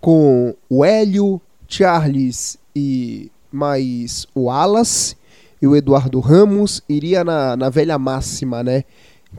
com 0.00 0.54
o 0.70 0.84
Hélio, 0.84 1.40
Charles 1.66 2.56
e 2.74 3.30
mais 3.50 4.26
o 4.34 4.48
Alas 4.48 5.17
e 5.60 5.66
o 5.66 5.74
Eduardo 5.76 6.20
Ramos, 6.20 6.82
iria 6.88 7.22
na, 7.24 7.56
na 7.56 7.68
velha 7.70 7.98
máxima, 7.98 8.62
né? 8.62 8.84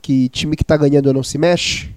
Que 0.01 0.29
time 0.29 0.55
que 0.55 0.63
tá 0.63 0.75
ganhando 0.77 1.13
não 1.13 1.23
se 1.23 1.37
mexe? 1.37 1.89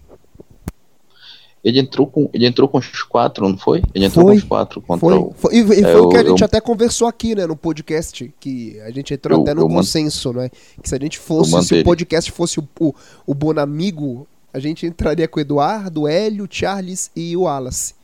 Ele 1.65 1.79
entrou 1.79 2.09
com, 2.09 2.29
ele 2.33 2.45
entrou 2.47 2.69
com 2.69 2.79
os 2.79 3.03
quatro, 3.05 3.49
não 3.49 3.57
foi? 3.57 3.83
Ele 3.95 4.07
entrou 4.07 4.25
Foi, 4.27 4.35
com 4.35 4.39
os 4.39 4.45
quatro 4.45 4.81
contra 4.81 5.01
Foi, 5.09 5.15
o. 5.17 5.33
foi, 5.33 5.55
e, 5.55 5.59
e 5.59 5.85
é, 5.85 5.93
foi 5.93 6.01
o 6.01 6.09
que 6.09 6.17
a 6.17 6.21
eu- 6.23 6.29
gente 6.31 6.41
eu- 6.41 6.45
até 6.47 6.61
conversou 6.61 7.07
aqui, 7.07 7.37
né, 7.37 7.47
no 7.47 7.55
podcast, 7.55 8.35
que 8.41 8.81
a 8.81 8.91
gente 8.91 9.15
entrou 9.15 9.39
Eu- 9.39 9.43
até 9.43 9.55
no 9.55 9.69
consenso, 9.69 10.33
né? 10.33 10.51
Que 10.83 10.89
se 10.89 10.95
a 10.95 10.99
gente 10.99 11.19
fosse, 11.21 11.63
se 11.63 11.81
o 11.81 11.85
podcast 11.85 12.33
fosse 12.33 12.59
o, 12.59 12.67
o, 12.81 12.93
o 13.27 13.33
Bonamigo, 13.35 14.27
a 14.53 14.59
gente 14.59 14.87
entraria 14.87 15.29
com 15.29 15.39
o 15.39 15.41
Eduardo, 15.41 16.03
o 16.03 16.09
Hélio, 16.09 16.45
o 16.45 16.49
Charles 16.51 17.13
e 17.15 17.37
o 17.37 17.43
Wallace. 17.43 17.95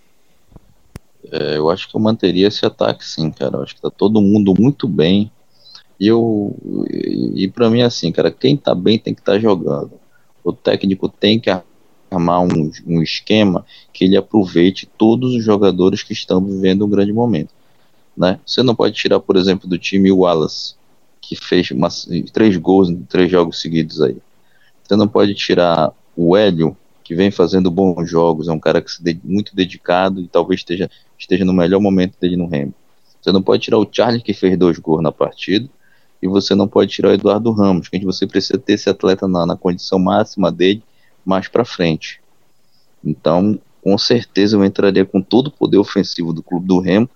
É, 1.33 1.57
eu 1.59 1.69
acho 1.69 1.91
que 1.91 1.97
eu 1.97 2.01
manteria 2.01 2.47
esse 2.47 2.65
ataque 2.65 3.05
sim, 3.05 3.29
cara. 3.31 3.57
Eu 3.57 3.63
acho 3.65 3.75
que 3.75 3.83
tá 3.83 3.91
todo 3.91 4.21
mundo 4.23 4.55
muito 4.57 4.87
bem. 4.87 5.33
E 5.99 6.07
eu 6.07 6.55
e, 7.35 7.49
para 7.49 7.69
mim 7.71 7.81
é 7.81 7.85
assim, 7.85 8.13
cara, 8.13 8.31
quem 8.31 8.57
tá 8.57 8.75
bem 8.75 8.99
tem 8.99 9.15
que 9.15 9.21
estar 9.21 9.39
jogando. 9.39 9.93
O 10.45 10.53
técnico 10.53 11.09
tem 11.09 11.39
que 11.41 11.51
armar 12.11 12.41
um, 12.43 12.71
um 12.87 13.03
esquema 13.03 13.65
que 13.93 14.05
ele 14.05 14.17
aproveite 14.17 14.89
todos 14.99 15.35
os 15.35 15.45
jogadores 15.45 16.03
que 16.03 16.13
estão 16.13 16.43
vivendo 16.45 16.85
um 16.87 16.89
grande 16.91 17.13
momento, 17.13 17.51
né? 18.17 18.41
Você 18.47 18.63
não 18.63 18.75
pode 18.75 18.95
tirar, 18.95 19.21
por 19.21 19.37
exemplo, 19.37 19.69
do 19.69 19.79
time 19.79 20.11
o 20.13 20.19
Wallace, 20.21 20.75
que 21.21 21.37
fez 21.37 21.71
três 22.33 22.57
gols 22.57 22.91
em 22.91 23.03
três 23.05 23.31
jogos 23.31 23.61
seguidos 23.61 24.01
aí. 24.03 24.17
Você 24.83 24.97
não 24.97 25.09
pode 25.09 25.35
tirar 25.35 25.93
o 26.17 26.37
Hélio, 26.37 26.77
que 27.05 27.15
vem 27.15 27.31
fazendo 27.31 27.71
bons 27.71 28.09
jogos, 28.11 28.49
é 28.49 28.53
um 28.53 28.61
cara 28.61 28.83
que 28.83 28.91
se 28.91 29.03
de- 29.03 29.21
muito 29.25 29.55
dedicado 29.57 30.21
e 30.21 30.29
talvez 30.29 30.61
esteja 30.61 30.91
esteja 31.19 31.45
no 31.45 31.53
melhor 31.53 31.81
momento 31.81 32.17
dele 32.21 32.37
no 32.37 32.47
Remo. 32.47 32.75
Você 33.21 33.33
não 33.33 33.43
pode 33.43 33.63
tirar 33.63 33.79
o 33.79 33.89
Charlie 33.91 34.23
que 34.23 34.35
fez 34.35 34.57
dois 34.59 34.79
gols 34.79 35.03
na 35.03 35.13
partida 35.13 35.69
e 36.21 36.27
você 36.27 36.55
não 36.55 36.67
pode 36.67 36.91
tirar 36.91 37.11
o 37.11 37.13
Eduardo 37.13 37.53
Ramos, 37.53 37.89
que 37.89 38.05
você 38.05 38.27
precisa 38.27 38.59
ter 38.59 38.75
esse 38.75 38.91
atleta 38.91 39.29
na, 39.29 39.47
na 39.47 39.57
condição 39.57 39.99
máxima 39.99 40.51
dele 40.51 40.83
mais 41.25 41.49
para 41.49 41.65
frente. 41.65 42.21
Então, 43.05 43.59
com 43.83 43.97
certeza 43.97 44.57
eu 44.57 44.65
entraria 44.65 45.05
com 45.05 45.21
todo 45.21 45.49
o 45.49 45.53
poder 45.53 45.79
ofensivo 45.79 46.33
do 46.33 46.43
clube 46.43 46.67
do 46.67 46.81
Remo 46.81 47.09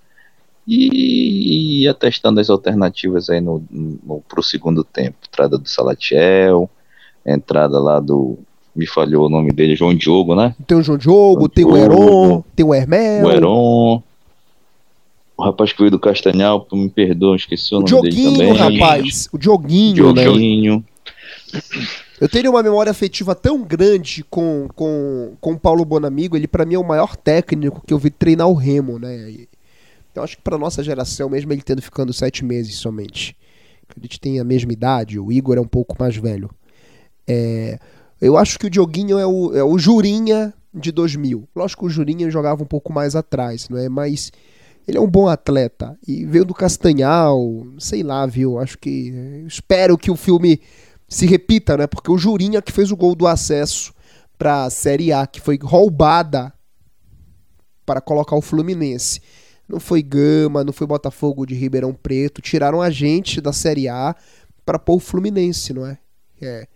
e 0.66 1.82
ia 1.82 1.92
testando 1.92 2.40
as 2.40 2.48
alternativas 2.48 3.28
aí 3.28 3.40
no, 3.40 3.64
no, 3.70 4.22
pro 4.28 4.42
segundo 4.42 4.84
tempo. 4.84 5.16
Entrada 5.26 5.58
do 5.58 5.68
Salatiel, 5.68 6.70
entrada 7.26 7.80
lá 7.80 7.98
do. 7.98 8.38
Me 8.74 8.86
falhou 8.86 9.26
o 9.26 9.28
nome 9.28 9.52
dele, 9.52 9.76
João 9.76 9.94
Diogo, 9.94 10.34
né? 10.34 10.54
Tem 10.66 10.78
o 10.78 10.82
João 10.82 10.96
Diogo, 10.96 11.40
João 11.40 11.48
tem 11.48 11.64
o 11.64 11.72
Diogo. 11.72 11.84
Heron, 11.84 12.44
tem 12.56 12.64
o 12.64 12.74
Hermel, 12.74 13.26
o 13.26 13.30
Heron. 13.30 14.02
O 15.36 15.44
rapaz 15.44 15.72
que 15.72 15.78
veio 15.78 15.90
do 15.90 15.98
Castanhal, 15.98 16.66
me 16.72 16.88
perdoa, 16.90 17.36
esqueci 17.36 17.74
o, 17.74 17.78
o 17.78 17.80
nome 17.80 18.02
dele 18.02 18.14
Dioguinho, 18.14 18.56
também. 18.56 18.78
rapaz. 18.80 19.28
O 19.32 19.38
Dioguinho, 19.38 20.12
né? 20.12 20.22
Dioguinho. 20.22 20.84
Eu 22.20 22.28
teria 22.28 22.50
uma 22.50 22.62
memória 22.62 22.90
afetiva 22.90 23.34
tão 23.34 23.62
grande 23.62 24.24
com, 24.30 24.68
com, 24.74 25.34
com 25.40 25.52
o 25.52 25.58
Paulo 25.58 25.84
Bonamigo, 25.84 26.36
ele 26.36 26.46
pra 26.46 26.64
mim 26.64 26.74
é 26.74 26.78
o 26.78 26.86
maior 26.86 27.16
técnico 27.16 27.82
que 27.84 27.92
eu 27.92 27.98
vi 27.98 28.10
treinar 28.10 28.48
o 28.48 28.54
Remo, 28.54 28.98
né? 28.98 29.46
Eu 30.14 30.22
acho 30.22 30.36
que 30.36 30.42
pra 30.42 30.58
nossa 30.58 30.84
geração, 30.84 31.28
mesmo 31.28 31.52
ele 31.52 31.62
tendo 31.62 31.82
ficando 31.82 32.12
sete 32.12 32.44
meses 32.44 32.76
somente, 32.76 33.36
a 33.96 34.00
gente 34.00 34.20
tem 34.20 34.38
a 34.38 34.44
mesma 34.44 34.72
idade, 34.72 35.18
o 35.18 35.32
Igor 35.32 35.56
é 35.56 35.60
um 35.60 35.66
pouco 35.66 35.96
mais 35.98 36.16
velho. 36.16 36.50
É, 37.26 37.78
eu 38.20 38.36
acho 38.36 38.58
que 38.58 38.66
o 38.66 38.70
Dioguinho 38.70 39.18
é 39.18 39.26
o, 39.26 39.56
é 39.56 39.64
o 39.64 39.78
Jurinha 39.78 40.54
de 40.72 40.92
2000. 40.92 41.48
Lógico 41.56 41.82
que 41.82 41.86
o 41.86 41.90
Jurinha 41.90 42.30
jogava 42.30 42.62
um 42.62 42.66
pouco 42.66 42.92
mais 42.92 43.16
atrás, 43.16 43.68
não 43.68 43.78
é? 43.78 43.88
Mas 43.88 44.30
ele 44.86 44.98
é 44.98 45.00
um 45.00 45.10
bom 45.10 45.28
atleta 45.28 45.96
e 46.06 46.24
veio 46.24 46.44
do 46.44 46.54
Castanhal, 46.54 47.66
sei 47.78 48.02
lá, 48.02 48.26
viu? 48.26 48.58
Acho 48.58 48.78
que 48.78 49.44
espero 49.46 49.96
que 49.96 50.10
o 50.10 50.16
filme 50.16 50.60
se 51.08 51.26
repita, 51.26 51.76
né? 51.76 51.86
Porque 51.86 52.10
o 52.10 52.18
Jurinha 52.18 52.62
que 52.62 52.72
fez 52.72 52.90
o 52.90 52.96
gol 52.96 53.14
do 53.14 53.26
acesso 53.26 53.92
para 54.36 54.64
a 54.64 54.70
Série 54.70 55.12
A, 55.12 55.26
que 55.26 55.40
foi 55.40 55.58
roubada 55.62 56.52
para 57.86 58.00
colocar 58.00 58.34
o 58.34 58.42
Fluminense. 58.42 59.20
Não 59.68 59.78
foi 59.78 60.02
Gama, 60.02 60.64
não 60.64 60.72
foi 60.72 60.86
Botafogo 60.86 61.46
de 61.46 61.54
Ribeirão 61.54 61.94
Preto, 61.94 62.42
tiraram 62.42 62.82
a 62.82 62.90
gente 62.90 63.40
da 63.40 63.52
Série 63.52 63.88
A 63.88 64.16
para 64.64 64.78
pôr 64.78 64.96
o 64.96 65.00
Fluminense, 65.00 65.72
não 65.72 65.86
é? 65.86 65.98
É. 66.40 66.66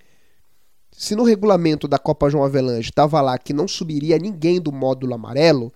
Se 0.92 1.14
no 1.14 1.24
regulamento 1.24 1.88
da 1.88 1.98
Copa 1.98 2.30
João 2.30 2.44
Avelange 2.44 2.92
tava 2.92 3.20
lá 3.20 3.36
que 3.36 3.52
não 3.52 3.66
subiria 3.66 4.16
ninguém 4.16 4.60
do 4.60 4.72
módulo 4.72 5.14
amarelo, 5.14 5.72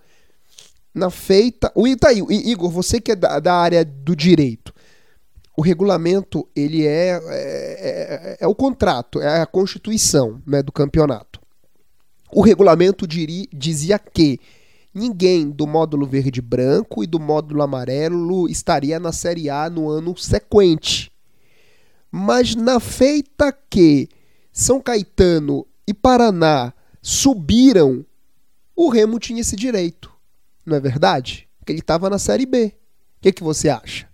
na 0.93 1.09
feita. 1.09 1.71
O 1.75 1.83
tá 1.97 2.09
aí, 2.09 2.21
o 2.21 2.31
Igor, 2.31 2.69
você 2.69 2.99
que 2.99 3.11
é 3.11 3.15
da, 3.15 3.39
da 3.39 3.55
área 3.55 3.83
do 3.83 4.15
direito. 4.15 4.73
O 5.55 5.61
regulamento, 5.61 6.47
ele 6.55 6.85
é, 6.85 7.09
é, 7.09 7.17
é, 7.29 8.37
é 8.39 8.47
o 8.47 8.55
contrato, 8.55 9.21
é 9.21 9.41
a 9.41 9.45
constituição 9.45 10.41
né, 10.45 10.63
do 10.63 10.71
campeonato. 10.71 11.41
O 12.31 12.41
regulamento 12.41 13.05
diri, 13.05 13.47
dizia 13.53 13.99
que 13.99 14.39
ninguém 14.93 15.49
do 15.49 15.67
módulo 15.67 16.05
verde 16.05 16.39
e 16.39 16.41
branco 16.41 17.03
e 17.03 17.07
do 17.07 17.19
módulo 17.19 17.61
amarelo 17.61 18.47
estaria 18.49 18.99
na 18.99 19.11
Série 19.11 19.49
A 19.49 19.69
no 19.69 19.89
ano 19.89 20.17
sequente. 20.17 21.11
Mas 22.09 22.55
na 22.55 22.79
feita 22.79 23.51
que 23.69 24.09
São 24.51 24.81
Caetano 24.81 25.65
e 25.87 25.93
Paraná 25.93 26.73
subiram, 27.01 28.05
o 28.75 28.89
Remo 28.89 29.19
tinha 29.19 29.41
esse 29.41 29.55
direito. 29.55 30.10
Não 30.65 30.77
é 30.77 30.79
verdade? 30.79 31.47
Porque 31.59 31.71
ele 31.71 31.79
estava 31.79 32.09
na 32.09 32.19
Série 32.19 32.45
B. 32.45 32.73
O 33.17 33.21
que, 33.21 33.31
que 33.31 33.43
você 33.43 33.69
acha? 33.69 34.07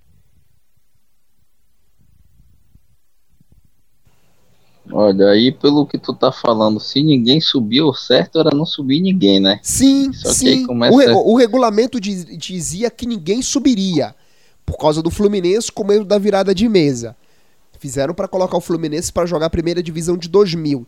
Olha, 4.90 5.28
aí 5.30 5.52
pelo 5.52 5.86
que 5.86 5.98
tu 5.98 6.14
tá 6.14 6.32
falando, 6.32 6.80
se 6.80 7.04
ninguém 7.04 7.42
subiu, 7.42 7.88
o 7.88 7.94
certo 7.94 8.40
era 8.40 8.56
não 8.56 8.66
subir 8.66 9.02
ninguém, 9.02 9.40
né? 9.40 9.60
Sim, 9.62 10.14
Só 10.14 10.30
sim. 10.30 10.66
começa- 10.66 11.14
O, 11.14 11.34
o 11.34 11.36
regulamento 11.38 12.00
diz- 12.00 12.26
dizia 12.38 12.90
que 12.90 13.06
ninguém 13.06 13.42
subiria 13.42 14.16
por 14.66 14.78
causa 14.78 15.02
do 15.02 15.12
Fluminense 15.12 15.72
com 15.72 15.84
medo 15.84 16.06
da 16.06 16.18
virada 16.18 16.56
de 16.56 16.70
mesa. 16.70 17.16
Fizeram 17.80 18.14
para 18.14 18.28
colocar 18.30 18.58
o 18.58 18.62
Fluminense 18.62 19.12
para 19.12 19.26
jogar 19.26 19.48
a 19.48 19.50
primeira 19.50 19.84
divisão 19.84 20.18
de 20.18 20.30
2000. 20.30 20.88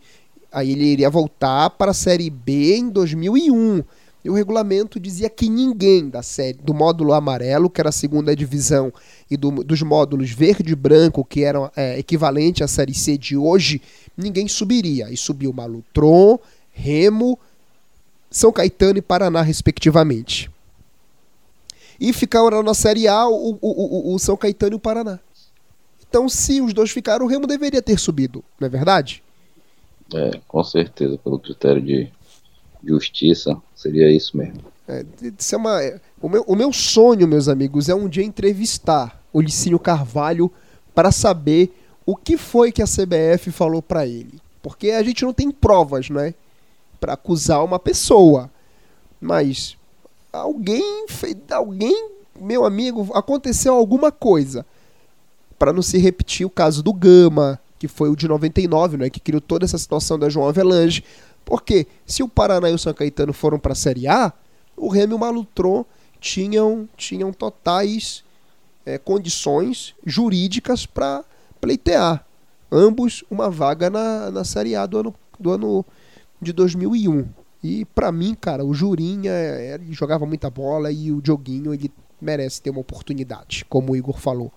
Aí 0.51 0.71
ele 0.71 0.85
iria 0.85 1.09
voltar 1.09 1.69
para 1.71 1.91
a 1.91 1.93
Série 1.93 2.29
B 2.29 2.77
em 2.77 2.89
2001. 2.89 3.83
E 4.23 4.29
o 4.29 4.33
regulamento 4.33 4.99
dizia 4.99 5.29
que 5.29 5.49
ninguém 5.49 6.09
da 6.09 6.21
série 6.21 6.57
do 6.57 6.73
módulo 6.73 7.13
amarelo, 7.13 7.69
que 7.69 7.79
era 7.79 7.89
a 7.89 7.93
segunda 7.93 8.35
divisão, 8.35 8.91
e 9.31 9.37
do- 9.37 9.63
dos 9.63 9.81
módulos 9.81 10.29
verde 10.31 10.73
e 10.73 10.75
branco, 10.75 11.23
que 11.23 11.43
eram 11.43 11.71
é, 11.75 11.97
equivalente 11.97 12.63
à 12.63 12.67
Série 12.67 12.93
C 12.93 13.17
de 13.17 13.37
hoje, 13.37 13.81
ninguém 14.17 14.47
subiria. 14.47 15.09
E 15.09 15.15
subiu 15.15 15.53
Malutron, 15.53 16.37
Remo, 16.71 17.39
São 18.29 18.51
Caetano 18.51 18.99
e 18.99 19.01
Paraná, 19.01 19.41
respectivamente. 19.41 20.51
E 21.97 22.11
ficaram 22.11 22.61
na 22.61 22.73
Série 22.73 23.07
A 23.07 23.25
o, 23.27 23.57
o, 23.61 24.11
o, 24.11 24.15
o 24.15 24.19
São 24.19 24.35
Caetano 24.35 24.73
e 24.73 24.75
o 24.75 24.79
Paraná. 24.79 25.19
Então, 26.09 26.27
se 26.27 26.59
os 26.59 26.73
dois 26.73 26.91
ficaram, 26.91 27.25
o 27.25 27.29
Remo 27.29 27.47
deveria 27.47 27.81
ter 27.81 27.97
subido, 27.99 28.43
não 28.59 28.65
é 28.65 28.69
verdade? 28.69 29.23
É, 30.13 30.39
com 30.47 30.63
certeza, 30.63 31.17
pelo 31.19 31.39
critério 31.39 31.81
de 31.81 32.11
justiça, 32.83 33.57
seria 33.75 34.11
isso 34.11 34.37
mesmo. 34.37 34.61
É, 34.87 35.05
isso 35.37 35.53
é 35.53 35.57
uma, 35.57 35.83
é, 35.83 35.99
o, 36.21 36.27
meu, 36.27 36.43
o 36.47 36.55
meu 36.55 36.73
sonho, 36.73 37.27
meus 37.27 37.47
amigos, 37.47 37.89
é 37.89 37.95
um 37.95 38.09
dia 38.09 38.23
entrevistar 38.23 39.21
o 39.31 39.41
Licínio 39.41 39.79
Carvalho 39.79 40.51
para 40.95 41.11
saber 41.11 41.71
o 42.05 42.15
que 42.15 42.37
foi 42.37 42.71
que 42.71 42.81
a 42.81 42.87
CBF 42.87 43.51
falou 43.51 43.81
para 43.81 44.07
ele. 44.07 44.41
Porque 44.61 44.91
a 44.91 45.03
gente 45.03 45.23
não 45.23 45.33
tem 45.33 45.51
provas, 45.51 46.09
né? 46.09 46.33
Para 46.99 47.13
acusar 47.13 47.63
uma 47.63 47.79
pessoa. 47.79 48.49
Mas 49.21 49.77
alguém. 50.33 51.05
Alguém, 51.51 52.09
meu 52.39 52.65
amigo, 52.65 53.09
aconteceu 53.13 53.73
alguma 53.73 54.11
coisa. 54.11 54.65
Para 55.57 55.71
não 55.71 55.81
se 55.81 55.97
repetir 55.97 56.45
o 56.45 56.49
caso 56.49 56.81
do 56.81 56.93
Gama, 56.93 57.59
que 57.77 57.87
foi 57.87 58.09
o 58.09 58.15
de 58.15 58.27
99, 58.27 58.97
né? 58.97 59.09
Que 59.09 59.19
criou 59.19 59.39
toda 59.39 59.65
essa 59.65 59.77
situação 59.77 60.17
da 60.17 60.29
João 60.29 60.49
Avelange. 60.49 61.03
Porque 61.49 61.87
se 62.05 62.21
o 62.21 62.29
Paraná 62.29 62.69
e 62.69 62.75
o 62.75 62.77
São 62.77 62.93
Caetano 62.93 63.33
foram 63.33 63.57
para 63.57 63.71
a 63.71 63.75
Série 63.75 64.07
A, 64.07 64.31
o 64.77 64.87
Remo 64.87 65.13
e 65.13 65.15
o 65.15 65.19
Malutron 65.19 65.83
tinham, 66.21 66.87
tinham 66.95 67.33
totais 67.33 68.23
é, 68.85 68.99
condições 68.99 69.95
jurídicas 70.05 70.85
para 70.85 71.25
pleitear. 71.59 72.23
Ambos 72.71 73.23
uma 73.31 73.49
vaga 73.49 73.89
na, 73.89 74.29
na 74.29 74.43
Série 74.43 74.75
A 74.75 74.85
do 74.85 74.99
ano, 74.99 75.15
do 75.39 75.51
ano 75.51 75.85
de 76.39 76.53
2001. 76.53 77.25
E 77.63 77.83
para 77.83 78.11
mim, 78.11 78.37
cara, 78.39 78.63
o 78.63 78.71
Jurinha 78.71 79.31
é, 79.31 79.73
ele 79.73 79.91
jogava 79.91 80.27
muita 80.27 80.51
bola 80.51 80.91
e 80.91 81.11
o 81.11 81.19
Dioguinho 81.19 81.73
ele 81.73 81.91
merece 82.21 82.61
ter 82.61 82.69
uma 82.69 82.81
oportunidade, 82.81 83.65
como 83.67 83.93
o 83.93 83.95
Igor 83.95 84.19
falou. 84.19 84.53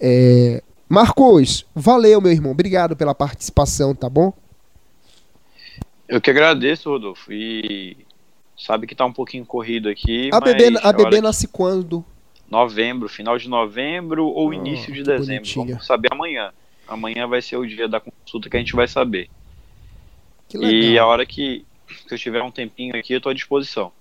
É... 0.00 0.62
Marcos, 0.88 1.66
valeu, 1.74 2.18
meu 2.18 2.32
irmão. 2.32 2.52
Obrigado 2.52 2.96
pela 2.96 3.14
participação, 3.14 3.94
tá 3.94 4.08
bom? 4.08 4.32
Eu 6.08 6.20
que 6.20 6.30
agradeço, 6.30 6.88
Rodolfo. 6.88 7.32
E 7.32 7.96
sabe 8.56 8.86
que 8.86 8.94
tá 8.94 9.04
um 9.04 9.12
pouquinho 9.12 9.44
corrido 9.44 9.88
aqui. 9.88 10.30
A 10.32 10.40
bebê, 10.40 10.70
a 10.82 10.92
bebê 10.92 11.20
nasce 11.20 11.46
quando? 11.46 12.04
Novembro, 12.50 13.08
final 13.08 13.36
de 13.36 13.48
novembro 13.48 14.26
ou 14.26 14.48
oh, 14.48 14.54
início 14.54 14.92
de 14.92 15.02
dezembro. 15.02 15.26
Bonitinha. 15.26 15.66
Vamos 15.66 15.86
saber 15.86 16.08
amanhã. 16.10 16.52
Amanhã 16.86 17.26
vai 17.26 17.42
ser 17.42 17.56
o 17.56 17.66
dia 17.66 17.86
da 17.86 18.00
consulta 18.00 18.48
que 18.48 18.56
a 18.56 18.60
gente 18.60 18.74
vai 18.74 18.88
saber. 18.88 19.28
E 20.54 20.98
a 20.98 21.06
hora 21.06 21.26
que, 21.26 21.66
que 22.06 22.14
eu 22.14 22.18
tiver 22.18 22.42
um 22.42 22.50
tempinho 22.50 22.96
aqui, 22.96 23.12
eu 23.12 23.20
tô 23.20 23.28
à 23.28 23.34
disposição. 23.34 23.92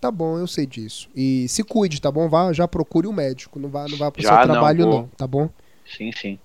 Tá 0.00 0.10
bom, 0.10 0.38
eu 0.38 0.46
sei 0.46 0.66
disso. 0.66 1.08
E 1.16 1.48
se 1.48 1.64
cuide, 1.64 2.00
tá 2.00 2.12
bom? 2.12 2.28
Vá, 2.28 2.52
já 2.52 2.68
procure 2.68 3.08
o 3.08 3.10
um 3.10 3.14
médico. 3.14 3.58
Não 3.58 3.68
vá, 3.68 3.88
não 3.88 3.96
vá 3.96 4.12
pro 4.12 4.22
já, 4.22 4.36
seu 4.36 4.42
trabalho, 4.44 4.84
não, 4.84 4.92
não, 4.92 5.06
tá 5.08 5.26
bom? 5.26 5.50
Sim, 5.84 6.12
sim. 6.12 6.38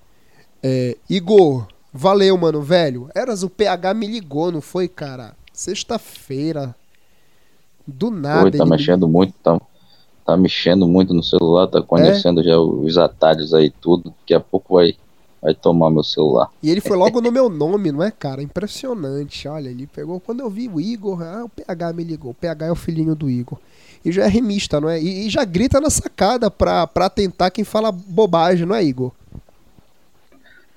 É, 0.63 0.97
Igor, 1.07 1.67
valeu, 1.91 2.37
mano, 2.37 2.61
velho. 2.61 3.09
Eras 3.15 3.43
o 3.43 3.49
PH 3.49 3.93
me 3.93 4.07
ligou, 4.07 4.51
não 4.51 4.61
foi, 4.61 4.87
cara? 4.87 5.35
Sexta-feira. 5.53 6.75
Do 7.85 8.11
nada. 8.11 8.45
Oi, 8.45 8.51
tá 8.51 8.65
mexendo 8.65 9.07
me... 9.07 9.13
muito, 9.13 9.33
tá, 9.43 9.59
tá 10.25 10.37
mexendo 10.37 10.87
muito 10.87 11.13
no 11.13 11.23
celular, 11.23 11.67
tá 11.67 11.81
conhecendo 11.81 12.41
é? 12.41 12.43
já 12.43 12.59
os 12.59 12.97
atalhos 12.97 13.53
aí, 13.53 13.69
tudo. 13.69 14.13
Daqui 14.21 14.33
a 14.33 14.39
pouco 14.39 14.75
vai 14.75 14.95
vai 15.41 15.55
tomar 15.55 15.89
meu 15.89 16.03
celular. 16.03 16.49
E 16.61 16.69
ele 16.69 16.79
foi 16.79 16.95
logo 16.95 17.19
no 17.19 17.31
meu 17.31 17.49
nome, 17.49 17.91
não 17.91 18.03
é, 18.03 18.11
cara? 18.11 18.43
Impressionante. 18.43 19.47
Olha, 19.47 19.69
ele 19.69 19.87
pegou. 19.87 20.19
Quando 20.19 20.41
eu 20.41 20.49
vi 20.49 20.67
o 20.67 20.79
Igor, 20.79 21.21
ah, 21.23 21.45
o 21.45 21.49
PH 21.49 21.93
me 21.93 22.03
ligou. 22.03 22.31
O 22.31 22.35
PH 22.35 22.67
é 22.67 22.71
o 22.71 22.75
filhinho 22.75 23.15
do 23.15 23.29
Igor. 23.29 23.57
E 24.05 24.11
já 24.11 24.25
é 24.25 24.27
remista, 24.27 24.79
não 24.79 24.87
é? 24.87 25.01
E, 25.01 25.25
e 25.25 25.29
já 25.29 25.43
grita 25.43 25.81
na 25.81 25.89
sacada 25.89 26.51
pra, 26.51 26.85
pra 26.85 27.09
tentar 27.09 27.49
quem 27.49 27.63
fala 27.63 27.91
bobagem, 27.91 28.67
não 28.67 28.75
é, 28.75 28.83
Igor? 28.83 29.11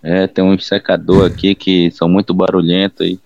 É, 0.04 0.26
tem 0.26 0.44
um 0.44 0.58
secador 0.58 1.24
aqui 1.24 1.54
que 1.54 1.90
são 1.90 2.06
muito 2.06 2.34
barulhentos 2.34 3.06
e 3.06 3.18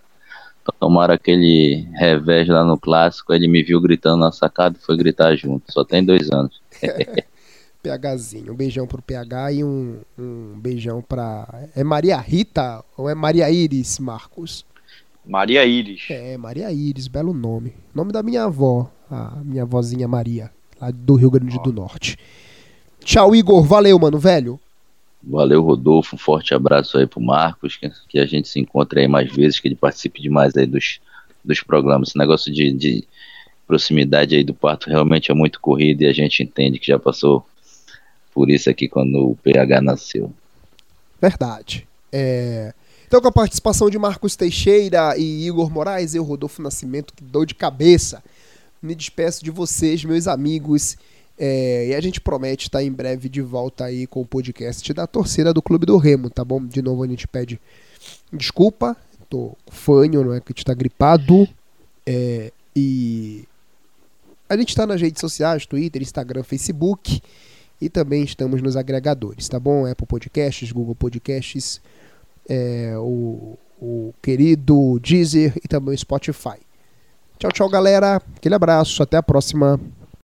tomaram 0.78 1.12
aquele 1.12 1.88
revés 1.92 2.46
lá 2.46 2.62
no 2.62 2.78
clássico. 2.78 3.34
Ele 3.34 3.48
me 3.48 3.64
viu 3.64 3.80
gritando 3.80 4.18
na 4.18 4.30
sacada 4.30 4.76
e 4.78 4.84
foi 4.84 4.96
gritar 4.96 5.34
junto. 5.34 5.72
Só 5.72 5.84
tem 5.84 6.04
dois 6.04 6.30
anos. 6.30 6.60
PHzinho. 7.82 8.52
Um 8.52 8.56
beijão 8.56 8.86
pro 8.86 9.02
PH 9.02 9.52
e 9.52 9.64
um, 9.64 9.98
um 10.16 10.54
beijão 10.56 11.02
pra. 11.02 11.68
É 11.74 11.82
Maria 11.82 12.16
Rita 12.18 12.84
ou 12.96 13.10
é 13.10 13.14
Maria 13.14 13.50
Iris, 13.50 13.98
Marcos? 13.98 14.64
Maria 15.26 15.66
Iris. 15.66 16.06
É, 16.10 16.36
Maria 16.36 16.70
Iris, 16.70 17.08
belo 17.08 17.34
nome. 17.34 17.74
Nome 17.92 18.12
da 18.12 18.22
minha 18.22 18.44
avó, 18.44 18.88
a 19.10 19.36
minha 19.44 19.64
vozinha 19.64 20.06
Maria, 20.06 20.50
lá 20.80 20.92
do 20.92 21.16
Rio 21.16 21.30
Grande 21.30 21.56
oh. 21.58 21.62
do 21.62 21.72
Norte. 21.72 22.16
Tchau, 23.00 23.34
Igor. 23.34 23.64
Valeu, 23.64 23.98
mano, 23.98 24.18
velho. 24.18 24.60
Valeu, 25.22 25.62
Rodolfo. 25.62 26.16
Um 26.16 26.18
forte 26.18 26.54
abraço 26.54 26.96
aí 26.96 27.06
pro 27.06 27.20
Marcos, 27.20 27.76
que, 27.76 27.90
que 28.08 28.18
a 28.18 28.26
gente 28.26 28.48
se 28.48 28.60
encontre 28.60 29.00
aí 29.00 29.08
mais 29.08 29.30
vezes, 29.30 29.58
que 29.58 29.68
ele 29.68 29.74
participe 29.74 30.22
demais 30.22 30.56
aí 30.56 30.66
dos, 30.66 31.00
dos 31.44 31.60
programas. 31.60 32.10
Esse 32.10 32.18
negócio 32.18 32.52
de, 32.52 32.72
de 32.72 33.04
proximidade 33.66 34.34
aí 34.34 34.44
do 34.44 34.54
parto 34.54 34.88
realmente 34.88 35.30
é 35.30 35.34
muito 35.34 35.60
corrido 35.60 36.02
e 36.02 36.06
a 36.06 36.12
gente 36.12 36.42
entende 36.42 36.78
que 36.78 36.86
já 36.86 36.98
passou 36.98 37.44
por 38.32 38.48
isso 38.48 38.70
aqui 38.70 38.88
quando 38.88 39.30
o 39.30 39.36
PH 39.36 39.80
nasceu. 39.82 40.32
Verdade. 41.20 41.86
É... 42.12 42.72
Então, 43.06 43.20
com 43.20 43.28
a 43.28 43.32
participação 43.32 43.88
de 43.88 43.98
Marcos 43.98 44.36
Teixeira 44.36 45.16
e 45.16 45.46
Igor 45.46 45.70
Moraes, 45.70 46.14
eu, 46.14 46.22
Rodolfo 46.22 46.60
Nascimento, 46.60 47.14
que 47.14 47.24
dou 47.24 47.44
de 47.44 47.54
cabeça, 47.54 48.22
me 48.82 48.94
despeço 48.94 49.42
de 49.42 49.50
vocês, 49.50 50.04
meus 50.04 50.28
amigos. 50.28 50.96
É... 51.38 51.88
e 51.88 51.94
a 51.94 52.00
gente 52.00 52.20
promete 52.20 52.66
estar 52.66 52.82
em 52.82 52.90
breve 52.90 53.28
de 53.28 53.40
volta 53.40 53.84
aí 53.84 54.06
com 54.06 54.20
o 54.20 54.26
podcast 54.26 54.92
da 54.92 55.06
torcida 55.06 55.52
do 55.52 55.62
Clube 55.62 55.86
do 55.86 55.96
Remo, 55.96 56.28
tá 56.28 56.44
bom? 56.44 56.64
De 56.64 56.82
novo, 56.82 57.02
a 57.02 57.06
gente 57.06 57.28
pede 57.28 57.60
desculpa, 58.32 58.96
tô 59.28 59.56
fanho, 59.70 60.24
não 60.24 60.34
é 60.34 60.40
que 60.40 60.52
a 60.52 60.54
gente 60.54 60.64
tá 60.64 60.74
gripado. 60.74 61.48
É... 62.06 62.52
e 62.74 63.44
a 64.48 64.56
gente 64.56 64.74
tá 64.74 64.86
nas 64.86 65.00
redes 65.00 65.20
sociais, 65.20 65.66
Twitter, 65.66 66.00
Instagram, 66.00 66.42
Facebook 66.42 67.20
e 67.80 67.88
também 67.88 68.24
estamos 68.24 68.62
nos 68.62 68.76
agregadores, 68.76 69.48
tá 69.48 69.60
bom? 69.60 69.86
Apple 69.86 70.06
Podcasts, 70.06 70.72
Google 70.72 70.94
Podcasts, 70.94 71.80
é, 72.48 72.94
o, 72.96 73.58
o 73.80 74.14
querido 74.22 74.98
Deezer 75.00 75.54
e 75.62 75.68
também 75.68 75.94
o 75.94 75.98
Spotify. 75.98 76.58
Tchau, 77.38 77.52
tchau, 77.52 77.68
galera. 77.68 78.20
Aquele 78.36 78.54
abraço. 78.54 79.02
Até 79.02 79.16
a 79.16 79.22
próxima. 79.22 79.78